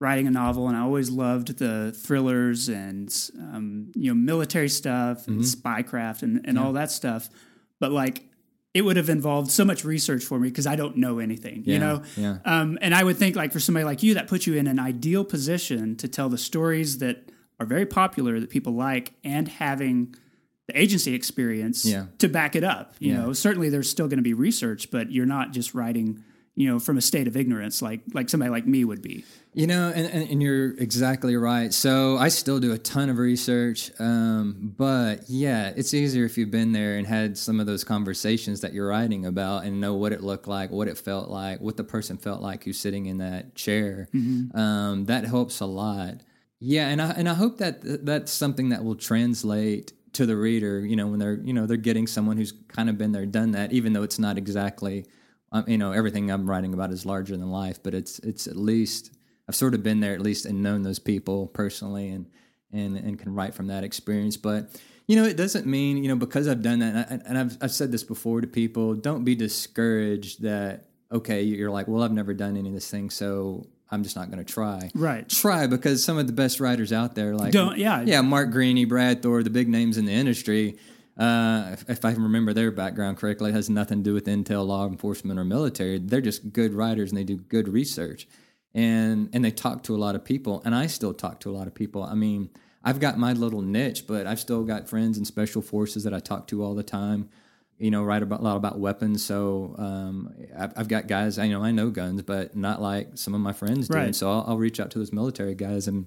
writing 0.00 0.28
a 0.28 0.30
novel, 0.30 0.68
and 0.68 0.76
I 0.76 0.80
always 0.82 1.10
loved 1.10 1.58
the 1.58 1.90
thrillers 1.92 2.68
and 2.68 3.12
um, 3.40 3.90
you 3.96 4.10
know 4.10 4.14
military 4.14 4.68
stuff 4.68 5.26
and 5.26 5.40
spycraft 5.40 6.22
and, 6.22 6.42
and 6.44 6.58
all 6.58 6.72
that 6.74 6.92
stuff. 6.92 7.28
But 7.80 7.90
like, 7.92 8.22
it 8.78 8.82
would 8.84 8.96
have 8.96 9.08
involved 9.08 9.50
so 9.50 9.64
much 9.64 9.84
research 9.84 10.22
for 10.24 10.38
me 10.38 10.48
because 10.48 10.66
I 10.66 10.76
don't 10.76 10.96
know 10.96 11.18
anything, 11.18 11.64
you 11.66 11.78
know. 11.80 12.02
yeah. 12.16 12.38
Um, 12.44 12.78
and 12.80 12.94
I 12.94 13.02
would 13.02 13.16
think 13.16 13.34
like 13.36 13.52
for 13.52 13.60
somebody 13.60 13.84
like 13.84 14.02
you, 14.04 14.14
that 14.14 14.28
puts 14.28 14.46
you 14.46 14.54
in 14.54 14.66
an 14.68 14.78
ideal 14.78 15.24
position 15.24 15.96
to 15.96 16.06
tell 16.08 16.28
the 16.28 16.38
stories 16.38 16.98
that 16.98 17.30
are 17.60 17.66
very 17.66 17.86
popular 17.86 18.38
that 18.38 18.50
people 18.50 18.72
like, 18.74 19.14
and 19.24 19.48
having 19.48 20.14
the 20.68 20.80
agency 20.80 21.12
experience 21.14 21.84
Yeah. 21.84 22.06
to 22.18 22.28
back 22.28 22.54
it 22.54 22.62
up. 22.62 22.94
You 23.00 23.12
Yeah. 23.12 23.20
know, 23.22 23.32
certainly 23.32 23.68
there's 23.68 23.90
still 23.90 24.06
going 24.06 24.18
to 24.18 24.22
be 24.22 24.34
research, 24.34 24.90
but 24.92 25.10
you're 25.10 25.26
not 25.26 25.52
just 25.52 25.74
writing, 25.74 26.22
you 26.58 26.68
know, 26.68 26.80
from 26.80 26.98
a 26.98 27.00
state 27.00 27.28
of 27.28 27.36
ignorance 27.36 27.80
like 27.80 28.00
like 28.12 28.28
somebody 28.28 28.50
like 28.50 28.66
me 28.66 28.84
would 28.84 29.00
be. 29.00 29.24
You 29.54 29.68
know, 29.68 29.92
and, 29.94 30.06
and, 30.06 30.28
and 30.28 30.42
you're 30.42 30.72
exactly 30.72 31.36
right. 31.36 31.72
So 31.72 32.16
I 32.16 32.28
still 32.28 32.58
do 32.58 32.72
a 32.72 32.78
ton 32.78 33.10
of 33.10 33.18
research, 33.18 33.92
um, 34.00 34.74
but 34.76 35.20
yeah, 35.28 35.72
it's 35.76 35.94
easier 35.94 36.24
if 36.24 36.36
you've 36.36 36.50
been 36.50 36.72
there 36.72 36.96
and 36.96 37.06
had 37.06 37.38
some 37.38 37.60
of 37.60 37.66
those 37.66 37.84
conversations 37.84 38.60
that 38.62 38.72
you're 38.72 38.88
writing 38.88 39.24
about 39.24 39.64
and 39.64 39.80
know 39.80 39.94
what 39.94 40.12
it 40.12 40.20
looked 40.20 40.48
like, 40.48 40.72
what 40.72 40.88
it 40.88 40.98
felt 40.98 41.30
like, 41.30 41.60
what 41.60 41.76
the 41.76 41.84
person 41.84 42.18
felt 42.18 42.42
like 42.42 42.64
who's 42.64 42.78
sitting 42.78 43.06
in 43.06 43.18
that 43.18 43.54
chair. 43.54 44.08
Um, 44.54 45.04
that 45.04 45.26
helps 45.26 45.60
a 45.60 45.66
lot. 45.66 46.22
Yeah, 46.58 46.88
and 46.88 47.00
I 47.00 47.10
and 47.10 47.28
I 47.28 47.34
hope 47.34 47.58
that 47.58 47.82
th- 47.82 48.00
that's 48.02 48.32
something 48.32 48.70
that 48.70 48.82
will 48.82 48.96
translate 48.96 49.92
to 50.14 50.26
the 50.26 50.36
reader. 50.36 50.84
You 50.84 50.96
know, 50.96 51.06
when 51.06 51.20
they're 51.20 51.38
you 51.44 51.52
know 51.52 51.66
they're 51.66 51.76
getting 51.76 52.08
someone 52.08 52.36
who's 52.36 52.52
kind 52.66 52.88
of 52.88 52.98
been 52.98 53.12
there, 53.12 53.26
done 53.26 53.52
that, 53.52 53.72
even 53.72 53.92
though 53.92 54.02
it's 54.02 54.18
not 54.18 54.36
exactly 54.36 55.06
um, 55.52 55.64
you 55.66 55.78
know 55.78 55.92
everything 55.92 56.30
I'm 56.30 56.48
writing 56.48 56.74
about 56.74 56.90
is 56.92 57.06
larger 57.06 57.36
than 57.36 57.50
life, 57.50 57.82
but 57.82 57.94
it's 57.94 58.18
it's 58.20 58.46
at 58.46 58.56
least 58.56 59.12
I've 59.48 59.54
sort 59.54 59.74
of 59.74 59.82
been 59.82 60.00
there 60.00 60.14
at 60.14 60.20
least 60.20 60.46
and 60.46 60.62
known 60.62 60.82
those 60.82 60.98
people 60.98 61.46
personally 61.46 62.08
and 62.10 62.26
and 62.72 62.96
and 62.96 63.18
can 63.18 63.34
write 63.34 63.54
from 63.54 63.68
that 63.68 63.84
experience. 63.84 64.36
But 64.36 64.80
you 65.06 65.16
know, 65.16 65.24
it 65.24 65.36
doesn't 65.36 65.66
mean 65.66 66.02
you 66.02 66.08
know 66.08 66.16
because 66.16 66.48
I've 66.48 66.62
done 66.62 66.80
that, 66.80 67.10
and, 67.10 67.22
I, 67.22 67.28
and 67.28 67.38
I've 67.38 67.58
I've 67.62 67.72
said 67.72 67.92
this 67.92 68.04
before 68.04 68.40
to 68.40 68.46
people. 68.46 68.94
Don't 68.94 69.24
be 69.24 69.34
discouraged 69.34 70.42
that 70.42 70.88
okay, 71.10 71.42
you're 71.42 71.70
like, 71.70 71.88
well, 71.88 72.02
I've 72.02 72.12
never 72.12 72.34
done 72.34 72.56
any 72.56 72.68
of 72.68 72.74
this 72.74 72.90
thing, 72.90 73.08
so 73.10 73.66
I'm 73.90 74.02
just 74.02 74.16
not 74.16 74.30
going 74.30 74.44
to 74.44 74.52
try. 74.52 74.90
Right. 74.94 75.28
Try 75.28 75.66
because 75.66 76.04
some 76.04 76.18
of 76.18 76.26
the 76.26 76.32
best 76.32 76.60
writers 76.60 76.92
out 76.92 77.14
there, 77.14 77.34
like 77.34 77.52
Don't- 77.52 77.78
yeah. 77.78 78.02
yeah, 78.02 78.20
Mark 78.20 78.50
Greaney, 78.50 78.86
Brad 78.86 79.22
Thor, 79.22 79.42
the 79.42 79.50
big 79.50 79.68
names 79.68 79.96
in 79.96 80.04
the 80.04 80.12
industry. 80.12 80.76
Uh, 81.18 81.70
if, 81.72 81.90
if 81.90 82.04
I 82.04 82.12
can 82.12 82.22
remember 82.22 82.52
their 82.52 82.70
background 82.70 83.16
correctly, 83.16 83.50
it 83.50 83.54
has 83.54 83.68
nothing 83.68 83.98
to 83.98 84.04
do 84.04 84.14
with 84.14 84.26
intel, 84.26 84.66
law 84.66 84.86
enforcement, 84.86 85.38
or 85.38 85.44
military. 85.44 85.98
They're 85.98 86.20
just 86.20 86.52
good 86.52 86.72
writers 86.72 87.10
and 87.10 87.18
they 87.18 87.24
do 87.24 87.36
good 87.36 87.68
research, 87.68 88.28
and 88.72 89.28
and 89.32 89.44
they 89.44 89.50
talk 89.50 89.82
to 89.84 89.96
a 89.96 89.98
lot 89.98 90.14
of 90.14 90.24
people. 90.24 90.62
And 90.64 90.74
I 90.74 90.86
still 90.86 91.12
talk 91.12 91.40
to 91.40 91.50
a 91.50 91.52
lot 91.52 91.66
of 91.66 91.74
people. 91.74 92.04
I 92.04 92.14
mean, 92.14 92.50
I've 92.84 93.00
got 93.00 93.18
my 93.18 93.32
little 93.32 93.62
niche, 93.62 94.06
but 94.06 94.26
I've 94.26 94.38
still 94.38 94.62
got 94.62 94.88
friends 94.88 95.18
in 95.18 95.24
special 95.24 95.60
forces 95.60 96.04
that 96.04 96.14
I 96.14 96.20
talk 96.20 96.46
to 96.48 96.62
all 96.62 96.74
the 96.74 96.84
time. 96.84 97.30
You 97.78 97.90
know, 97.90 98.02
write 98.02 98.22
about 98.22 98.40
a 98.40 98.42
lot 98.42 98.56
about 98.56 98.78
weapons. 98.78 99.24
So 99.24 99.74
um, 99.78 100.34
I've, 100.56 100.72
I've 100.76 100.88
got 100.88 101.08
guys. 101.08 101.38
I 101.38 101.48
know 101.48 101.64
I 101.64 101.72
know 101.72 101.90
guns, 101.90 102.22
but 102.22 102.56
not 102.56 102.80
like 102.80 103.10
some 103.14 103.34
of 103.34 103.40
my 103.40 103.52
friends 103.52 103.88
do. 103.88 103.94
Right. 103.94 104.06
And 104.06 104.16
so 104.16 104.30
I'll, 104.30 104.44
I'll 104.48 104.58
reach 104.58 104.78
out 104.78 104.90
to 104.92 104.98
those 105.00 105.12
military 105.12 105.54
guys 105.54 105.88
and 105.88 106.06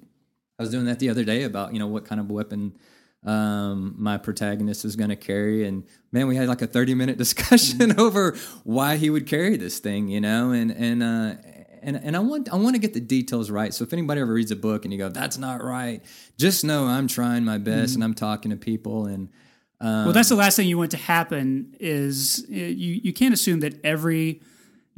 I 0.61 0.63
was 0.63 0.71
doing 0.71 0.85
that 0.85 0.99
the 0.99 1.09
other 1.09 1.23
day 1.23 1.41
about 1.41 1.73
you 1.73 1.79
know 1.79 1.87
what 1.87 2.05
kind 2.05 2.21
of 2.21 2.29
weapon 2.29 2.77
um, 3.25 3.95
my 3.97 4.17
protagonist 4.17 4.83
was 4.83 4.95
going 4.95 5.09
to 5.09 5.15
carry, 5.15 5.65
and 5.65 5.83
man, 6.11 6.27
we 6.27 6.35
had 6.35 6.47
like 6.47 6.61
a 6.61 6.67
thirty 6.67 6.95
minute 6.95 7.17
discussion 7.25 7.99
over 7.99 8.35
why 8.63 8.97
he 8.97 9.09
would 9.09 9.27
carry 9.27 9.57
this 9.57 9.79
thing, 9.79 10.07
you 10.07 10.21
know, 10.21 10.51
and 10.51 10.71
and 10.71 11.03
uh, 11.03 11.35
and 11.83 11.97
and 11.97 12.15
I 12.15 12.19
want 12.19 12.51
I 12.51 12.55
want 12.55 12.75
to 12.75 12.79
get 12.79 12.93
the 12.93 12.99
details 12.99 13.51
right. 13.51 13.73
So 13.73 13.83
if 13.83 13.93
anybody 13.93 14.21
ever 14.21 14.33
reads 14.33 14.51
a 14.51 14.55
book 14.55 14.85
and 14.85 14.91
you 14.93 14.97
go 14.97 15.09
that's 15.09 15.37
not 15.37 15.63
right, 15.63 16.03
just 16.37 16.63
know 16.63 16.85
I'm 16.85 17.07
trying 17.07 17.43
my 17.43 17.57
best 17.57 17.95
and 17.95 18.03
I'm 18.03 18.13
talking 18.13 18.51
to 18.51 18.57
people 18.57 19.05
and. 19.05 19.29
Um, 19.79 20.05
Well, 20.05 20.13
that's 20.13 20.29
the 20.29 20.35
last 20.35 20.57
thing 20.57 20.67
you 20.67 20.77
want 20.77 20.91
to 20.91 20.97
happen 20.97 21.75
is 21.79 22.45
you 22.47 22.99
you 23.03 23.13
can't 23.13 23.33
assume 23.33 23.61
that 23.61 23.83
every 23.83 24.41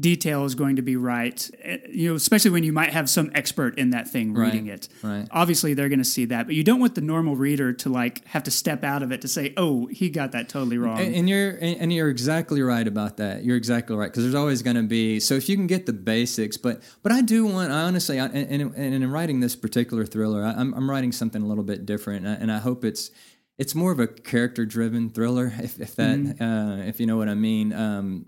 detail 0.04 0.46
is 0.46 0.54
going 0.54 0.76
to 0.76 0.84
be 0.84 0.96
right. 0.96 1.50
Uh, 1.68 1.78
You 1.90 2.10
know, 2.10 2.16
especially 2.16 2.52
when 2.52 2.64
you 2.64 2.74
might 2.74 2.92
have 2.92 3.10
some 3.10 3.32
expert 3.34 3.80
in 3.80 3.90
that 3.92 4.08
thing 4.08 4.34
reading 4.34 4.68
it. 4.68 4.88
right. 5.02 5.28
Obviously, 5.32 5.74
they're 5.74 5.90
going 5.90 6.06
to 6.08 6.14
see 6.18 6.26
that, 6.26 6.46
but 6.46 6.54
you 6.56 6.64
don't 6.64 6.80
want 6.80 6.94
the 6.94 7.02
normal 7.02 7.36
reader 7.36 7.74
to 7.74 7.90
like 7.90 8.26
have 8.28 8.44
to 8.44 8.52
step 8.52 8.84
out 8.84 9.02
of 9.02 9.12
it 9.12 9.22
to 9.22 9.28
say, 9.28 9.54
"Oh, 9.58 9.88
he 9.88 10.10
got 10.10 10.34
that 10.34 10.50
totally 10.50 10.78
wrong." 10.78 11.00
And, 11.00 11.16
and 11.16 11.30
you're 11.30 11.58
and 11.62 11.92
you're 11.92 12.10
exactly 12.10 12.62
right 12.62 12.88
about 12.88 13.18
that. 13.18 13.44
You're 13.44 13.58
exactly 13.58 13.96
right 13.96 14.12
because 14.12 14.24
there's 14.24 14.36
always 14.44 14.62
going 14.62 14.76
to 14.76 14.84
be. 14.84 15.20
So 15.20 15.34
if 15.36 15.48
you 15.50 15.56
can 15.56 15.68
get 15.68 15.86
the 15.86 15.94
basics, 15.94 16.58
but 16.58 16.84
but 17.02 17.12
I 17.12 17.22
do 17.22 17.46
want. 17.46 17.72
I 17.72 17.82
honestly, 17.84 18.20
I, 18.20 18.26
and, 18.26 18.62
and, 18.62 18.76
and 18.76 19.04
in 19.04 19.12
writing 19.12 19.40
this 19.40 19.56
particular 19.56 20.06
thriller, 20.06 20.44
I, 20.44 20.52
I'm 20.52 20.74
I'm 20.74 20.90
writing 20.90 21.12
something 21.12 21.42
a 21.42 21.48
little 21.48 21.64
bit 21.64 21.86
different, 21.86 22.26
and 22.26 22.36
I, 22.36 22.38
and 22.42 22.52
I 22.52 22.60
hope 22.60 22.84
it's 22.84 23.10
it's 23.58 23.74
more 23.74 23.92
of 23.92 24.00
a 24.00 24.08
character 24.08 24.66
driven 24.66 25.10
thriller. 25.10 25.54
If 25.60 25.80
if 25.80 25.96
that 25.96 26.18
uh, 26.42 26.84
if 26.88 27.00
you 27.00 27.06
know 27.06 27.18
what 27.18 27.30
I 27.30 27.36
mean. 27.36 27.72
Um, 27.74 28.26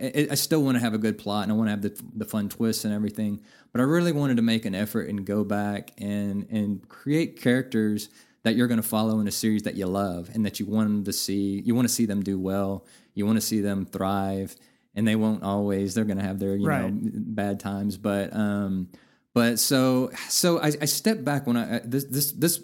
I, 0.00 0.28
I 0.30 0.34
still 0.34 0.62
want 0.62 0.76
to 0.76 0.80
have 0.80 0.94
a 0.94 0.98
good 0.98 1.18
plot 1.18 1.44
and 1.44 1.52
I 1.52 1.54
want 1.54 1.66
to 1.68 1.70
have 1.70 1.82
the, 1.82 2.02
the 2.16 2.24
fun 2.24 2.48
twists 2.48 2.84
and 2.84 2.94
everything, 2.94 3.40
but 3.72 3.80
I 3.80 3.84
really 3.84 4.12
wanted 4.12 4.36
to 4.36 4.42
make 4.42 4.64
an 4.64 4.74
effort 4.74 5.08
and 5.08 5.24
go 5.24 5.44
back 5.44 5.92
and 5.98 6.46
and 6.50 6.88
create 6.88 7.40
characters 7.40 8.08
that 8.42 8.56
you're 8.56 8.68
going 8.68 8.80
to 8.80 8.86
follow 8.86 9.20
in 9.20 9.28
a 9.28 9.32
series 9.32 9.62
that 9.64 9.74
you 9.74 9.86
love 9.86 10.30
and 10.32 10.46
that 10.46 10.58
you 10.58 10.66
want 10.66 10.88
them 10.88 11.04
to 11.04 11.12
see. 11.12 11.60
You 11.64 11.74
want 11.74 11.86
to 11.88 11.92
see 11.92 12.06
them 12.06 12.22
do 12.22 12.38
well. 12.38 12.86
You 13.14 13.26
want 13.26 13.36
to 13.36 13.42
see 13.42 13.60
them 13.60 13.84
thrive, 13.84 14.56
and 14.94 15.06
they 15.06 15.16
won't 15.16 15.42
always. 15.42 15.94
They're 15.94 16.04
going 16.04 16.18
to 16.18 16.24
have 16.24 16.38
their 16.38 16.56
you 16.56 16.66
know 16.66 16.90
bad 16.92 17.60
times, 17.60 17.96
but 17.96 18.34
um, 18.34 18.88
but 19.34 19.58
so 19.58 20.10
so 20.28 20.58
I, 20.60 20.72
I 20.80 20.86
stepped 20.86 21.24
back 21.24 21.46
when 21.46 21.56
I 21.56 21.80
this 21.84 22.04
this 22.04 22.32
this 22.32 22.60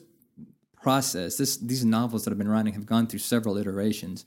process. 0.81 1.37
This 1.37 1.57
these 1.57 1.85
novels 1.85 2.25
that 2.25 2.31
I've 2.31 2.39
been 2.39 2.49
writing 2.49 2.73
have 2.75 2.87
gone 2.87 3.07
through 3.07 3.19
several 3.19 3.59
iterations, 3.59 4.25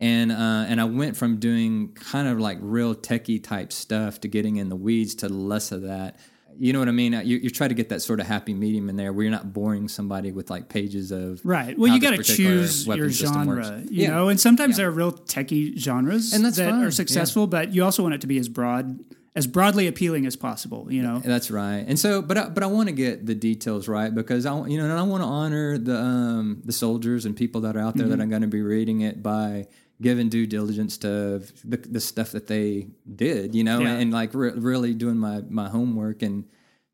and 0.00 0.32
uh, 0.32 0.34
and 0.68 0.80
I 0.80 0.84
went 0.84 1.16
from 1.16 1.36
doing 1.38 1.92
kind 1.94 2.26
of 2.28 2.38
like 2.40 2.58
real 2.60 2.94
techie 2.94 3.42
type 3.42 3.72
stuff 3.72 4.20
to 4.20 4.28
getting 4.28 4.56
in 4.56 4.68
the 4.68 4.76
weeds 4.76 5.14
to 5.16 5.28
less 5.28 5.72
of 5.72 5.82
that. 5.82 6.16
You 6.58 6.72
know 6.74 6.78
what 6.78 6.88
I 6.88 6.92
mean? 6.92 7.12
You, 7.12 7.38
you 7.38 7.48
try 7.48 7.68
to 7.68 7.74
get 7.74 7.88
that 7.90 8.02
sort 8.02 8.20
of 8.20 8.26
happy 8.26 8.52
medium 8.52 8.90
in 8.90 8.96
there 8.96 9.12
where 9.14 9.22
you're 9.22 9.30
not 9.30 9.52
boring 9.52 9.88
somebody 9.88 10.30
with 10.32 10.50
like 10.50 10.68
pages 10.68 11.10
of 11.10 11.40
Right. 11.44 11.78
Well, 11.78 11.90
you 11.94 12.00
got 12.00 12.10
to 12.16 12.22
choose 12.22 12.86
your 12.86 13.08
genre, 13.08 13.82
you 13.88 14.02
Yeah. 14.02 14.10
know, 14.10 14.28
and 14.28 14.38
sometimes 14.38 14.76
there 14.76 14.88
are 14.88 14.90
real 14.90 15.12
techie 15.12 15.78
genres 15.78 16.34
And 16.34 16.44
that's 16.44 16.56
that 16.56 16.70
fine, 16.70 16.82
are 16.82 16.90
successful, 16.90 17.46
but 17.46 17.72
you 17.72 17.84
also 17.84 18.02
want 18.02 18.14
it 18.14 18.20
to 18.22 18.26
be 18.26 18.36
as 18.38 18.48
broad 18.48 18.98
as 19.36 19.46
broadly 19.46 19.86
appealing 19.86 20.26
as 20.26 20.34
possible. 20.34 20.88
You 20.90 21.02
know, 21.02 21.20
That's 21.24 21.50
right. 21.52 21.84
And 21.86 21.96
so, 21.98 22.20
but 22.20 22.36
I, 22.36 22.48
but 22.48 22.62
I 22.64 22.66
want 22.66 22.88
to 22.88 22.94
get 22.94 23.24
the 23.26 23.34
details 23.34 23.86
right 23.88 24.12
because 24.12 24.44
I, 24.44 24.66
you 24.66 24.76
know, 24.76 24.84
and 24.84 24.92
I 24.92 25.02
want 25.02 25.22
to 25.22 25.28
honor 25.28 25.78
the 25.78 25.96
um, 25.96 26.62
the 26.64 26.72
soldiers 26.72 27.24
and 27.26 27.36
people 27.36 27.60
that 27.62 27.76
are 27.76 27.80
out 27.80 27.96
there 27.96 28.08
that 28.08 28.20
I'm 28.20 28.28
going 28.28 28.42
to 28.42 28.48
be 28.48 28.60
reading 28.60 29.02
it 29.02 29.22
by 29.22 29.68
giving 30.00 30.28
due 30.28 30.46
diligence 30.46 30.96
to 30.98 31.42
the, 31.64 31.76
the 31.76 32.00
stuff 32.00 32.30
that 32.32 32.46
they 32.46 32.88
did, 33.14 33.54
you 33.54 33.64
know, 33.64 33.80
Yeah. 33.80 33.96
and, 33.96 34.12
like 34.12 34.32
re- 34.34 34.52
really 34.54 34.94
doing 34.94 35.18
my 35.18 35.42
my 35.48 35.68
homework 35.68 36.22
and 36.22 36.44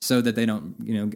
so 0.00 0.20
that 0.20 0.36
they 0.36 0.44
don't, 0.44 0.74
you 0.84 0.94
know, 0.94 1.06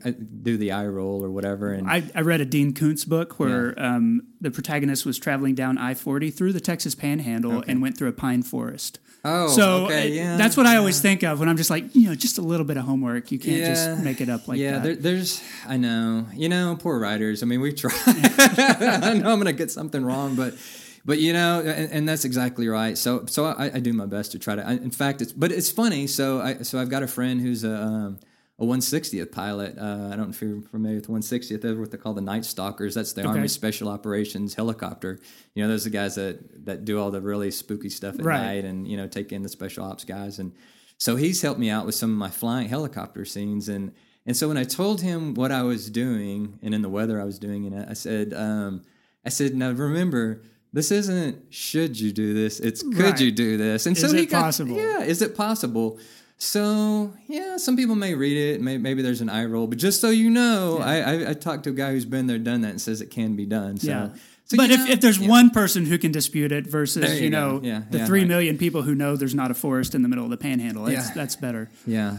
do 0.42 0.56
the 0.56 0.72
eye 0.72 0.86
roll 0.86 1.22
or 1.22 1.30
whatever. 1.30 1.70
And 1.72 1.88
I, 1.88 2.02
I 2.14 2.22
read 2.22 2.40
a 2.40 2.46
Dean 2.46 2.72
Koontz 2.72 3.04
book 3.04 3.38
where 3.38 3.74
um, 3.78 4.22
the 4.40 4.50
protagonist 4.50 5.04
was 5.04 5.18
traveling 5.18 5.54
down 5.54 5.76
I 5.76 5.92
40 5.94 6.30
through 6.30 6.54
the 6.54 6.60
Texas 6.60 6.94
panhandle 6.94 7.62
and 7.68 7.82
went 7.82 7.98
through 7.98 8.08
a 8.08 8.12
pine 8.12 8.42
forest. 8.42 8.98
oh, 9.22 9.48
So 9.48 9.84
okay, 9.84 10.08
yeah, 10.12 10.38
that's 10.38 10.56
what 10.56 10.64
I 10.64 10.76
always 10.76 10.98
think 11.00 11.22
of 11.22 11.38
when 11.40 11.48
I'm 11.50 11.58
just 11.58 11.68
like, 11.68 11.94
you 11.94 12.08
know, 12.08 12.14
just 12.14 12.38
a 12.38 12.42
little 12.42 12.64
bit 12.64 12.78
of 12.78 12.84
homework. 12.84 13.30
You 13.30 13.38
can't 13.38 13.58
Yeah. 13.58 13.68
just 13.74 14.02
make 14.02 14.20
it 14.22 14.30
up 14.30 14.48
like 14.48 14.58
yeah, 14.58 14.72
that. 14.78 14.82
there, 14.82 14.96
there's, 14.96 15.42
I 15.68 15.76
know, 15.76 16.26
you 16.34 16.48
know, 16.48 16.74
poor 16.80 16.98
writers. 16.98 17.42
I 17.42 17.46
mean, 17.46 17.60
we 17.60 17.72
try. 17.74 17.92
I 18.06 19.14
know 19.14 19.30
I'm 19.30 19.38
going 19.40 19.44
to 19.44 19.52
get 19.52 19.70
something 19.70 20.02
wrong, 20.04 20.36
but, 20.36 20.54
but 21.04 21.18
you 21.18 21.32
know, 21.32 21.60
and, 21.60 21.90
and 21.92 22.08
that's 22.08 22.24
exactly 22.24 22.68
right. 22.68 22.96
So, 22.98 23.24
so 23.26 23.46
I, 23.46 23.66
I 23.74 23.80
do 23.80 23.92
my 23.92 24.06
best 24.06 24.32
to 24.32 24.38
try 24.38 24.54
to. 24.56 24.66
I, 24.66 24.72
in 24.72 24.90
fact, 24.90 25.22
it's, 25.22 25.32
but 25.32 25.50
it's 25.52 25.70
funny. 25.70 26.06
So, 26.06 26.40
I, 26.40 26.58
so 26.62 26.78
I've 26.78 26.90
got 26.90 27.02
a 27.02 27.06
friend 27.06 27.40
who's 27.40 27.64
a, 27.64 27.74
um, 27.74 28.18
a 28.58 28.64
160th 28.64 29.32
pilot. 29.32 29.78
Uh, 29.78 30.10
I 30.12 30.16
don't 30.16 30.24
know 30.24 30.28
if 30.30 30.42
you're 30.42 30.60
familiar 30.60 30.96
with 30.96 31.08
160th. 31.08 31.62
They're 31.62 31.74
what 31.76 31.90
they 31.90 31.96
call 31.96 32.12
the 32.12 32.20
Night 32.20 32.44
Stalkers. 32.44 32.94
That's 32.94 33.14
the 33.14 33.22
Army 33.24 33.48
Special 33.48 33.88
Operations 33.88 34.54
helicopter. 34.54 35.18
You 35.54 35.62
know, 35.62 35.68
those 35.68 35.86
are 35.86 35.90
the 35.90 35.96
guys 35.96 36.16
that 36.16 36.66
that 36.66 36.84
do 36.84 37.00
all 37.00 37.10
the 37.10 37.22
really 37.22 37.50
spooky 37.50 37.88
stuff 37.88 38.18
at 38.18 38.24
Right. 38.24 38.40
night, 38.40 38.64
and 38.66 38.86
you 38.86 38.96
know, 38.98 39.06
take 39.06 39.32
in 39.32 39.42
the 39.42 39.48
special 39.48 39.84
ops 39.84 40.04
guys. 40.04 40.38
And 40.38 40.52
so 40.98 41.16
he's 41.16 41.40
helped 41.40 41.58
me 41.58 41.70
out 41.70 41.86
with 41.86 41.94
some 41.94 42.10
of 42.10 42.16
my 42.18 42.28
flying 42.28 42.68
helicopter 42.68 43.24
scenes. 43.24 43.70
And 43.70 43.92
and 44.26 44.36
so 44.36 44.48
when 44.48 44.58
I 44.58 44.64
told 44.64 45.00
him 45.00 45.32
what 45.32 45.50
I 45.50 45.62
was 45.62 45.88
doing 45.88 46.58
and 46.62 46.74
in 46.74 46.82
the 46.82 46.90
weather 46.90 47.18
I 47.18 47.24
was 47.24 47.38
doing 47.38 47.64
it, 47.64 47.88
I 47.88 47.94
said, 47.94 48.34
um, 48.34 48.82
I 49.24 49.30
said, 49.30 49.54
now 49.54 49.70
remember. 49.70 50.42
This 50.72 50.90
isn't 50.92 51.36
should 51.50 51.98
you 51.98 52.12
do 52.12 52.32
this? 52.34 52.60
It's 52.60 52.82
could 52.82 52.96
Right. 52.98 53.20
you 53.20 53.32
do 53.32 53.56
this? 53.56 53.86
And 53.86 53.96
Is 53.96 54.02
so 54.08 54.12
he 54.16 54.22
it 54.22 54.30
got- 54.30 54.42
possible? 54.42 54.76
yeah, 54.76 55.02
is 55.02 55.20
it 55.22 55.34
possible? 55.36 55.98
So 56.38 57.12
yeah, 57.28 57.56
some 57.58 57.76
people 57.76 57.96
may 57.96 58.14
read 58.14 58.36
it. 58.36 58.60
May, 58.62 58.78
maybe 58.78 59.02
there's 59.02 59.20
an 59.20 59.28
eye 59.28 59.44
roll, 59.44 59.66
but 59.66 59.78
just 59.78 60.00
so 60.00 60.08
you 60.10 60.30
know, 60.30 60.78
I, 60.78 60.96
I 61.00 61.30
I 61.30 61.34
talked 61.34 61.64
to 61.64 61.70
a 61.70 61.74
guy 61.74 61.92
who's 61.92 62.06
been 62.06 62.26
there, 62.28 62.38
done 62.38 62.62
that, 62.62 62.70
and 62.70 62.80
says 62.80 63.00
it 63.00 63.10
can 63.10 63.36
be 63.36 63.44
done. 63.46 63.76
So, 63.78 63.88
Yeah. 63.90 64.08
so 64.46 64.56
but 64.56 64.70
if, 64.70 64.78
know, 64.80 64.86
if 64.86 65.00
there's 65.02 65.18
yeah. 65.18 65.28
one 65.28 65.50
person 65.50 65.84
who 65.84 65.98
can 65.98 66.12
dispute 66.12 66.50
it 66.50 66.66
versus, 66.66 67.18
you, 67.18 67.24
you 67.24 67.30
know. 67.30 67.60
Yeah, 67.62 67.82
the 67.90 67.98
yeah, 67.98 68.06
three 68.06 68.20
right. 68.20 68.28
million 68.28 68.56
people 68.56 68.82
who 68.82 68.94
know 68.94 69.16
there's 69.16 69.34
not 69.34 69.50
a 69.50 69.54
forest 69.54 69.94
in 69.94 70.00
the 70.02 70.08
middle 70.08 70.24
of 70.24 70.30
the 70.30 70.38
panhandle, 70.38 70.90
Yeah. 70.90 71.10
that's 71.14 71.36
better. 71.36 71.68
yeah, 71.86 72.18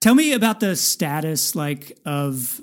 Tell 0.00 0.14
me 0.14 0.32
about 0.32 0.60
the 0.60 0.74
status 0.76 1.54
like 1.54 1.98
of 2.06 2.62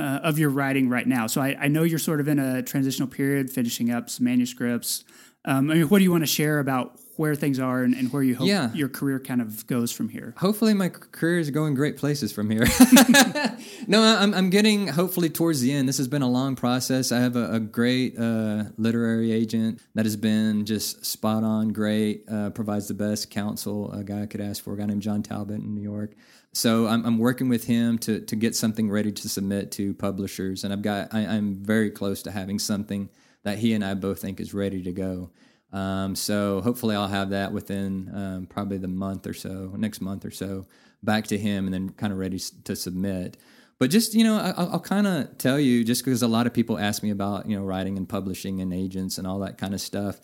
uh, 0.00 0.20
of 0.28 0.38
your 0.38 0.50
writing 0.50 0.88
right 0.88 1.06
now. 1.06 1.26
So 1.26 1.40
I, 1.40 1.56
I 1.60 1.68
know 1.68 1.82
you're 1.82 1.98
sort 1.98 2.20
of 2.20 2.28
in 2.28 2.38
a 2.38 2.62
transitional 2.62 3.08
period, 3.08 3.50
finishing 3.50 3.90
up 3.90 4.08
some 4.10 4.24
manuscripts. 4.24 5.04
Um, 5.44 5.70
I 5.70 5.74
mean, 5.74 5.88
what 5.88 5.98
do 5.98 6.04
you 6.04 6.10
want 6.10 6.22
to 6.22 6.26
share 6.26 6.58
about 6.58 6.98
where 7.16 7.34
things 7.34 7.58
are 7.58 7.82
and, 7.82 7.94
and 7.94 8.10
where 8.12 8.22
you 8.22 8.34
hope 8.34 8.46
Yeah. 8.48 8.72
your 8.74 8.88
career 8.88 9.18
kind 9.20 9.40
of 9.42 9.66
goes 9.66 9.90
from 9.92 10.08
here? 10.08 10.34
hopefully 10.38 10.74
my 10.74 10.88
career 10.88 11.38
is 11.38 11.50
going 11.50 11.74
great 11.74 11.96
places 11.98 12.30
from 12.32 12.50
here. 12.50 12.64
no, 13.86 14.02
I'm, 14.02 14.34
I'm 14.34 14.50
getting 14.50 14.88
hopefully 14.88 15.28
towards 15.28 15.60
the 15.60 15.72
end. 15.72 15.88
This 15.88 15.98
has 15.98 16.08
been 16.08 16.22
a 16.22 16.28
long 16.30 16.56
process. 16.56 17.12
I 17.12 17.20
have 17.20 17.36
a, 17.36 17.52
a 17.54 17.60
great 17.60 18.18
uh, 18.18 18.64
literary 18.76 19.32
agent 19.32 19.80
that 19.94 20.04
has 20.06 20.16
been 20.16 20.64
just 20.64 21.04
spot 21.04 21.42
on, 21.44 21.68
great, 21.70 22.24
uh, 22.30 22.50
provides 22.50 22.88
the 22.88 22.94
best 22.94 23.30
counsel 23.30 23.90
a 23.92 24.04
guy 24.04 24.26
could 24.26 24.40
ask 24.40 24.62
for, 24.62 24.74
a 24.74 24.76
guy 24.76 24.86
named 24.86 25.02
John 25.02 25.22
Talbot 25.22 25.56
in 25.60 25.74
New 25.74 25.82
York. 25.82 26.12
So 26.52 26.86
I'm, 26.88 27.04
I'm 27.06 27.18
working 27.18 27.48
with 27.48 27.64
him 27.64 27.98
to, 27.98 28.20
to 28.20 28.36
get 28.36 28.56
something 28.56 28.90
ready 28.90 29.12
to 29.12 29.28
submit 29.28 29.70
to 29.72 29.94
publishers. 29.94 30.64
And 30.64 30.72
I've 30.72 30.82
got, 30.82 31.14
I, 31.14 31.20
I'm 31.20 31.62
very 31.62 31.90
close 31.90 32.22
to 32.24 32.30
having 32.30 32.58
something 32.58 33.08
that 33.44 33.58
he 33.58 33.72
and 33.72 33.84
I 33.84 33.94
both 33.94 34.20
think 34.20 34.40
is 34.40 34.52
ready 34.52 34.82
to 34.82 34.92
go. 34.92 35.30
Um, 35.72 36.16
so 36.16 36.60
hopefully 36.60 36.96
I'll 36.96 37.08
have 37.08 37.30
that 37.30 37.52
within 37.52 38.10
um, 38.14 38.46
probably 38.46 38.78
the 38.78 38.88
month 38.88 39.26
or 39.26 39.34
so, 39.34 39.72
next 39.76 40.00
month 40.00 40.24
or 40.24 40.30
so, 40.30 40.66
back 41.02 41.26
to 41.28 41.38
him, 41.38 41.66
and 41.66 41.72
then 41.72 41.90
kind 41.90 42.12
of 42.12 42.18
ready 42.18 42.38
to 42.38 42.74
submit. 42.74 43.36
But 43.78 43.90
just 43.90 44.14
you 44.14 44.24
know, 44.24 44.36
I, 44.36 44.50
I'll, 44.50 44.72
I'll 44.72 44.80
kind 44.80 45.06
of 45.06 45.38
tell 45.38 45.58
you, 45.58 45.84
just 45.84 46.04
because 46.04 46.22
a 46.22 46.28
lot 46.28 46.46
of 46.46 46.52
people 46.52 46.78
ask 46.78 47.02
me 47.02 47.10
about 47.10 47.48
you 47.48 47.56
know 47.56 47.64
writing 47.64 47.96
and 47.96 48.08
publishing 48.08 48.60
and 48.60 48.74
agents 48.74 49.16
and 49.16 49.26
all 49.26 49.38
that 49.40 49.58
kind 49.58 49.72
of 49.72 49.80
stuff. 49.80 50.20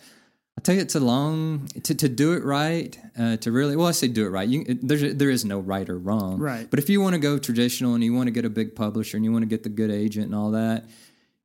I 0.57 0.61
tell 0.61 0.73
you, 0.73 0.81
it's 0.81 0.95
a 0.95 0.99
long 0.99 1.67
to, 1.83 1.93
to 1.93 2.09
do 2.09 2.33
it 2.33 2.43
right. 2.43 2.97
Uh, 3.17 3.37
to 3.37 3.51
really, 3.51 3.75
well, 3.75 3.87
I 3.87 3.91
say 3.91 4.07
do 4.07 4.25
it 4.25 4.29
right. 4.29 4.47
You, 4.47 4.65
it, 4.67 4.87
there's 4.87 5.15
there 5.15 5.29
is 5.29 5.45
no 5.45 5.59
right 5.59 5.87
or 5.87 5.99
wrong. 5.99 6.39
Right. 6.39 6.67
But 6.69 6.79
if 6.79 6.89
you 6.89 6.99
want 6.99 7.13
to 7.13 7.19
go 7.19 7.37
traditional 7.37 7.93
and 7.93 8.03
you 8.03 8.13
want 8.13 8.27
to 8.27 8.31
get 8.31 8.43
a 8.43 8.49
big 8.49 8.75
publisher 8.75 9.17
and 9.17 9.23
you 9.23 9.31
want 9.31 9.43
to 9.43 9.47
get 9.47 9.63
the 9.63 9.69
good 9.69 9.91
agent 9.91 10.25
and 10.25 10.35
all 10.35 10.51
that, 10.51 10.85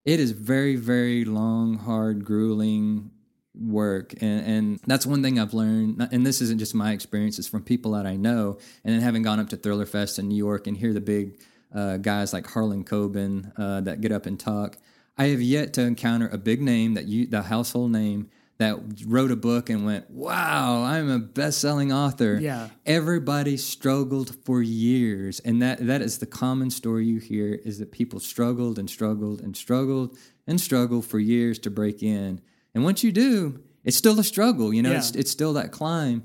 it 0.05 0.18
is 0.18 0.31
very 0.31 0.77
very 0.77 1.25
long, 1.25 1.79
hard, 1.79 2.25
grueling 2.25 3.11
work 3.55 4.14
and, 4.22 4.46
and 4.46 4.81
that's 4.87 5.05
one 5.05 5.22
thing 5.22 5.38
i've 5.38 5.53
learned 5.53 6.09
and 6.11 6.25
this 6.25 6.40
isn't 6.40 6.59
just 6.59 6.75
my 6.75 6.92
experience 6.92 7.38
it's 7.38 7.46
from 7.46 7.62
people 7.62 7.92
that 7.92 8.07
i 8.07 8.16
know 8.16 8.57
and 8.83 8.94
then 8.94 9.03
having 9.03 9.22
gone 9.22 9.38
up 9.38 9.51
to 9.51 9.59
thriller 9.59 9.85
fest 9.85 10.18
in 10.18 10.27
new 10.27 10.37
york 10.37 10.66
and 10.66 10.79
hear 10.79 10.94
the 10.94 11.03
big 11.03 11.38
uh, 11.75 11.98
guys 11.98 12.33
like 12.33 12.46
harlan 12.46 12.83
coben 12.83 13.53
uh, 13.59 13.83
that 13.83 14.01
get 14.01 14.11
up 14.11 14.25
and 14.25 14.40
talk 14.40 14.79
i 15.18 15.27
have 15.27 15.42
yet 15.42 15.75
to 15.75 15.83
encounter 15.83 16.29
a 16.29 16.38
big 16.38 16.62
name 16.62 16.94
that 16.94 17.05
you 17.05 17.27
the 17.27 17.42
household 17.42 17.90
name 17.90 18.31
that 18.59 18.79
wrote 19.07 19.31
a 19.33 19.37
book 19.37 19.71
and 19.71 19.85
went 19.85 20.09
wow 20.11 20.83
i'm 20.85 21.11
a 21.11 21.19
best-selling 21.19 21.93
author 21.93 22.38
Yeah. 22.41 22.69
everybody 22.87 23.57
struggled 23.57 24.37
for 24.45 24.62
years 24.62 25.41
and 25.41 25.61
that 25.62 25.85
that 25.87 26.01
is 26.03 26.19
the 26.19 26.27
common 26.27 26.71
story 26.71 27.07
you 27.07 27.19
hear 27.19 27.55
is 27.55 27.79
that 27.79 27.91
people 27.93 28.21
struggled 28.21 28.79
and 28.79 28.88
struggled 28.88 29.41
and 29.41 29.57
struggled 29.57 30.17
and 30.47 30.61
struggled 30.61 31.05
for 31.07 31.19
years 31.19 31.59
to 31.61 31.71
break 31.71 32.03
in 32.03 32.41
and 32.75 32.85
once 32.85 33.03
you 33.03 33.11
do 33.12 33.61
it's 33.85 33.97
still 33.97 34.19
a 34.21 34.25
struggle 34.25 34.73
you 34.73 34.83
know 34.83 34.91
Yeah. 34.93 34.99
it's, 34.99 35.11
it's 35.12 35.31
still 35.31 35.55
that 35.55 35.73
climb 35.73 36.25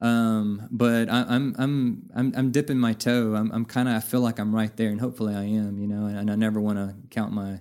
um, 0.00 0.68
but 0.70 1.08
I, 1.08 1.24
I'm 1.28 1.54
I'm 1.56 2.10
I'm 2.14 2.32
I'm 2.36 2.50
dipping 2.50 2.78
my 2.78 2.92
toe. 2.92 3.34
I'm 3.34 3.50
I'm 3.52 3.64
kind 3.64 3.88
of 3.88 3.94
I 3.94 4.00
feel 4.00 4.20
like 4.20 4.38
I'm 4.38 4.54
right 4.54 4.76
there, 4.76 4.90
and 4.90 5.00
hopefully 5.00 5.34
I 5.34 5.44
am. 5.44 5.78
You 5.78 5.86
know, 5.86 6.04
and, 6.06 6.18
and 6.18 6.30
I 6.30 6.34
never 6.34 6.60
want 6.60 6.76
to 6.78 6.94
count 7.10 7.32
my 7.32 7.60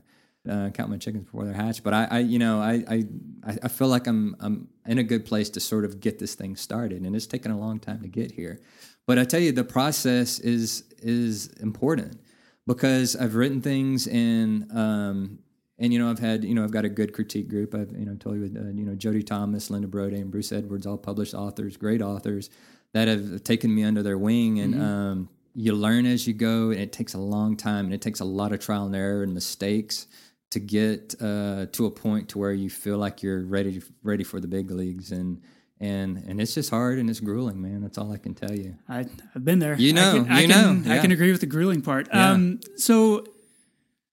uh, 0.49 0.69
count 0.71 0.89
my 0.89 0.97
chickens 0.97 1.23
before 1.23 1.45
they're 1.45 1.53
hatched. 1.53 1.83
But 1.83 1.93
I, 1.93 2.07
I 2.11 2.19
you 2.19 2.39
know 2.39 2.61
I, 2.61 2.83
I 2.89 3.57
I 3.63 3.67
feel 3.67 3.87
like 3.87 4.07
I'm 4.07 4.35
I'm 4.39 4.67
in 4.85 4.97
a 4.97 5.03
good 5.03 5.25
place 5.25 5.49
to 5.51 5.59
sort 5.59 5.85
of 5.85 5.99
get 5.99 6.19
this 6.19 6.35
thing 6.35 6.55
started, 6.55 7.03
and 7.03 7.15
it's 7.15 7.27
taken 7.27 7.51
a 7.51 7.57
long 7.57 7.79
time 7.79 8.01
to 8.01 8.07
get 8.07 8.31
here. 8.31 8.59
But 9.05 9.19
I 9.19 9.25
tell 9.25 9.39
you, 9.39 9.51
the 9.51 9.63
process 9.63 10.39
is 10.39 10.83
is 10.99 11.47
important 11.61 12.19
because 12.67 13.15
I've 13.15 13.35
written 13.35 13.61
things 13.61 14.07
and 14.07 14.71
um, 14.71 15.39
and 15.79 15.93
you 15.93 15.99
know 15.99 16.09
I've 16.09 16.19
had 16.19 16.43
you 16.43 16.55
know 16.55 16.63
I've 16.63 16.71
got 16.71 16.85
a 16.85 16.89
good 16.89 17.13
critique 17.13 17.49
group. 17.49 17.73
I've 17.73 17.91
you 17.91 18.05
know 18.05 18.15
told 18.15 18.37
you 18.37 18.45
uh, 18.45 18.71
you 18.71 18.85
know 18.85 18.95
Jodi 18.95 19.23
Thomas, 19.23 19.69
Linda 19.69 19.87
Broday, 19.87 20.21
and 20.21 20.31
Bruce 20.31 20.51
Edwards, 20.51 20.85
all 20.85 20.97
published 20.97 21.33
authors, 21.33 21.77
great 21.77 22.01
authors 22.01 22.49
that 22.93 23.07
have 23.07 23.43
taken 23.43 23.73
me 23.73 23.83
under 23.83 24.03
their 24.03 24.17
wing, 24.17 24.59
and 24.59 24.81
um, 24.81 25.29
you 25.55 25.73
learn 25.73 26.05
as 26.05 26.27
you 26.27 26.33
go, 26.33 26.69
and 26.69 26.79
it 26.79 26.91
takes 26.91 27.13
a 27.13 27.19
long 27.19 27.57
time, 27.57 27.85
and 27.85 27.93
it 27.93 28.01
takes 28.01 28.19
a 28.19 28.25
lot 28.25 28.51
of 28.51 28.59
trial 28.59 28.85
and 28.85 28.95
error 28.95 29.23
and 29.23 29.33
mistakes 29.33 30.07
to 30.53 30.59
get 30.59 31.15
uh, 31.21 31.67
to 31.73 31.85
a 31.85 31.91
point 31.91 32.29
to 32.29 32.39
where 32.39 32.53
you 32.53 32.69
feel 32.69 32.97
like 32.97 33.21
you're 33.21 33.43
ready 33.45 33.81
ready 34.01 34.23
for 34.23 34.39
the 34.39 34.47
big 34.47 34.71
leagues 34.71 35.11
and. 35.11 35.41
And, 35.79 36.23
and 36.29 36.39
it's 36.39 36.53
just 36.53 36.69
hard 36.69 36.97
and 36.97 37.09
it's 37.09 37.19
grueling, 37.19 37.61
man. 37.61 37.81
That's 37.81 37.97
all 37.97 38.09
I 38.13 38.17
can 38.17 38.33
tell 38.33 38.55
you. 38.55 38.77
I, 38.87 39.05
I've 39.35 39.43
been 39.43 39.59
there. 39.59 39.75
You 39.75 39.91
know, 39.91 40.11
I 40.11 40.13
can, 40.13 40.31
I 40.31 40.45
can, 40.45 40.83
know, 40.83 40.93
I 40.93 40.97
can 40.99 41.11
agree 41.11 41.29
with 41.31 41.41
the 41.41 41.45
grueling 41.45 41.81
part. 41.81 42.07
Yeah. 42.07 42.31
Um, 42.31 42.61
so, 42.77 43.25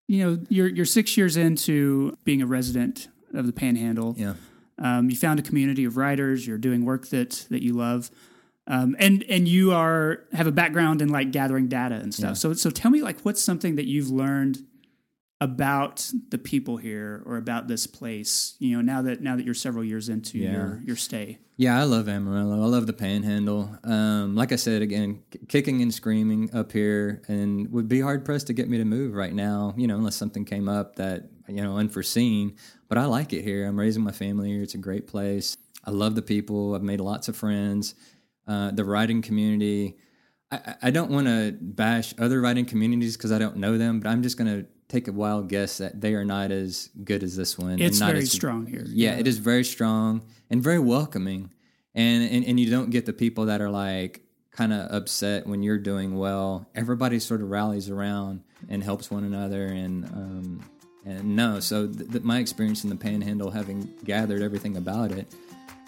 you 0.08 0.24
know, 0.24 0.44
you're 0.48 0.66
you're 0.66 0.84
six 0.84 1.16
years 1.16 1.36
into 1.36 2.18
being 2.24 2.42
a 2.42 2.46
resident 2.46 3.06
of 3.34 3.46
the 3.46 3.52
Panhandle. 3.52 4.16
Yeah. 4.18 4.34
Um, 4.80 5.10
you 5.10 5.16
found 5.16 5.38
a 5.38 5.42
community 5.44 5.84
of 5.84 5.96
writers. 5.96 6.44
You're 6.44 6.58
doing 6.58 6.84
work 6.84 7.06
that 7.10 7.46
that 7.50 7.62
you 7.62 7.74
love, 7.74 8.10
um, 8.66 8.96
and 8.98 9.22
and 9.28 9.46
you 9.46 9.70
are 9.70 10.24
have 10.32 10.48
a 10.48 10.52
background 10.52 11.00
in 11.00 11.10
like 11.10 11.30
gathering 11.30 11.68
data 11.68 11.94
and 11.94 12.12
stuff. 12.12 12.30
Yeah. 12.30 12.34
So 12.34 12.52
so 12.54 12.70
tell 12.70 12.90
me 12.90 13.00
like 13.00 13.20
what's 13.20 13.44
something 13.44 13.76
that 13.76 13.86
you've 13.86 14.10
learned 14.10 14.58
about 15.40 16.10
the 16.28 16.36
people 16.38 16.76
here 16.76 17.22
or 17.24 17.36
about 17.38 17.66
this 17.66 17.86
place. 17.86 18.56
You 18.58 18.76
know, 18.76 18.82
now 18.82 19.02
that 19.02 19.22
now 19.22 19.36
that 19.36 19.44
you're 19.44 19.54
several 19.54 19.84
years 19.84 20.08
into 20.08 20.38
Yeah. 20.38 20.52
your 20.52 20.82
your 20.84 20.96
stay. 20.96 21.38
Yeah, 21.56 21.78
I 21.78 21.84
love 21.84 22.08
Amarillo. 22.08 22.62
I 22.62 22.66
love 22.66 22.86
the 22.86 22.94
Panhandle. 22.94 23.76
Um, 23.84 24.34
like 24.34 24.50
I 24.50 24.56
said 24.56 24.80
again, 24.80 25.22
k- 25.30 25.40
kicking 25.48 25.82
and 25.82 25.92
screaming 25.92 26.54
up 26.54 26.72
here, 26.72 27.20
and 27.28 27.70
would 27.70 27.86
be 27.88 28.00
hard 28.00 28.24
pressed 28.24 28.46
to 28.46 28.54
get 28.54 28.68
me 28.68 28.78
to 28.78 28.84
move 28.84 29.14
right 29.14 29.34
now. 29.34 29.74
You 29.76 29.86
know, 29.86 29.96
unless 29.96 30.16
something 30.16 30.44
came 30.44 30.68
up 30.68 30.96
that 30.96 31.28
you 31.48 31.62
know 31.62 31.76
unforeseen. 31.76 32.56
But 32.88 32.98
I 32.98 33.04
like 33.06 33.32
it 33.32 33.42
here. 33.42 33.66
I'm 33.66 33.78
raising 33.78 34.02
my 34.02 34.12
family 34.12 34.50
here. 34.50 34.62
It's 34.62 34.74
a 34.74 34.78
great 34.78 35.06
place. 35.06 35.56
I 35.84 35.90
love 35.90 36.14
the 36.14 36.22
people. 36.22 36.74
I've 36.74 36.82
made 36.82 37.00
lots 37.00 37.28
of 37.28 37.36
friends. 37.36 37.94
Uh, 38.46 38.70
the 38.72 38.84
writing 38.84 39.22
community. 39.22 39.96
I, 40.50 40.56
I- 40.56 40.76
I 40.82 40.90
don't 40.90 41.10
want 41.10 41.26
to 41.28 41.56
bash 41.60 42.14
other 42.18 42.40
writing 42.40 42.64
communities 42.66 43.16
because 43.16 43.32
I 43.32 43.38
don't 43.38 43.56
know 43.56 43.78
them, 43.78 44.00
but 44.00 44.08
I'm 44.10 44.22
just 44.22 44.36
going 44.36 44.50
to 44.62 44.66
take 44.90 45.08
a 45.08 45.12
wild 45.12 45.48
guess 45.48 45.78
that 45.78 46.00
they 46.00 46.14
are 46.14 46.24
not 46.24 46.50
as 46.50 46.90
good 47.04 47.22
as 47.22 47.36
this 47.36 47.56
one. 47.58 47.70
and 47.72 47.80
It's 47.80 48.00
not 48.00 48.10
very 48.10 48.22
as- 48.24 48.32
strong 48.32 48.66
here. 48.66 48.84
yeah, 48.88 49.14
it 49.16 49.26
is 49.26 49.38
very 49.38 49.64
strong 49.64 50.22
and 50.50 50.62
very 50.62 50.78
welcoming, 50.80 51.50
and, 51.94 52.22
and 52.30 52.44
and 52.44 52.60
you 52.60 52.70
don't 52.70 52.90
get 52.90 53.06
the 53.06 53.12
people 53.14 53.46
that 53.46 53.60
are 53.62 53.70
like 53.70 54.22
kind 54.50 54.72
of 54.72 54.90
upset 54.92 55.46
when 55.46 55.62
you're 55.62 55.78
doing 55.78 56.16
well, 56.18 56.66
everybody 56.74 57.18
sort 57.20 57.40
of 57.40 57.48
rallies 57.50 57.88
around 57.88 58.42
and 58.68 58.82
helps 58.82 59.10
one 59.10 59.24
another. 59.24 59.64
And 59.66 60.04
um, 60.06 60.70
and 61.06 61.34
no, 61.36 61.60
so 61.60 61.86
th- 61.86 62.10
th- 62.10 62.24
my 62.24 62.38
experience 62.40 62.84
in 62.84 62.90
the 62.90 62.96
Panhandle, 62.96 63.50
having 63.52 63.88
gathered 64.04 64.42
everything 64.42 64.76
about 64.76 65.12
it, 65.12 65.28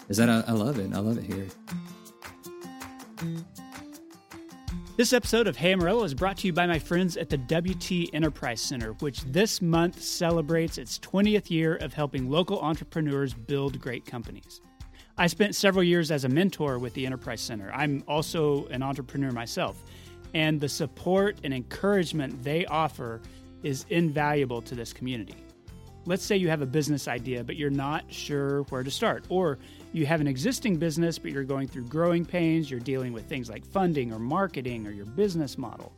is 0.09 0.17
that 0.17 0.29
I, 0.29 0.43
I 0.47 0.53
love 0.53 0.79
it. 0.79 0.91
I 0.93 0.99
love 0.99 1.17
it 1.17 1.25
here. 1.25 1.47
This 4.95 5.11
episode 5.11 5.47
of 5.47 5.57
Hey 5.57 5.73
Amarillo 5.73 6.03
is 6.03 6.13
brought 6.13 6.37
to 6.37 6.47
you 6.47 6.53
by 6.53 6.67
my 6.67 6.77
friends 6.77 7.17
at 7.17 7.27
the 7.27 7.37
WT 7.37 8.13
Enterprise 8.13 8.61
Center, 8.61 8.93
which 8.99 9.21
this 9.23 9.59
month 9.59 9.99
celebrates 9.99 10.77
its 10.77 10.99
20th 10.99 11.49
year 11.49 11.77
of 11.77 11.95
helping 11.95 12.29
local 12.29 12.59
entrepreneurs 12.59 13.33
build 13.33 13.79
great 13.79 14.05
companies. 14.05 14.61
I 15.17 15.25
spent 15.25 15.55
several 15.55 15.83
years 15.83 16.11
as 16.11 16.25
a 16.25 16.29
mentor 16.29 16.77
with 16.77 16.93
the 16.93 17.07
Enterprise 17.07 17.41
Center. 17.41 17.71
I'm 17.73 18.03
also 18.07 18.67
an 18.67 18.83
entrepreneur 18.83 19.31
myself, 19.31 19.81
and 20.35 20.61
the 20.61 20.69
support 20.69 21.39
and 21.43 21.55
encouragement 21.55 22.43
they 22.43 22.67
offer 22.67 23.19
is 23.63 23.87
invaluable 23.89 24.61
to 24.61 24.75
this 24.75 24.93
community. 24.93 25.43
Let's 26.05 26.25
say 26.25 26.35
you 26.35 26.49
have 26.49 26.61
a 26.61 26.65
business 26.65 27.07
idea, 27.07 27.43
but 27.43 27.55
you're 27.55 27.69
not 27.69 28.11
sure 28.11 28.63
where 28.63 28.83
to 28.83 28.91
start, 28.91 29.23
or 29.29 29.57
you 29.93 30.05
have 30.05 30.19
an 30.19 30.27
existing 30.27 30.77
business, 30.77 31.17
but 31.17 31.31
you're 31.31 31.43
going 31.43 31.67
through 31.67 31.85
growing 31.85 32.25
pains, 32.25 32.69
you're 32.69 32.79
dealing 32.79 33.13
with 33.13 33.29
things 33.29 33.49
like 33.49 33.65
funding 33.65 34.11
or 34.11 34.19
marketing 34.19 34.85
or 34.85 34.91
your 34.91 35.05
business 35.05 35.57
model. 35.57 35.93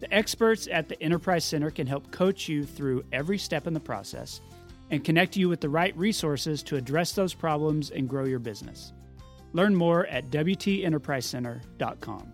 The 0.00 0.12
experts 0.12 0.68
at 0.70 0.88
the 0.88 1.02
Enterprise 1.02 1.44
Center 1.44 1.70
can 1.70 1.86
help 1.86 2.10
coach 2.10 2.48
you 2.48 2.64
through 2.64 3.04
every 3.12 3.38
step 3.38 3.66
in 3.66 3.72
the 3.72 3.80
process 3.80 4.40
and 4.90 5.04
connect 5.04 5.36
you 5.36 5.48
with 5.48 5.60
the 5.60 5.68
right 5.68 5.96
resources 5.96 6.62
to 6.64 6.76
address 6.76 7.12
those 7.12 7.34
problems 7.34 7.90
and 7.90 8.08
grow 8.08 8.24
your 8.24 8.38
business. 8.38 8.92
Learn 9.52 9.74
more 9.74 10.06
at 10.06 10.30
WTEnterpriseCenter.com. 10.30 12.32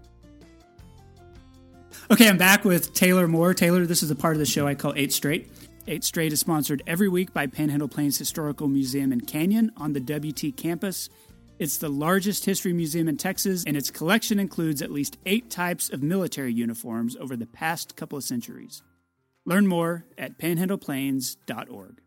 Okay, 2.10 2.28
I'm 2.28 2.36
back 2.36 2.64
with 2.64 2.92
Taylor 2.92 3.28
Moore. 3.28 3.54
Taylor, 3.54 3.86
this 3.86 4.02
is 4.02 4.10
a 4.10 4.16
part 4.16 4.34
of 4.34 4.40
the 4.40 4.46
show 4.46 4.66
I 4.66 4.74
call 4.74 4.92
Eight 4.96 5.12
Straight. 5.12 5.48
Eight 5.86 6.02
Straight 6.02 6.32
is 6.32 6.40
sponsored 6.40 6.82
every 6.86 7.08
week 7.08 7.34
by 7.34 7.46
Panhandle 7.46 7.88
Plains 7.88 8.16
Historical 8.16 8.68
Museum 8.68 9.12
and 9.12 9.26
Canyon 9.26 9.70
on 9.76 9.92
the 9.92 10.00
WT 10.00 10.56
campus. 10.56 11.10
It's 11.58 11.76
the 11.76 11.90
largest 11.90 12.46
history 12.46 12.72
museum 12.72 13.06
in 13.06 13.18
Texas, 13.18 13.64
and 13.66 13.76
its 13.76 13.90
collection 13.90 14.40
includes 14.40 14.80
at 14.80 14.90
least 14.90 15.18
eight 15.26 15.50
types 15.50 15.90
of 15.90 16.02
military 16.02 16.54
uniforms 16.54 17.16
over 17.16 17.36
the 17.36 17.46
past 17.46 17.96
couple 17.96 18.16
of 18.16 18.24
centuries. 18.24 18.82
Learn 19.44 19.66
more 19.66 20.06
at 20.16 20.38
panhandleplains.org. 20.38 22.00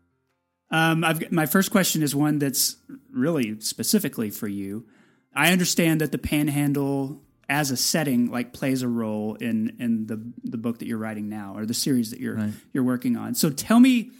Um, 0.70 1.04
I've, 1.04 1.30
my 1.30 1.46
first 1.46 1.70
question 1.70 2.02
is 2.02 2.16
one 2.16 2.40
that's 2.40 2.76
really 3.12 3.60
specifically 3.60 4.30
for 4.30 4.48
you. 4.48 4.86
I 5.34 5.52
understand 5.52 6.00
that 6.00 6.10
the 6.10 6.18
Panhandle 6.18 7.22
as 7.48 7.70
a 7.70 7.76
setting 7.76 8.30
like 8.30 8.52
plays 8.52 8.82
a 8.82 8.88
role 8.88 9.34
in 9.36 9.76
in 9.78 10.06
the 10.06 10.20
the 10.44 10.58
book 10.58 10.78
that 10.78 10.86
you're 10.86 10.98
writing 10.98 11.28
now 11.28 11.54
or 11.56 11.64
the 11.64 11.74
series 11.74 12.10
that 12.10 12.20
you're 12.20 12.36
right. 12.36 12.52
you're 12.72 12.84
working 12.84 13.16
on. 13.16 13.34
So 13.34 13.50
tell 13.50 13.80
me 13.80 14.10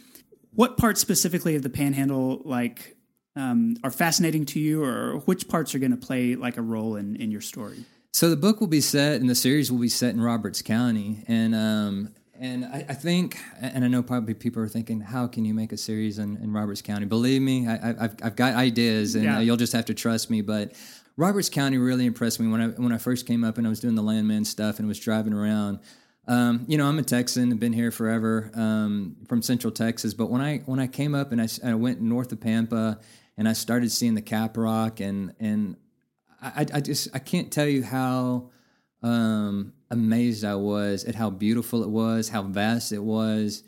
what 0.53 0.77
parts 0.77 0.99
specifically 0.99 1.55
of 1.55 1.61
the 1.61 1.69
Panhandle 1.69 2.41
like 2.43 2.97
um, 3.35 3.77
are 3.83 3.91
fascinating 3.91 4.45
to 4.47 4.59
you, 4.59 4.83
or 4.83 5.19
which 5.25 5.47
parts 5.47 5.73
are 5.75 5.79
going 5.79 5.91
to 5.91 5.97
play 5.97 6.35
like 6.35 6.57
a 6.57 6.61
role 6.61 6.95
in 6.95 7.15
in 7.15 7.31
your 7.31 7.41
story. 7.41 7.85
So 8.11 8.29
the 8.29 8.35
book 8.35 8.59
will 8.59 8.67
be 8.67 8.81
set, 8.81 9.21
and 9.21 9.29
the 9.29 9.35
series 9.35 9.71
will 9.71 9.79
be 9.79 9.89
set 9.89 10.13
in 10.13 10.21
Roberts 10.21 10.61
County, 10.61 11.23
and 11.27 11.53
um, 11.53 12.15
and 12.39 12.65
I, 12.65 12.85
I, 12.89 12.93
think, 12.93 13.37
and 13.61 13.83
I 13.83 13.87
know 13.87 14.01
probably 14.01 14.33
people 14.33 14.63
are 14.63 14.67
thinking, 14.67 15.01
how 15.01 15.27
can 15.27 15.43
you 15.43 15.53
make 15.53 15.73
a 15.73 15.77
series 15.77 16.19
in, 16.19 16.37
in 16.37 16.53
Roberts 16.53 16.81
County? 16.81 17.05
Believe 17.05 17.41
me, 17.41 17.67
I, 17.67 17.77
have 17.77 18.15
I've 18.23 18.35
got 18.35 18.55
ideas, 18.55 19.15
and 19.15 19.25
yeah. 19.25 19.39
you'll 19.41 19.57
just 19.57 19.73
have 19.73 19.85
to 19.85 19.93
trust 19.93 20.29
me. 20.29 20.41
But 20.41 20.73
Roberts 21.19 21.49
County 21.49 21.77
really 21.77 22.05
impressed 22.05 22.39
me 22.39 22.47
when 22.47 22.61
I 22.61 22.67
when 22.67 22.93
I 22.93 22.97
first 22.97 23.27
came 23.27 23.43
up 23.43 23.57
and 23.57 23.67
I 23.67 23.69
was 23.69 23.81
doing 23.81 23.95
the 23.95 24.01
landman 24.01 24.45
stuff 24.45 24.79
and 24.79 24.87
was 24.87 24.97
driving 24.97 25.33
around. 25.33 25.79
Um, 26.29 26.63
you 26.69 26.77
know, 26.77 26.87
I'm 26.87 26.97
a 26.97 27.03
Texan, 27.03 27.51
I've 27.51 27.59
been 27.59 27.73
here 27.73 27.91
forever 27.91 28.49
um, 28.53 29.17
from 29.27 29.41
Central 29.41 29.73
Texas. 29.73 30.13
But 30.13 30.29
when 30.29 30.39
I 30.39 30.59
when 30.59 30.79
I 30.79 30.87
came 30.87 31.13
up 31.13 31.33
and 31.33 31.41
I, 31.41 31.47
I, 31.65 31.73
went 31.73 31.99
north 31.99 32.31
of 32.31 32.39
Pampa 32.39 32.99
and 33.35 33.49
I 33.49 33.53
started 33.53 33.91
seeing 33.91 34.15
the 34.15 34.21
Caprock 34.21 35.05
and 35.05 35.33
and 35.41 35.75
I, 36.41 36.65
I 36.73 36.79
just 36.79 37.09
I 37.13 37.19
can't 37.19 37.51
tell 37.51 37.67
you 37.67 37.83
how 37.83 38.51
um, 39.03 39.73
amazed 39.91 40.45
I 40.45 40.55
was 40.55 41.03
at 41.03 41.15
how 41.15 41.29
beautiful 41.29 41.83
it 41.83 41.89
was, 41.89 42.29
how 42.29 42.43
vast 42.43 42.93
it 42.93 43.03
was. 43.03 43.63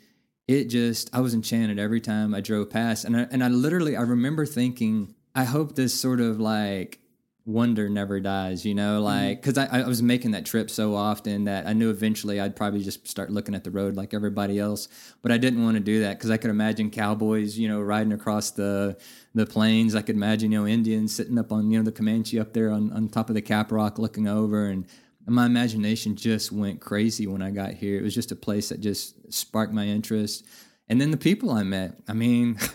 It 0.48 0.70
just 0.70 1.14
I 1.14 1.20
was 1.20 1.34
enchanted 1.34 1.78
every 1.78 2.00
time 2.00 2.34
I 2.34 2.40
drove 2.40 2.70
past, 2.70 3.04
and 3.04 3.14
I, 3.14 3.26
and 3.30 3.44
I 3.44 3.48
literally 3.48 3.94
I 3.94 4.02
remember 4.02 4.46
thinking 4.46 5.14
I 5.34 5.44
hope 5.44 5.74
this 5.74 5.92
sort 6.00 6.22
of 6.22 6.40
like 6.40 7.01
wonder 7.44 7.88
never 7.88 8.20
dies, 8.20 8.64
you 8.64 8.74
know, 8.74 8.96
mm-hmm. 8.96 9.04
like 9.04 9.42
because 9.42 9.58
I, 9.58 9.80
I 9.80 9.86
was 9.86 10.02
making 10.02 10.30
that 10.32 10.44
trip 10.44 10.70
so 10.70 10.94
often 10.94 11.44
that 11.44 11.66
I 11.66 11.72
knew 11.72 11.90
eventually 11.90 12.40
I'd 12.40 12.54
probably 12.54 12.82
just 12.82 13.06
start 13.08 13.30
looking 13.30 13.54
at 13.54 13.64
the 13.64 13.70
road 13.70 13.96
like 13.96 14.14
everybody 14.14 14.58
else, 14.58 14.88
but 15.22 15.32
I 15.32 15.38
didn't 15.38 15.64
want 15.64 15.76
to 15.76 15.80
do 15.80 16.00
that 16.00 16.18
because 16.18 16.30
I 16.30 16.36
could 16.36 16.50
imagine 16.50 16.90
cowboys, 16.90 17.58
you 17.58 17.68
know, 17.68 17.80
riding 17.80 18.12
across 18.12 18.50
the 18.52 18.96
the 19.34 19.46
plains. 19.46 19.94
I 19.94 20.02
could 20.02 20.14
imagine 20.14 20.52
you 20.52 20.60
know 20.60 20.66
Indians 20.66 21.14
sitting 21.14 21.38
up 21.38 21.52
on 21.52 21.70
you 21.70 21.78
know 21.78 21.84
the 21.84 21.92
Comanche 21.92 22.38
up 22.38 22.52
there 22.52 22.70
on 22.70 22.92
on 22.92 23.08
top 23.08 23.28
of 23.28 23.34
the 23.34 23.42
Cap 23.42 23.72
Rock 23.72 23.98
looking 23.98 24.28
over, 24.28 24.66
and 24.66 24.86
my 25.26 25.46
imagination 25.46 26.16
just 26.16 26.52
went 26.52 26.80
crazy 26.80 27.26
when 27.26 27.42
I 27.42 27.50
got 27.50 27.72
here. 27.72 27.98
It 27.98 28.02
was 28.02 28.14
just 28.14 28.32
a 28.32 28.36
place 28.36 28.68
that 28.68 28.80
just 28.80 29.32
sparked 29.32 29.72
my 29.72 29.86
interest, 29.86 30.46
and 30.88 31.00
then 31.00 31.10
the 31.10 31.16
people 31.16 31.50
I 31.50 31.64
met. 31.64 31.98
I 32.08 32.12
mean. 32.12 32.58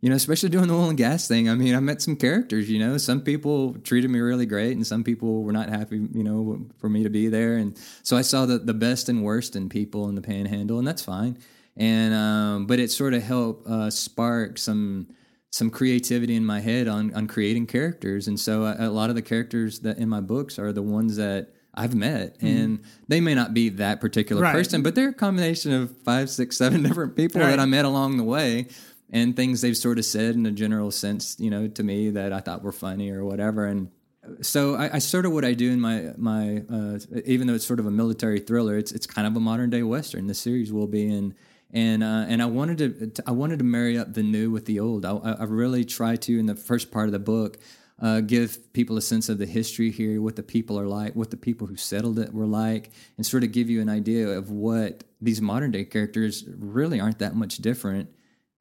you 0.00 0.08
know, 0.08 0.16
especially 0.16 0.48
doing 0.48 0.68
the 0.68 0.74
oil 0.74 0.88
and 0.88 0.96
gas 0.96 1.28
thing. 1.28 1.48
I 1.48 1.54
mean, 1.54 1.74
I 1.74 1.80
met 1.80 2.00
some 2.00 2.16
characters, 2.16 2.70
you 2.70 2.78
know, 2.78 2.96
some 2.96 3.20
people 3.20 3.74
treated 3.84 4.10
me 4.10 4.20
really 4.20 4.46
great 4.46 4.72
and 4.72 4.86
some 4.86 5.04
people 5.04 5.42
were 5.42 5.52
not 5.52 5.68
happy, 5.68 5.96
you 6.12 6.24
know, 6.24 6.66
for 6.78 6.88
me 6.88 7.02
to 7.02 7.10
be 7.10 7.28
there. 7.28 7.56
And 7.56 7.78
so 8.02 8.16
I 8.16 8.22
saw 8.22 8.46
the, 8.46 8.58
the 8.58 8.74
best 8.74 9.08
and 9.08 9.22
worst 9.22 9.56
in 9.56 9.68
people 9.68 10.08
in 10.08 10.14
the 10.14 10.22
panhandle 10.22 10.78
and 10.78 10.88
that's 10.88 11.02
fine. 11.02 11.38
And, 11.76 12.14
um, 12.14 12.66
but 12.66 12.78
it 12.78 12.90
sort 12.90 13.14
of 13.14 13.22
helped, 13.22 13.68
uh, 13.68 13.90
spark 13.90 14.58
some, 14.58 15.08
some 15.50 15.70
creativity 15.70 16.34
in 16.34 16.46
my 16.46 16.60
head 16.60 16.88
on, 16.88 17.14
on 17.14 17.26
creating 17.26 17.66
characters. 17.66 18.26
And 18.26 18.40
so 18.40 18.64
a, 18.64 18.88
a 18.88 18.90
lot 18.90 19.10
of 19.10 19.16
the 19.16 19.22
characters 19.22 19.80
that 19.80 19.98
in 19.98 20.08
my 20.08 20.20
books 20.20 20.58
are 20.58 20.72
the 20.72 20.82
ones 20.82 21.16
that, 21.16 21.50
I've 21.72 21.94
met, 21.94 22.36
mm-hmm. 22.38 22.46
and 22.46 22.80
they 23.06 23.20
may 23.20 23.32
not 23.32 23.54
be 23.54 23.68
that 23.68 24.00
particular 24.00 24.42
right. 24.42 24.52
person, 24.52 24.82
but 24.82 24.96
they're 24.96 25.10
a 25.10 25.14
combination 25.14 25.72
of 25.72 25.96
five, 25.98 26.28
six, 26.28 26.56
seven 26.56 26.82
different 26.82 27.14
people 27.14 27.40
right. 27.40 27.50
that 27.50 27.60
I 27.60 27.64
met 27.64 27.84
along 27.84 28.16
the 28.16 28.24
way 28.24 28.66
and 29.10 29.34
things 29.34 29.60
they've 29.60 29.76
sort 29.76 29.98
of 29.98 30.04
said 30.04 30.34
in 30.34 30.46
a 30.46 30.50
general 30.50 30.90
sense, 30.90 31.36
you 31.38 31.50
know, 31.50 31.68
to 31.68 31.82
me 31.82 32.10
that 32.10 32.32
I 32.32 32.40
thought 32.40 32.62
were 32.62 32.72
funny 32.72 33.10
or 33.10 33.24
whatever. 33.24 33.66
And 33.66 33.90
so 34.40 34.76
I, 34.76 34.96
I 34.96 34.98
sort 34.98 35.26
of 35.26 35.32
what 35.32 35.44
I 35.44 35.54
do 35.54 35.70
in 35.70 35.80
my 35.80 36.12
my 36.16 36.62
uh, 36.70 36.98
even 37.24 37.46
though 37.46 37.54
it's 37.54 37.66
sort 37.66 37.80
of 37.80 37.86
a 37.86 37.90
military 37.90 38.40
thriller, 38.40 38.76
it's 38.76 38.92
it's 38.92 39.06
kind 39.06 39.26
of 39.26 39.36
a 39.36 39.40
modern 39.40 39.70
day 39.70 39.82
western. 39.82 40.26
The 40.26 40.34
series 40.34 40.72
will 40.72 40.86
be 40.86 41.04
in. 41.06 41.34
And 41.72 42.02
uh, 42.02 42.24
and 42.26 42.42
I 42.42 42.46
wanted 42.46 42.78
to, 42.78 43.06
to, 43.06 43.22
I 43.28 43.30
wanted 43.30 43.60
to 43.60 43.64
marry 43.64 43.96
up 43.96 44.14
the 44.14 44.24
new 44.24 44.50
with 44.50 44.66
the 44.66 44.80
old. 44.80 45.04
I, 45.04 45.12
I 45.12 45.44
really 45.44 45.84
try 45.84 46.16
to 46.16 46.38
in 46.38 46.46
the 46.46 46.56
first 46.56 46.90
part 46.90 47.06
of 47.06 47.12
the 47.12 47.20
book 47.20 47.58
uh, 48.00 48.20
give 48.20 48.72
people 48.72 48.96
a 48.96 49.02
sense 49.02 49.28
of 49.28 49.38
the 49.38 49.46
history 49.46 49.90
here, 49.90 50.20
what 50.20 50.34
the 50.36 50.42
people 50.42 50.80
are 50.80 50.88
like, 50.88 51.14
what 51.14 51.30
the 51.30 51.36
people 51.36 51.66
who 51.66 51.76
settled 51.76 52.18
it 52.18 52.32
were 52.32 52.46
like, 52.46 52.90
and 53.16 53.26
sort 53.26 53.44
of 53.44 53.52
give 53.52 53.70
you 53.70 53.80
an 53.80 53.88
idea 53.88 54.28
of 54.28 54.50
what 54.50 55.04
these 55.20 55.40
modern 55.40 55.70
day 55.70 55.84
characters 55.84 56.44
really 56.58 56.98
aren't 56.98 57.18
that 57.18 57.36
much 57.36 57.58
different 57.58 58.08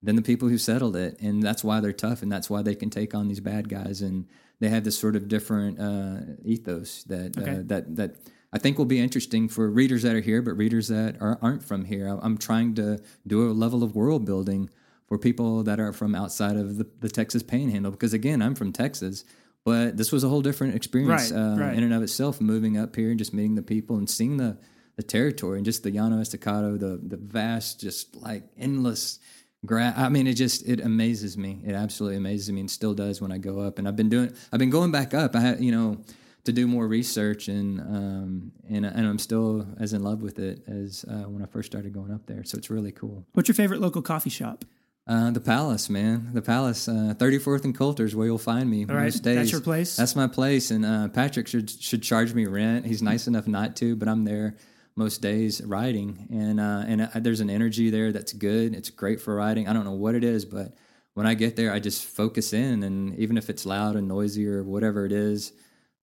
than 0.02 0.16
the 0.16 0.22
people 0.22 0.48
who 0.48 0.58
settled 0.58 0.96
it, 0.96 1.20
and 1.20 1.44
that's 1.44 1.64
why 1.64 1.80
they're 1.80 1.92
tough, 1.92 2.22
and 2.22 2.32
that's 2.32 2.50
why 2.50 2.62
they 2.62 2.76
can 2.76 2.90
take 2.90 3.14
on 3.14 3.28
these 3.28 3.42
bad 3.42 3.68
guys, 3.68 4.02
and 4.02 4.28
they 4.60 4.70
have 4.70 4.84
this 4.84 4.98
sort 4.98 5.16
of 5.16 5.28
different 5.28 5.80
uh, 5.80 6.36
ethos 6.44 7.04
that 7.04 7.38
uh, 7.38 7.42
okay. 7.42 7.52
uh, 7.52 7.62
that 7.66 7.96
that 7.96 8.16
I 8.52 8.58
think 8.58 8.78
will 8.78 8.86
be 8.86 9.00
interesting 9.00 9.48
for 9.48 9.70
readers 9.70 10.04
that 10.04 10.16
are 10.16 10.22
here, 10.22 10.42
but 10.42 10.54
readers 10.54 10.88
that 10.88 11.22
are, 11.22 11.38
aren't 11.42 11.64
from 11.64 11.86
here. 11.86 12.08
I'm 12.08 12.38
trying 12.38 12.76
to 12.76 13.00
do 13.28 13.50
a 13.50 13.52
level 13.52 13.84
of 13.84 13.96
world 13.96 14.26
building 14.26 14.70
for 15.08 15.18
people 15.18 15.64
that 15.64 15.80
are 15.80 15.94
from 15.94 16.16
outside 16.16 16.56
of 16.56 16.78
the, 16.78 16.88
the 17.00 17.10
Texas 17.10 17.44
Panhandle, 17.44 17.92
because 17.92 18.14
again, 18.14 18.42
I'm 18.42 18.56
from 18.56 18.72
Texas, 18.72 19.24
but 19.66 19.98
this 19.98 20.12
was 20.12 20.24
a 20.24 20.30
whole 20.30 20.42
different 20.42 20.76
experience 20.76 21.32
right, 21.32 21.40
uh, 21.40 21.56
right. 21.58 21.78
in 21.78 21.84
and 21.84 21.94
of 21.94 22.02
itself. 22.02 22.40
Moving 22.40 22.78
up 22.78 22.96
here 22.96 23.10
and 23.10 23.20
just 23.20 23.34
meeting 23.34 23.56
the 23.56 23.62
people 23.62 23.98
and 23.98 24.10
seeing 24.10 24.38
the 24.38 24.58
the 24.96 25.04
territory 25.04 25.58
and 25.58 25.66
just 25.66 25.84
the 25.84 25.92
Llano 25.92 26.20
Estacado, 26.20 26.76
the 26.78 27.00
the 27.02 27.18
vast, 27.18 27.80
just 27.80 28.16
like 28.16 28.44
endless 28.58 29.20
gra- 29.66 29.94
I 29.96 30.10
mean, 30.10 30.28
it 30.28 30.34
just 30.34 30.68
it 30.68 30.80
amazes 30.80 31.38
me. 31.38 31.62
It 31.66 31.74
absolutely 31.74 32.18
amazes 32.18 32.52
me, 32.52 32.62
and 32.62 32.72
still 32.72 32.94
does 32.94 33.22
when 33.22 33.32
I 33.32 33.38
go 33.38 33.60
up. 33.60 33.80
And 33.80 33.88
I've 33.88 33.96
been 33.96 34.10
doing. 34.10 34.34
I've 34.52 34.60
been 34.60 34.70
going 34.70 34.92
back 34.92 35.14
up. 35.14 35.36
I 35.36 35.56
you 35.56 35.72
know 35.72 35.98
to 36.46 36.54
do 36.54 36.68
more 36.68 36.88
research, 36.88 37.48
and 37.48 37.80
um, 37.80 38.52
and 38.70 38.86
and 38.86 39.08
I'm 39.08 39.20
still 39.20 39.68
as 39.80 39.94
in 39.94 40.04
love 40.04 40.22
with 40.22 40.40
it 40.40 40.64
as 40.68 41.06
uh, 41.08 41.30
when 41.30 41.42
I 41.42 41.46
first 41.46 41.72
started 41.72 41.94
going 41.94 42.12
up 42.12 42.26
there. 42.26 42.44
So 42.44 42.58
it's 42.58 42.70
really 42.70 42.92
cool. 42.92 43.26
What's 43.34 43.48
your 43.48 43.56
favorite 43.56 43.82
local 43.82 44.02
coffee 44.02 44.30
shop? 44.30 44.66
Uh, 45.08 45.32
the 45.32 45.42
Palace, 45.42 45.90
man. 45.90 46.30
The 46.34 46.42
Palace, 46.42 46.88
uh, 46.88 47.16
34th 47.18 47.64
and 47.64 47.76
Coulter's 47.76 48.16
where 48.16 48.28
you'll 48.28 48.38
find 48.38 48.70
me 48.70 48.86
All 48.88 48.94
right, 48.96 49.06
most 49.06 49.24
days. 49.24 49.38
That's 49.38 49.52
your 49.52 49.62
place? 49.62 49.96
That's 49.96 50.16
my 50.16 50.28
place. 50.28 50.70
And 50.70 50.86
uh, 50.86 51.08
Patrick 51.08 51.48
should 51.48 51.68
should 51.68 52.04
charge 52.04 52.36
me 52.36 52.46
rent. 52.46 52.86
He's 52.86 53.02
nice 53.02 53.26
enough 53.28 53.48
not 53.48 53.76
to, 53.78 53.96
but 53.96 54.08
I'm 54.08 54.24
there 54.24 54.56
most 55.00 55.22
days 55.22 55.62
writing, 55.66 56.28
and 56.30 56.60
uh, 56.60 56.84
and 56.86 57.02
uh, 57.02 57.08
there's 57.16 57.40
an 57.40 57.50
energy 57.50 57.90
there 57.90 58.12
that's 58.12 58.34
good. 58.34 58.76
It's 58.76 58.92
great 58.92 59.20
for 59.20 59.34
writing. 59.34 59.68
I 59.68 59.74
don't 59.74 59.86
know 59.86 59.94
what 59.94 60.14
it 60.14 60.24
is, 60.24 60.46
but 60.46 60.76
when 61.16 61.26
I 61.26 61.34
get 61.34 61.56
there, 61.56 61.74
I 61.74 61.80
just 61.80 62.06
focus 62.06 62.54
in, 62.54 62.84
and 62.84 63.18
even 63.18 63.38
if 63.38 63.50
it's 63.50 63.66
loud 63.66 63.96
and 63.96 64.08
noisy 64.08 64.48
or 64.48 64.64
whatever 64.64 65.06
it 65.06 65.12
is, 65.12 65.54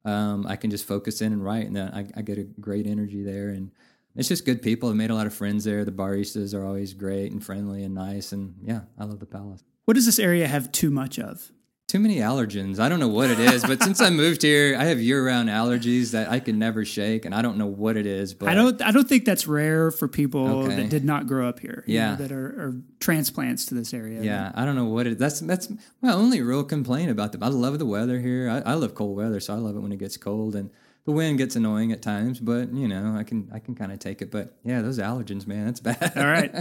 um, 0.05 0.47
I 0.47 0.57
can 0.57 0.71
just 0.71 0.85
focus 0.85 1.21
in 1.21 1.33
and 1.33 1.45
write, 1.45 1.67
and 1.67 1.77
then 1.77 1.89
I, 1.93 2.07
I 2.19 2.23
get 2.23 2.39
a 2.39 2.45
great 2.45 2.87
energy 2.87 3.23
there. 3.23 3.51
And 3.51 3.71
it's 4.17 4.29
just 4.29 4.45
good 4.45 4.63
people. 4.63 4.89
I've 4.89 4.97
made 4.97 5.11
a 5.11 5.15
lot 5.15 5.27
of 5.27 5.35
friends 5.35 5.65
there. 5.65 5.85
The 5.85 5.93
baristas 5.93 6.55
are 6.55 6.65
always 6.65 6.95
great 6.95 7.33
and 7.33 7.45
friendly 7.45 7.85
and 7.85 7.95
nice. 7.95 8.33
And 8.33 8.55
yeah, 8.63 8.81
I 8.99 9.05
love 9.05 9.21
the 9.21 9.27
palace. 9.27 9.63
What 9.85 9.95
does 9.95 10.07
this 10.07 10.19
area 10.19 10.49
have 10.49 10.73
too 10.73 10.91
much 10.91 11.19
of? 11.19 11.53
Too 11.89 12.01
many 12.01 12.17
allergens. 12.17 12.81
I 12.81 12.89
don't 12.89 12.99
know 12.99 13.07
what 13.07 13.31
it 13.31 13.39
is, 13.39 13.63
but 13.63 13.81
since 13.81 14.01
I 14.01 14.11
moved 14.11 14.43
here, 14.43 14.77
I 14.77 14.87
have 14.87 15.01
year-round 15.01 15.49
allergies 15.49 16.11
that 16.11 16.29
I 16.29 16.41
can 16.41 16.59
never 16.59 16.85
shake, 16.85 17.25
and 17.25 17.33
I 17.33 17.43
don't 17.43 17.57
know 17.59 17.67
what 17.69 17.97
it 17.97 18.07
is. 18.07 18.35
But 18.35 18.49
I 18.49 18.55
don't. 18.55 18.83
I 18.83 18.91
don't 18.91 19.09
think 19.09 19.25
that's 19.25 19.47
rare 19.47 19.93
for 19.93 20.09
people 20.09 20.65
Okay. 20.65 20.75
that 20.75 20.89
did 20.89 21.05
not 21.05 21.29
grow 21.29 21.49
up 21.49 21.61
here. 21.61 21.85
you 21.87 21.95
Yeah. 21.95 22.11
know, 22.11 22.17
that 22.17 22.33
are, 22.33 22.47
are 22.47 22.75
transplants 22.99 23.67
to 23.67 23.75
this 23.75 23.95
area. 23.95 24.21
Yeah, 24.21 24.51
I 24.57 24.65
don't 24.65 24.75
know 24.75 24.87
what 24.87 25.07
it. 25.07 25.17
That's 25.19 25.39
that's 25.39 25.69
my 26.03 26.13
only 26.13 26.43
real 26.43 26.65
complaint 26.65 27.09
about 27.13 27.31
the. 27.31 27.39
I 27.41 27.49
love 27.49 27.79
the 27.79 27.87
weather 27.87 28.19
here. 28.19 28.51
I, 28.51 28.73
I 28.73 28.75
love 28.75 28.97
cold 28.97 29.17
weather, 29.17 29.39
so 29.39 29.55
I 29.55 29.59
love 29.59 29.77
it 29.77 29.81
when 29.81 29.93
it 29.93 30.01
gets 30.01 30.17
cold 30.17 30.57
and 30.57 30.71
the 31.05 31.13
wind 31.13 31.39
gets 31.39 31.55
annoying 31.55 31.93
at 31.93 32.03
times. 32.03 32.41
But 32.41 32.73
you 32.75 32.89
know, 32.89 33.15
I 33.17 33.23
can 33.23 33.49
I 33.55 33.61
can 33.61 33.77
kind 33.77 33.93
of 33.93 34.01
take 34.01 34.21
it. 34.23 34.33
But 34.33 34.57
yeah, 34.65 34.83
those 34.83 34.99
allergens, 34.99 35.47
man, 35.47 35.67
that's 35.67 35.79
bad. 35.81 36.13
All 36.17 36.27
right. 36.27 36.53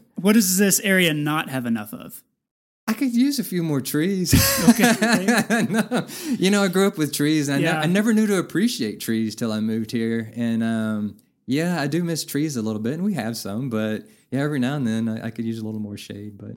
what 0.20 0.34
does 0.34 0.58
this 0.58 0.78
area 0.78 1.12
not 1.12 1.48
have 1.50 1.66
enough 1.66 1.92
of? 1.92 2.22
I 2.94 2.96
could 2.98 3.14
use 3.14 3.38
a 3.40 3.44
few 3.44 3.62
more 3.62 3.80
trees. 3.80 4.32
Okay. 4.70 5.66
no, 5.70 6.06
you 6.38 6.50
know, 6.50 6.62
I 6.62 6.68
grew 6.68 6.86
up 6.86 6.96
with 6.96 7.12
trees. 7.12 7.48
And 7.48 7.58
I, 7.58 7.60
Yeah. 7.60 7.72
ne- 7.72 7.78
I 7.78 7.86
never 7.86 8.14
knew 8.14 8.26
to 8.28 8.38
appreciate 8.38 9.00
trees 9.00 9.34
till 9.34 9.50
I 9.52 9.60
moved 9.60 9.90
here, 9.90 10.32
and 10.36 10.62
um, 10.62 11.16
yeah, 11.46 11.80
I 11.80 11.86
do 11.88 12.04
miss 12.04 12.24
trees 12.24 12.56
a 12.56 12.62
little 12.62 12.80
bit, 12.80 12.94
and 12.94 13.02
we 13.04 13.14
have 13.14 13.36
some, 13.36 13.68
but 13.68 14.06
yeah, 14.30 14.40
every 14.42 14.60
now 14.60 14.76
and 14.76 14.86
then 14.86 15.08
I, 15.08 15.26
I 15.26 15.30
could 15.30 15.44
use 15.44 15.58
a 15.58 15.64
little 15.64 15.80
more 15.80 15.96
shade, 15.96 16.38
but 16.38 16.52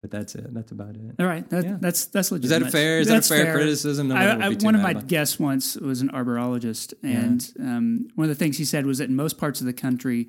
but 0.00 0.10
that's 0.10 0.34
it. 0.34 0.52
That's 0.52 0.70
about 0.70 0.96
it. 0.96 1.00
All 1.18 1.24
right. 1.26 1.48
That, 1.50 1.64
Yeah. 1.64 1.76
That's 1.80 2.06
that's 2.06 2.28
Is 2.28 2.32
legitimate. 2.32 2.60
that 2.60 2.68
a 2.68 2.72
fair? 2.72 2.98
Is 3.00 3.08
That's 3.08 3.28
that 3.30 3.40
a 3.40 3.44
fair, 3.44 3.54
criticism? 3.54 4.08
No 4.08 4.16
I, 4.16 4.26
one 4.36 4.42
I, 4.42 4.48
one 4.64 4.74
of 4.74 4.82
my 4.82 4.92
guests 4.94 5.38
once 5.38 5.76
was 5.76 6.00
an 6.02 6.10
arborologist, 6.10 6.92
and 7.02 7.46
um, 7.60 8.08
one 8.14 8.24
of 8.24 8.28
the 8.28 8.34
things 8.42 8.58
he 8.58 8.64
said 8.64 8.84
was 8.86 8.98
that 8.98 9.08
in 9.08 9.16
most 9.16 9.38
parts 9.38 9.60
of 9.60 9.66
the 9.66 9.72
country, 9.72 10.28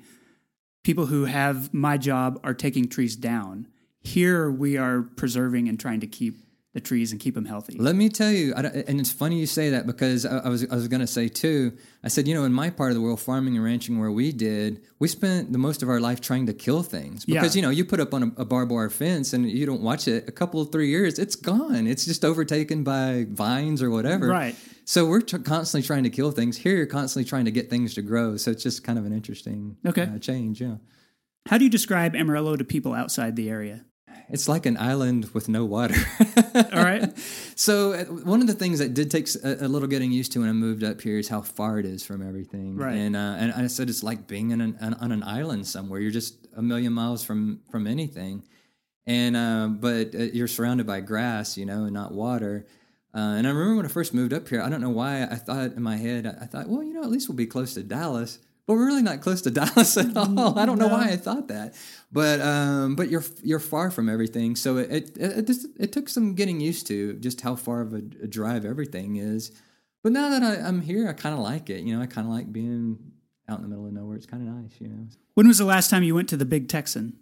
people 0.84 1.06
who 1.06 1.24
have 1.26 1.72
my 1.74 1.96
job 1.98 2.40
are 2.44 2.54
taking 2.54 2.88
trees 2.88 3.16
down. 3.16 3.68
Here, 4.06 4.50
we 4.50 4.76
are 4.76 5.02
preserving 5.02 5.68
and 5.68 5.78
trying 5.78 6.00
to 6.00 6.06
keep 6.06 6.36
the 6.74 6.80
trees 6.80 7.10
and 7.10 7.18
keep 7.18 7.34
them 7.34 7.46
healthy. 7.46 7.74
Let 7.78 7.96
me 7.96 8.10
tell 8.10 8.30
you, 8.30 8.52
I 8.54 8.60
and 8.60 9.00
it's 9.00 9.10
funny 9.10 9.38
you 9.40 9.46
say 9.46 9.70
that 9.70 9.86
because 9.86 10.26
I, 10.26 10.38
I 10.40 10.48
was 10.50 10.66
I 10.70 10.74
was 10.74 10.88
going 10.88 11.00
to 11.00 11.06
say 11.06 11.26
too. 11.26 11.72
I 12.04 12.08
said, 12.08 12.28
you 12.28 12.34
know, 12.34 12.44
in 12.44 12.52
my 12.52 12.68
part 12.68 12.90
of 12.90 12.96
the 12.96 13.00
world, 13.00 13.18
farming 13.18 13.56
and 13.56 13.64
ranching, 13.64 13.98
where 13.98 14.10
we 14.12 14.30
did, 14.30 14.82
we 14.98 15.08
spent 15.08 15.52
the 15.52 15.58
most 15.58 15.82
of 15.82 15.88
our 15.88 16.00
life 16.00 16.20
trying 16.20 16.44
to 16.46 16.52
kill 16.52 16.82
things 16.82 17.24
because 17.24 17.56
Yeah. 17.56 17.60
you 17.60 17.62
know 17.66 17.70
you 17.70 17.84
put 17.86 17.98
up 17.98 18.12
on 18.12 18.22
a, 18.36 18.42
a 18.42 18.44
barbed 18.44 18.70
wire 18.70 18.90
fence 18.90 19.32
and 19.32 19.48
you 19.50 19.64
don't 19.64 19.80
watch 19.80 20.06
it 20.06 20.28
a 20.28 20.32
couple 20.32 20.60
of 20.60 20.70
three 20.70 20.90
years, 20.90 21.18
it's 21.18 21.34
gone. 21.34 21.86
It's 21.86 22.04
just 22.04 22.24
overtaken 22.26 22.84
by 22.84 23.24
vines 23.30 23.82
or 23.82 23.88
whatever. 23.90 24.28
Right. 24.28 24.54
So 24.84 25.06
we're 25.06 25.22
tr- 25.22 25.38
constantly 25.38 25.84
trying 25.86 26.04
to 26.04 26.10
kill 26.10 26.30
things. 26.30 26.58
Here, 26.58 26.76
you're 26.76 26.86
constantly 26.86 27.26
trying 27.26 27.46
to 27.46 27.50
get 27.50 27.70
things 27.70 27.94
to 27.94 28.02
grow. 28.02 28.36
So 28.36 28.50
it's 28.50 28.62
just 28.62 28.84
kind 28.84 28.98
of 28.98 29.06
an 29.06 29.14
interesting 29.14 29.78
Okay. 29.86 30.02
uh, 30.14 30.18
change. 30.18 30.60
Yeah. 30.60 30.76
How 31.48 31.56
do 31.56 31.64
you 31.64 31.70
describe 31.70 32.14
Amarillo 32.14 32.54
to 32.56 32.64
people 32.64 32.92
outside 32.92 33.34
the 33.34 33.48
area? 33.48 33.86
It's 34.28 34.48
like 34.48 34.66
an 34.66 34.76
island 34.76 35.30
with 35.32 35.48
no 35.48 35.64
water. 35.64 35.96
All 36.54 36.82
right. 36.84 37.12
So 37.58 37.94
uh, 37.94 38.04
one 38.04 38.42
of 38.42 38.46
the 38.48 38.52
things 38.52 38.80
that 38.80 38.92
did 38.92 39.10
take 39.10 39.28
a, 39.42 39.66
little 39.66 39.88
getting 39.88 40.12
used 40.12 40.32
to 40.32 40.40
when 40.40 40.50
I 40.50 40.52
moved 40.52 40.84
up 40.84 41.00
here 41.00 41.18
is 41.18 41.26
how 41.26 41.40
far 41.40 41.78
it 41.78 41.86
is 41.86 42.04
from 42.04 42.20
everything. 42.20 42.76
Right. 42.76 42.94
And 42.94 43.16
uh, 43.16 43.36
and 43.38 43.50
I 43.52 43.66
said 43.68 43.88
it's 43.88 44.02
like 44.02 44.26
being 44.26 44.50
in 44.50 44.60
an, 44.60 44.76
an, 44.78 44.92
on 44.94 45.10
an 45.10 45.22
island 45.22 45.66
somewhere. 45.66 45.98
You're 45.98 46.10
just 46.10 46.46
a 46.54 46.60
million 46.60 46.92
miles 46.92 47.24
from 47.24 47.60
from 47.70 47.86
anything. 47.86 48.42
And 49.06 49.36
uh, 49.36 49.68
but 49.68 50.14
uh, 50.14 50.18
you're 50.18 50.48
surrounded 50.48 50.86
by 50.86 51.00
grass, 51.00 51.56
you 51.56 51.64
know, 51.64 51.84
and 51.84 51.94
not 51.94 52.12
water. 52.12 52.66
Uh, 53.14 53.36
and 53.38 53.46
I 53.46 53.50
remember 53.50 53.76
when 53.76 53.86
I 53.86 53.88
first 53.88 54.12
moved 54.12 54.34
up 54.34 54.46
here, 54.46 54.60
I 54.60 54.68
don't 54.68 54.82
know 54.82 54.90
why 54.90 55.22
I 55.22 55.36
thought 55.36 55.72
in 55.72 55.82
my 55.82 55.96
head, 55.96 56.26
I, 56.26 56.44
I 56.44 56.46
thought, 56.46 56.68
well, 56.68 56.82
you 56.82 56.92
know, 56.92 57.02
at 57.02 57.10
least 57.10 57.30
we'll 57.30 57.36
be 57.36 57.46
close 57.46 57.72
to 57.74 57.82
Dallas. 57.82 58.38
But 58.66 58.74
we're 58.74 58.86
really 58.86 59.02
not 59.02 59.20
close 59.20 59.42
to 59.42 59.50
Dallas 59.52 59.96
at 59.96 60.16
all. 60.16 60.58
I 60.58 60.66
don't 60.66 60.78
know 60.78 60.88
why 60.88 61.10
I 61.10 61.16
thought 61.16 61.48
that, 61.48 61.74
but 62.10 62.40
um, 62.40 62.96
but 62.96 63.08
you're 63.08 63.24
you're 63.42 63.60
far 63.60 63.90
from 63.90 64.08
everything. 64.08 64.56
So 64.56 64.78
it 64.78 64.90
it, 64.90 65.18
it, 65.18 65.46
just, 65.46 65.68
it 65.78 65.92
took 65.92 66.08
some 66.08 66.34
getting 66.34 66.60
used 66.60 66.86
to 66.88 67.14
just 67.14 67.40
how 67.40 67.54
far 67.54 67.80
of 67.80 67.92
a, 67.92 68.02
a 68.22 68.26
drive 68.26 68.64
everything 68.64 69.16
is. 69.16 69.52
But 70.02 70.12
now 70.12 70.30
that 70.30 70.42
I, 70.42 70.66
I'm 70.66 70.82
here, 70.82 71.08
I 71.08 71.12
kind 71.12 71.34
of 71.34 71.40
like 71.40 71.70
it. 71.70 71.82
You 71.82 71.96
know, 71.96 72.02
I 72.02 72.06
kind 72.06 72.26
of 72.26 72.32
like 72.32 72.52
being 72.52 72.98
out 73.48 73.58
in 73.58 73.62
the 73.62 73.68
middle 73.68 73.86
of 73.86 73.92
nowhere. 73.92 74.16
It's 74.16 74.26
kind 74.26 74.46
of 74.46 74.54
nice. 74.54 74.72
You 74.80 74.88
know. 74.88 75.06
When 75.34 75.46
was 75.46 75.58
the 75.58 75.64
last 75.64 75.90
time 75.90 76.02
you 76.02 76.14
went 76.14 76.28
to 76.30 76.36
the 76.36 76.44
Big 76.44 76.68
Texan? 76.68 77.16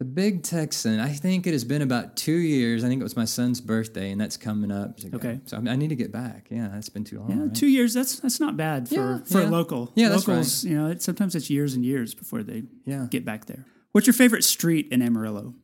The 0.00 0.04
Big 0.04 0.42
Texan, 0.42 0.98
I 0.98 1.10
think 1.10 1.46
it 1.46 1.52
has 1.52 1.62
been 1.64 1.80
about 1.80 2.16
two 2.16 2.32
years. 2.36 2.82
I 2.82 2.88
think 2.88 3.00
it 3.00 3.04
was 3.04 3.16
my 3.16 3.24
son's 3.24 3.60
birthday, 3.60 4.10
and 4.10 4.20
that's 4.20 4.36
coming 4.36 4.72
up. 4.72 4.98
Okay. 5.14 5.38
So 5.46 5.56
I, 5.56 5.70
I 5.70 5.76
need 5.76 5.90
to 5.90 5.94
get 5.94 6.10
back. 6.10 6.48
Yeah, 6.50 6.68
that's 6.72 6.88
been 6.88 7.04
too 7.04 7.20
long. 7.20 7.30
Yeah, 7.30 7.42
right? 7.44 7.54
two 7.54 7.68
years. 7.68 7.94
That's 7.94 8.18
that's 8.18 8.40
not 8.40 8.56
bad 8.56 8.88
for 8.88 8.94
Yeah, 8.94 9.18
for 9.24 9.40
yeah. 9.42 9.48
a 9.48 9.50
local. 9.50 9.92
Yeah, 9.94 10.08
that's 10.08 10.26
Locals, 10.26 10.64
you 10.64 10.76
know, 10.76 10.88
it, 10.88 11.00
sometimes 11.00 11.36
it's 11.36 11.48
years 11.48 11.74
and 11.74 11.84
years 11.84 12.12
before 12.12 12.42
they 12.42 12.64
Yeah. 12.84 13.06
get 13.08 13.24
back 13.24 13.44
there. 13.46 13.64
What's 13.92 14.08
your 14.08 14.14
favorite 14.14 14.42
street 14.42 14.88
in 14.90 15.00
Amarillo? 15.00 15.54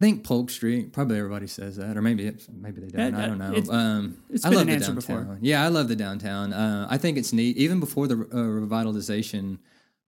I 0.00 0.04
think 0.04 0.24
Polk 0.24 0.50
Street. 0.50 0.92
Probably 0.92 1.18
everybody 1.18 1.46
says 1.46 1.76
that, 1.76 1.96
or 1.96 2.02
maybe 2.02 2.26
it's, 2.26 2.48
maybe 2.48 2.80
they 2.80 2.88
don't. 2.88 3.12
Yeah, 3.14 3.22
I 3.22 3.26
don't 3.26 3.38
know. 3.38 3.52
it's- 3.52 3.68
um, 3.68 4.16
it's 4.30 4.44
I 4.44 4.48
been 4.48 4.58
love 4.58 4.66
an 4.68 4.72
the 4.74 4.78
downtown. 4.80 4.94
before. 4.96 5.38
Yeah, 5.42 5.62
I 5.64 5.68
love 5.68 5.86
the 5.88 5.96
downtown. 5.96 6.52
Uh, 6.52 6.88
I 6.90 6.98
think 6.98 7.16
it's 7.18 7.32
neat. 7.32 7.56
Even 7.56 7.78
before 7.78 8.08
the 8.08 8.14
uh, 8.14 8.34
revitalization 8.34 9.58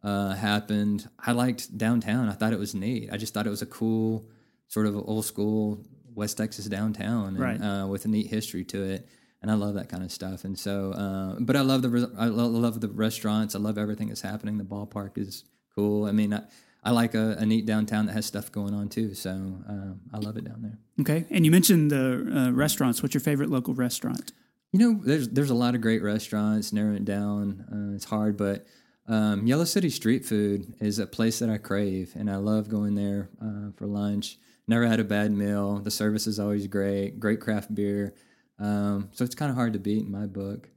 uh, 0.02 0.34
happened, 0.34 1.08
I 1.18 1.32
liked 1.32 1.76
downtown. 1.78 2.28
I 2.28 2.32
thought 2.32 2.52
it 2.52 2.58
was 2.58 2.74
neat. 2.74 3.08
I 3.12 3.16
just 3.16 3.32
thought 3.34 3.46
it 3.46 3.50
was 3.50 3.62
a 3.62 3.66
cool 3.66 4.28
sort 4.68 4.86
of 4.86 4.96
old 4.96 5.24
school 5.24 5.84
West 6.14 6.36
Texas 6.36 6.66
downtown, 6.66 7.28
and, 7.28 7.38
Right. 7.38 7.60
uh, 7.60 7.86
with 7.86 8.04
a 8.04 8.08
neat 8.08 8.26
history 8.26 8.64
to 8.66 8.82
it. 8.82 9.08
And 9.40 9.50
I 9.50 9.54
love 9.54 9.74
that 9.74 9.88
kind 9.88 10.02
of 10.04 10.12
stuff. 10.12 10.44
And 10.44 10.56
so, 10.58 10.92
uh, 10.92 11.36
but 11.40 11.56
I 11.56 11.62
love 11.62 11.82
the 11.82 12.10
I 12.16 12.26
lo- 12.26 12.46
love 12.46 12.80
the 12.80 12.88
restaurants. 12.88 13.54
I 13.56 13.58
love 13.58 13.76
everything 13.76 14.08
that's 14.08 14.20
happening. 14.20 14.56
The 14.58 14.64
ballpark 14.64 15.18
is 15.18 15.44
cool. 15.74 16.04
I 16.04 16.12
mean, 16.12 16.32
I, 16.32 16.42
I 16.84 16.90
like 16.92 17.14
a, 17.14 17.36
a 17.38 17.46
neat 17.46 17.66
downtown 17.66 18.06
that 18.06 18.12
has 18.12 18.24
stuff 18.26 18.52
going 18.52 18.72
on 18.72 18.88
too. 18.88 19.14
So 19.14 19.30
um, 19.30 20.00
I 20.12 20.18
love 20.18 20.36
it 20.36 20.44
down 20.44 20.62
there. 20.62 20.78
Okay, 21.00 21.26
and 21.30 21.44
you 21.44 21.50
mentioned 21.50 21.90
the 21.90 22.30
uh, 22.36 22.50
restaurants. 22.52 23.02
What's 23.02 23.14
your 23.14 23.20
favorite 23.20 23.50
local 23.50 23.74
restaurant? 23.74 24.32
You 24.72 24.78
know, 24.78 25.00
there's 25.04 25.28
there's 25.28 25.50
a 25.50 25.54
lot 25.54 25.74
of 25.74 25.80
great 25.80 26.02
restaurants. 26.02 26.72
Narrowing 26.72 26.96
it 26.98 27.04
down, 27.04 27.64
uh, 27.72 27.94
it's 27.96 28.04
hard, 28.04 28.36
but 28.36 28.64
um, 29.08 29.46
Yellow 29.46 29.64
City 29.64 29.90
Street 29.90 30.24
Food 30.24 30.74
is 30.80 30.98
a 30.98 31.06
place 31.06 31.40
that 31.40 31.50
I 31.50 31.58
crave, 31.58 32.12
and 32.16 32.30
I 32.30 32.36
love 32.36 32.68
going 32.68 32.94
there 32.94 33.30
uh, 33.40 33.72
for 33.76 33.86
lunch. 33.86 34.38
Never 34.68 34.86
had 34.86 35.00
a 35.00 35.04
bad 35.04 35.32
meal. 35.32 35.78
The 35.78 35.90
service 35.90 36.26
is 36.26 36.38
always 36.38 36.66
great. 36.68 37.18
Great 37.18 37.40
craft 37.40 37.74
beer. 37.74 38.14
Um, 38.58 39.10
so 39.12 39.24
it's 39.24 39.34
kind 39.34 39.50
of 39.50 39.56
hard 39.56 39.72
to 39.72 39.80
beat 39.80 40.04
in 40.04 40.10
my 40.10 40.26
book. 40.26 40.68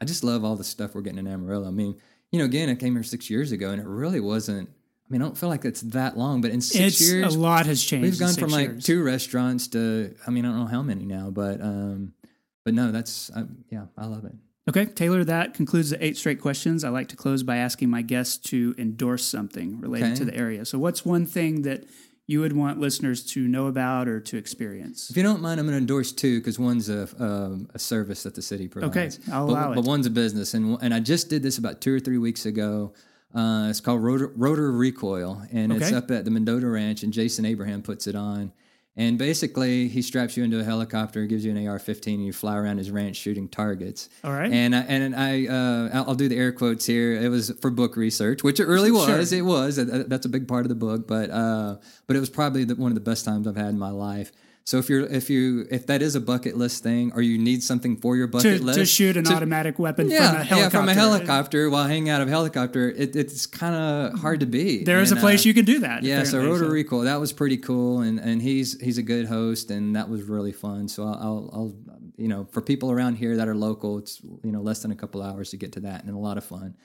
I 0.00 0.04
just 0.04 0.24
love 0.24 0.44
all 0.44 0.56
the 0.56 0.64
stuff 0.64 0.94
we're 0.94 1.02
getting 1.02 1.18
in 1.18 1.28
Amarillo. 1.28 1.68
I 1.68 1.70
mean, 1.70 2.00
you 2.30 2.38
know, 2.38 2.46
again, 2.46 2.70
I 2.70 2.74
came 2.74 2.94
here 2.94 3.02
six 3.02 3.28
years 3.28 3.52
ago, 3.52 3.70
and 3.70 3.80
it 3.80 3.86
really 3.86 4.20
wasn't. 4.20 4.68
I 4.68 5.12
mean, 5.12 5.20
I 5.20 5.26
don't 5.26 5.36
feel 5.36 5.50
like 5.50 5.66
it's 5.66 5.82
that 5.82 6.16
long, 6.16 6.40
but 6.40 6.50
in 6.52 6.62
six 6.62 7.00
it's 7.00 7.00
years, 7.02 7.34
a 7.34 7.38
lot 7.38 7.66
has 7.66 7.84
changed. 7.84 8.04
We've 8.04 8.18
gone 8.18 8.34
from 8.34 8.50
like 8.50 8.68
years. 8.68 8.84
two 8.84 9.02
restaurants 9.04 9.68
to 9.68 10.14
I 10.26 10.30
mean 10.30 10.46
I 10.46 10.48
don't 10.48 10.60
know 10.60 10.66
how 10.66 10.82
many 10.82 11.04
now, 11.04 11.30
but 11.30 11.60
um, 11.60 12.14
but 12.64 12.72
no, 12.72 12.90
that's 12.92 13.30
I, 13.36 13.44
yeah, 13.68 13.86
I 13.98 14.06
love 14.06 14.24
it. 14.24 14.32
Okay, 14.68 14.86
Taylor, 14.86 15.24
that 15.24 15.54
concludes 15.54 15.90
the 15.90 16.04
eight 16.04 16.16
straight 16.16 16.40
questions. 16.40 16.84
I 16.84 16.88
like 16.90 17.08
to 17.08 17.16
close 17.16 17.42
by 17.42 17.56
asking 17.56 17.90
my 17.90 18.02
guests 18.02 18.36
to 18.50 18.74
endorse 18.78 19.24
something 19.24 19.80
related 19.80 20.06
Okay. 20.10 20.14
to 20.16 20.24
the 20.24 20.36
area. 20.36 20.64
So, 20.64 20.78
what's 20.78 21.04
one 21.04 21.26
thing 21.26 21.62
that 21.62 21.84
you 22.28 22.40
would 22.40 22.52
want 22.52 22.78
listeners 22.78 23.24
to 23.32 23.48
know 23.48 23.66
about 23.66 24.06
or 24.06 24.20
to 24.20 24.36
experience? 24.36 25.10
If 25.10 25.16
you 25.16 25.24
don't 25.24 25.42
mind, 25.42 25.58
I'm 25.58 25.66
going 25.66 25.72
to 25.74 25.78
endorse 25.78 26.12
two 26.12 26.38
because 26.38 26.60
one's 26.60 26.88
a 26.88 27.08
um, 27.18 27.68
a 27.74 27.78
service 27.80 28.22
that 28.22 28.36
the 28.36 28.42
city 28.42 28.68
provides. 28.68 29.18
Okay, 29.18 29.32
I'll 29.32 29.48
but, 29.48 29.52
allow 29.52 29.74
but 29.74 29.84
it. 29.84 29.88
one's 29.88 30.06
a 30.06 30.10
business, 30.10 30.54
and 30.54 30.78
and 30.80 30.94
I 30.94 31.00
just 31.00 31.28
did 31.28 31.42
this 31.42 31.58
about 31.58 31.80
two 31.80 31.92
or 31.94 31.98
three 32.00 32.18
weeks 32.18 32.46
ago. 32.46 32.92
Uh, 33.34 33.66
it's 33.70 33.80
called 33.80 34.02
Rotor, 34.02 34.30
Rotor 34.36 34.70
Recoil, 34.70 35.42
and 35.50 35.72
it's 35.72 35.90
up 35.90 36.10
at 36.10 36.24
the 36.24 36.30
Mendota 36.30 36.68
Ranch, 36.68 37.02
and 37.02 37.12
Jason 37.12 37.44
Abraham 37.46 37.82
puts 37.82 38.06
it 38.06 38.14
on. 38.14 38.52
And 38.94 39.16
basically, 39.16 39.88
he 39.88 40.02
straps 40.02 40.36
you 40.36 40.44
into 40.44 40.60
a 40.60 40.64
helicopter, 40.64 41.24
gives 41.24 41.46
you 41.46 41.50
an 41.50 41.66
AR-15, 41.66 42.14
and 42.14 42.26
you 42.26 42.32
fly 42.32 42.56
around 42.56 42.76
his 42.76 42.90
ranch 42.90 43.16
shooting 43.16 43.48
targets. 43.48 44.10
All 44.22 44.32
right. 44.32 44.52
And 44.52 44.76
I, 44.76 44.80
and 44.80 45.16
I 45.16 45.46
uh, 45.46 46.04
I'll- 46.06 46.14
do 46.14 46.28
the 46.28 46.36
air 46.36 46.52
quotes 46.52 46.84
here. 46.84 47.14
It 47.14 47.30
was 47.30 47.50
for 47.62 47.70
book 47.70 47.96
research, 47.96 48.44
which 48.44 48.60
it 48.60 48.66
really 48.66 48.90
was. 48.90 49.30
Sure. 49.30 49.38
It 49.38 49.42
was. 49.42 49.76
That's 49.76 50.26
a 50.26 50.28
big 50.28 50.46
part 50.46 50.66
of 50.66 50.68
the 50.68 50.74
book, 50.74 51.08
but 51.08 51.30
uh, 51.30 51.78
but 52.06 52.16
it 52.16 52.20
was 52.20 52.28
probably 52.28 52.64
the, 52.64 52.74
one 52.74 52.90
of 52.90 52.94
the 52.94 53.00
best 53.00 53.24
times 53.24 53.46
I've 53.48 53.56
had 53.56 53.70
in 53.70 53.78
my 53.78 53.90
life. 53.90 54.30
So 54.64 54.78
if 54.78 54.88
you're 54.88 55.04
if 55.06 55.28
you 55.28 55.66
if 55.70 55.86
that 55.86 56.02
is 56.02 56.14
a 56.14 56.20
bucket 56.20 56.56
list 56.56 56.82
thing, 56.82 57.12
or 57.14 57.22
you 57.22 57.36
need 57.36 57.62
something 57.62 57.96
for 57.96 58.16
your 58.16 58.28
to, 58.28 58.32
bucket 58.32 58.62
list, 58.62 58.78
to 58.78 58.86
shoot 58.86 59.16
an 59.16 59.24
to- 59.24 59.34
automatic 59.34 59.78
weapon 59.78 60.08
yeah, 60.08 60.18
from 60.18 60.26
a 60.26 60.44
helicopter. 60.44 60.56
yeah, 60.56 60.68
from 60.68 60.88
a 60.88 60.94
helicopter 60.94 61.70
while 61.70 61.86
hanging 61.86 62.08
out 62.10 62.22
of 62.22 62.28
a 62.28 62.30
helicopter, 62.30 62.90
it, 62.90 63.16
it's 63.16 63.46
kind 63.46 63.74
of 63.74 64.20
hard 64.20 64.40
to 64.40 64.46
beat. 64.46 64.84
There 64.86 65.00
is 65.00 65.10
a 65.10 65.16
place 65.16 65.44
uh, 65.44 65.48
you 65.48 65.54
can 65.54 65.64
do 65.64 65.80
that. 65.80 66.04
yeah, 66.04 66.22
so 66.24 66.38
Rotor 66.38 66.50
Rotary 66.50 66.82
Recoil, 66.84 67.00
that 67.00 67.18
was 67.18 67.32
pretty 67.32 67.56
cool, 67.56 68.00
and, 68.00 68.18
and 68.20 68.40
he's 68.40 68.80
he's 68.80 68.98
a 68.98 69.02
good 69.02 69.26
host, 69.26 69.70
and 69.70 69.96
that 69.96 70.08
was 70.08 70.22
really 70.22 70.52
fun. 70.52 70.88
So 70.88 71.04
I'll, 71.04 71.14
I'll, 71.14 71.50
I'll 71.52 71.74
you 72.16 72.28
know 72.28 72.46
for 72.52 72.60
people 72.60 72.92
around 72.92 73.16
here 73.16 73.36
that 73.36 73.48
are 73.48 73.56
local, 73.56 73.98
it's 73.98 74.20
you 74.22 74.52
know 74.52 74.60
less 74.60 74.80
than 74.82 74.92
a 74.92 74.96
couple 74.96 75.22
hours 75.22 75.50
to 75.50 75.56
get 75.56 75.72
to 75.72 75.80
that, 75.80 76.04
and 76.04 76.14
a 76.14 76.18
lot 76.18 76.38
of 76.38 76.44
fun. 76.44 76.76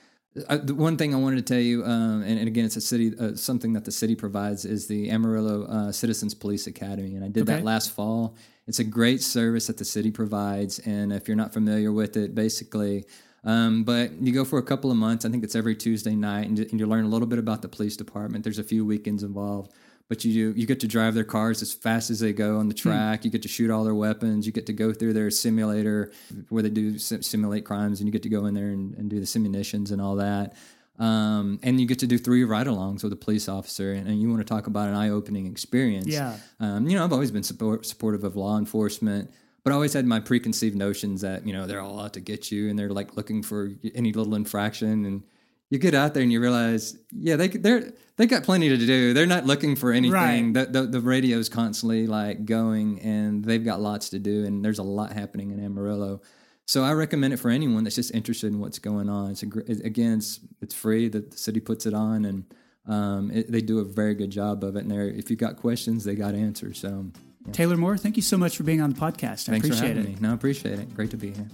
I, 0.48 0.56
the 0.58 0.74
one 0.74 0.96
thing 0.96 1.14
I 1.14 1.18
wanted 1.18 1.36
to 1.46 1.54
tell 1.54 1.62
you, 1.62 1.84
um, 1.84 2.22
and, 2.22 2.38
and 2.38 2.48
again, 2.48 2.64
it's 2.64 2.76
a 2.76 2.80
city 2.80 3.12
uh, 3.18 3.34
something 3.34 3.72
that 3.72 3.84
the 3.84 3.92
city 3.92 4.14
provides 4.14 4.64
is 4.64 4.86
the 4.86 5.10
Amarillo 5.10 5.64
uh, 5.64 5.92
Citizens 5.92 6.34
Police 6.34 6.66
Academy, 6.66 7.14
and 7.14 7.24
I 7.24 7.28
did 7.28 7.42
Okay. 7.42 7.54
that 7.54 7.64
last 7.64 7.90
fall. 7.92 8.36
It's 8.66 8.78
a 8.78 8.84
great 8.84 9.22
service 9.22 9.66
that 9.68 9.78
the 9.78 9.84
city 9.84 10.10
provides, 10.10 10.78
and 10.80 11.12
if 11.12 11.26
you're 11.26 11.36
not 11.36 11.52
familiar 11.52 11.92
with 11.92 12.16
it, 12.16 12.34
basically. 12.34 13.04
Um, 13.44 13.84
but 13.84 14.12
you 14.20 14.32
go 14.32 14.44
for 14.44 14.58
a 14.58 14.62
couple 14.62 14.90
of 14.90 14.96
months. 14.96 15.24
I 15.24 15.30
think 15.30 15.44
it's 15.44 15.54
every 15.54 15.74
Tuesday 15.74 16.14
night, 16.14 16.46
and, 16.46 16.58
and 16.58 16.78
you 16.78 16.86
learn 16.86 17.04
a 17.04 17.08
little 17.08 17.28
bit 17.28 17.38
about 17.38 17.62
the 17.62 17.68
police 17.68 17.96
department. 17.96 18.44
There's 18.44 18.58
a 18.58 18.64
few 18.64 18.84
weekends 18.84 19.22
involved 19.22 19.72
but 20.08 20.24
you 20.24 20.32
do, 20.32 20.58
you 20.60 20.66
get 20.66 20.80
to 20.80 20.88
drive 20.88 21.14
their 21.14 21.24
cars 21.24 21.60
as 21.60 21.72
fast 21.72 22.10
as 22.10 22.20
they 22.20 22.32
go 22.32 22.58
on 22.58 22.68
the 22.68 22.74
hmm. 22.74 22.88
track. 22.88 23.24
You 23.24 23.30
get 23.30 23.42
to 23.42 23.48
shoot 23.48 23.70
all 23.70 23.84
their 23.84 23.94
weapons. 23.94 24.46
You 24.46 24.52
get 24.52 24.66
to 24.66 24.72
go 24.72 24.92
through 24.92 25.12
their 25.12 25.30
simulator 25.30 26.12
where 26.48 26.62
they 26.62 26.70
do 26.70 26.98
simulate 26.98 27.64
crimes, 27.64 28.00
and 28.00 28.08
you 28.08 28.12
get 28.12 28.22
to 28.22 28.28
go 28.28 28.46
in 28.46 28.54
there 28.54 28.68
and, 28.68 28.94
and 28.94 29.10
do 29.10 29.20
the 29.20 29.26
simulations 29.26 29.90
and 29.90 30.00
all 30.00 30.16
that. 30.16 30.54
Um, 30.98 31.60
and 31.62 31.80
you 31.80 31.86
get 31.86 32.00
to 32.00 32.08
do 32.08 32.18
three 32.18 32.42
ride-alongs 32.42 33.04
with 33.04 33.12
a 33.12 33.16
police 33.16 33.48
officer, 33.48 33.92
and, 33.92 34.08
and 34.08 34.20
you 34.20 34.28
want 34.28 34.40
to 34.40 34.44
talk 34.44 34.66
about 34.66 34.88
an 34.88 34.96
eye-opening 34.96 35.46
experience. 35.46 36.08
Yeah. 36.08 36.36
Um, 36.58 36.88
you 36.88 36.96
know, 36.96 37.04
I've 37.04 37.12
always 37.12 37.30
been 37.30 37.44
support, 37.44 37.86
supportive 37.86 38.24
of 38.24 38.34
law 38.34 38.58
enforcement, 38.58 39.30
but 39.62 39.72
I 39.72 39.74
always 39.74 39.92
had 39.92 40.06
my 40.06 40.18
preconceived 40.18 40.76
notions 40.76 41.20
that 41.20 41.46
you 41.46 41.52
know 41.52 41.66
they're 41.66 41.80
all 41.80 42.00
out 42.00 42.14
to 42.14 42.20
get 42.20 42.50
you, 42.50 42.68
and 42.68 42.76
they're 42.76 42.90
like 42.90 43.16
looking 43.16 43.42
for 43.42 43.70
any 43.94 44.12
little 44.12 44.34
infraction 44.34 45.04
and 45.04 45.22
you 45.70 45.78
get 45.78 45.94
out 45.94 46.14
there 46.14 46.22
and 46.22 46.32
you 46.32 46.40
realize, 46.40 46.96
yeah, 47.12 47.36
they 47.36 47.48
they're 47.48 47.92
they 48.16 48.26
got 48.26 48.42
plenty 48.42 48.68
to 48.68 48.76
do. 48.76 49.12
They're 49.12 49.26
not 49.26 49.44
looking 49.44 49.76
for 49.76 49.92
anything. 49.92 50.52
Right. 50.52 50.72
The, 50.72 50.80
the 50.80 50.86
the 50.86 51.00
radio's 51.00 51.48
constantly 51.48 52.06
like 52.06 52.44
going, 52.44 53.00
and 53.00 53.44
they've 53.44 53.64
got 53.64 53.80
lots 53.80 54.10
to 54.10 54.18
do, 54.18 54.44
and 54.44 54.64
there's 54.64 54.78
a 54.78 54.84
lot 54.84 55.12
happening 55.12 55.50
in 55.50 55.64
Amarillo. 55.64 56.22
So 56.64 56.84
I 56.84 56.92
recommend 56.92 57.32
it 57.32 57.38
for 57.38 57.50
anyone 57.50 57.84
that's 57.84 57.96
just 57.96 58.14
interested 58.14 58.52
in 58.52 58.60
what's 58.60 58.78
going 58.78 59.08
on. 59.08 59.30
It's 59.30 59.42
a, 59.42 59.46
again, 59.86 60.18
it's 60.18 60.40
it's 60.60 60.74
free. 60.74 61.08
The, 61.08 61.20
the 61.20 61.36
city 61.36 61.60
puts 61.60 61.86
it 61.86 61.94
on, 61.94 62.24
and 62.24 62.44
um, 62.86 63.30
it, 63.30 63.50
they 63.50 63.60
do 63.60 63.78
a 63.78 63.84
very 63.84 64.14
good 64.14 64.30
job 64.30 64.64
of 64.64 64.76
it. 64.76 64.84
And 64.84 64.92
if 65.18 65.30
you've 65.30 65.38
got 65.38 65.56
questions, 65.56 66.04
they 66.04 66.14
got 66.14 66.34
answers. 66.34 66.78
So. 66.78 67.06
Yeah. 67.46 67.52
Taylor 67.52 67.76
Moore, 67.76 67.96
thank 67.96 68.16
you 68.16 68.22
so 68.22 68.36
much 68.36 68.56
for 68.56 68.64
being 68.64 68.82
on 68.82 68.90
the 68.90 69.00
podcast. 69.00 69.48
I 69.48 69.52
Thanks 69.52 69.68
appreciate 69.68 69.96
it. 69.96 70.04
Me. 70.04 70.16
No, 70.20 70.32
I 70.32 70.34
appreciate 70.34 70.78
it. 70.78 70.92
Great 70.94 71.10
to 71.12 71.16
be 71.16 71.30
here. 71.30 71.48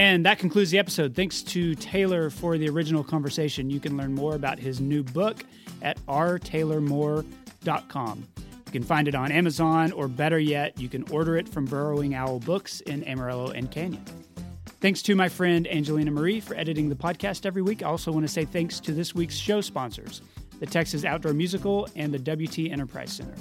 And 0.00 0.24
that 0.24 0.38
concludes 0.38 0.70
the 0.70 0.78
episode. 0.78 1.14
Thanks 1.14 1.42
to 1.42 1.74
Taylor 1.74 2.30
for 2.30 2.56
the 2.56 2.70
original 2.70 3.04
conversation. 3.04 3.68
You 3.68 3.80
can 3.80 3.98
learn 3.98 4.14
more 4.14 4.34
about 4.34 4.58
his 4.58 4.80
new 4.80 5.02
book 5.02 5.44
at 5.82 5.98
rtaylormoore.com. 6.06 8.28
You 8.38 8.72
can 8.72 8.82
find 8.82 9.08
it 9.08 9.14
on 9.14 9.30
Amazon, 9.30 9.92
or 9.92 10.08
better 10.08 10.38
yet, 10.38 10.80
you 10.80 10.88
can 10.88 11.02
order 11.10 11.36
it 11.36 11.46
from 11.46 11.66
Burrowing 11.66 12.14
Owl 12.14 12.38
Books 12.38 12.80
in 12.80 13.04
Amarillo 13.04 13.50
and 13.50 13.70
Canyon. 13.70 14.02
Thanks 14.80 15.02
to 15.02 15.14
my 15.14 15.28
friend 15.28 15.68
Angelina 15.68 16.12
Marie 16.12 16.40
for 16.40 16.56
editing 16.56 16.88
the 16.88 16.96
podcast 16.96 17.44
every 17.44 17.60
week. 17.60 17.82
I 17.82 17.86
also 17.88 18.10
want 18.10 18.26
to 18.26 18.32
say 18.32 18.46
thanks 18.46 18.80
to 18.80 18.92
this 18.92 19.14
week's 19.14 19.36
show 19.36 19.60
sponsors 19.60 20.22
the 20.60 20.66
Texas 20.66 21.04
Outdoor 21.04 21.34
Musical 21.34 21.86
and 21.94 22.14
the 22.14 22.18
WT 22.18 22.72
Enterprise 22.72 23.12
Center. 23.12 23.34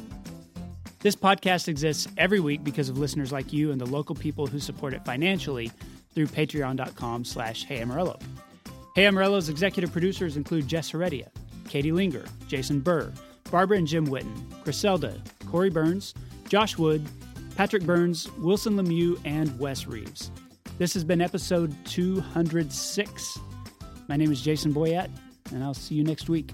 This 1.00 1.16
podcast 1.16 1.70
exists 1.70 2.10
every 2.18 2.42
week 2.42 2.66
because 2.66 2.90
of 2.90 2.98
listeners 2.98 3.32
like 3.32 3.54
you 3.54 3.72
and 3.72 3.80
the 3.80 3.86
local 3.86 4.14
people 4.14 4.46
who 4.46 4.60
support 4.60 4.94
it 4.94 5.06
financially 5.06 5.72
through 6.20 6.28
patreon.com 6.28 7.24
slash 7.24 7.64
Hey 7.64 7.80
Amarillo. 7.80 8.20
Hey 8.94 9.06
Amarillo's 9.06 9.48
executive 9.48 9.90
producers 9.90 10.36
include 10.36 10.68
Jess 10.68 10.90
Heredia, 10.90 11.32
Katie 11.70 11.94
Linger, 11.94 12.26
Jason 12.50 12.82
Burr, 12.82 13.14
Barbara 13.50 13.78
and 13.78 13.88
Jim 13.88 14.06
Witten, 14.06 14.36
Griselda, 14.66 15.22
Corey 15.50 15.70
Burns, 15.70 16.14
Josh 16.50 16.78
Wood, 16.78 17.08
Patrick 17.56 17.84
Burns, 17.84 18.30
Wilson 18.40 18.76
Lemieux, 18.76 19.18
and 19.24 19.58
Wes 19.58 19.88
Reeves. 19.88 20.30
This 20.78 20.94
has 20.94 21.06
been 21.06 21.22
episode 21.22 21.74
206. 21.86 23.40
My 24.10 24.18
name 24.18 24.32
is 24.32 24.42
Jason 24.42 24.74
Boyett, 24.74 25.10
and 25.54 25.64
I'll 25.64 25.74
see 25.74 25.96
you 25.96 26.04
next 26.04 26.28
week. 26.28 26.52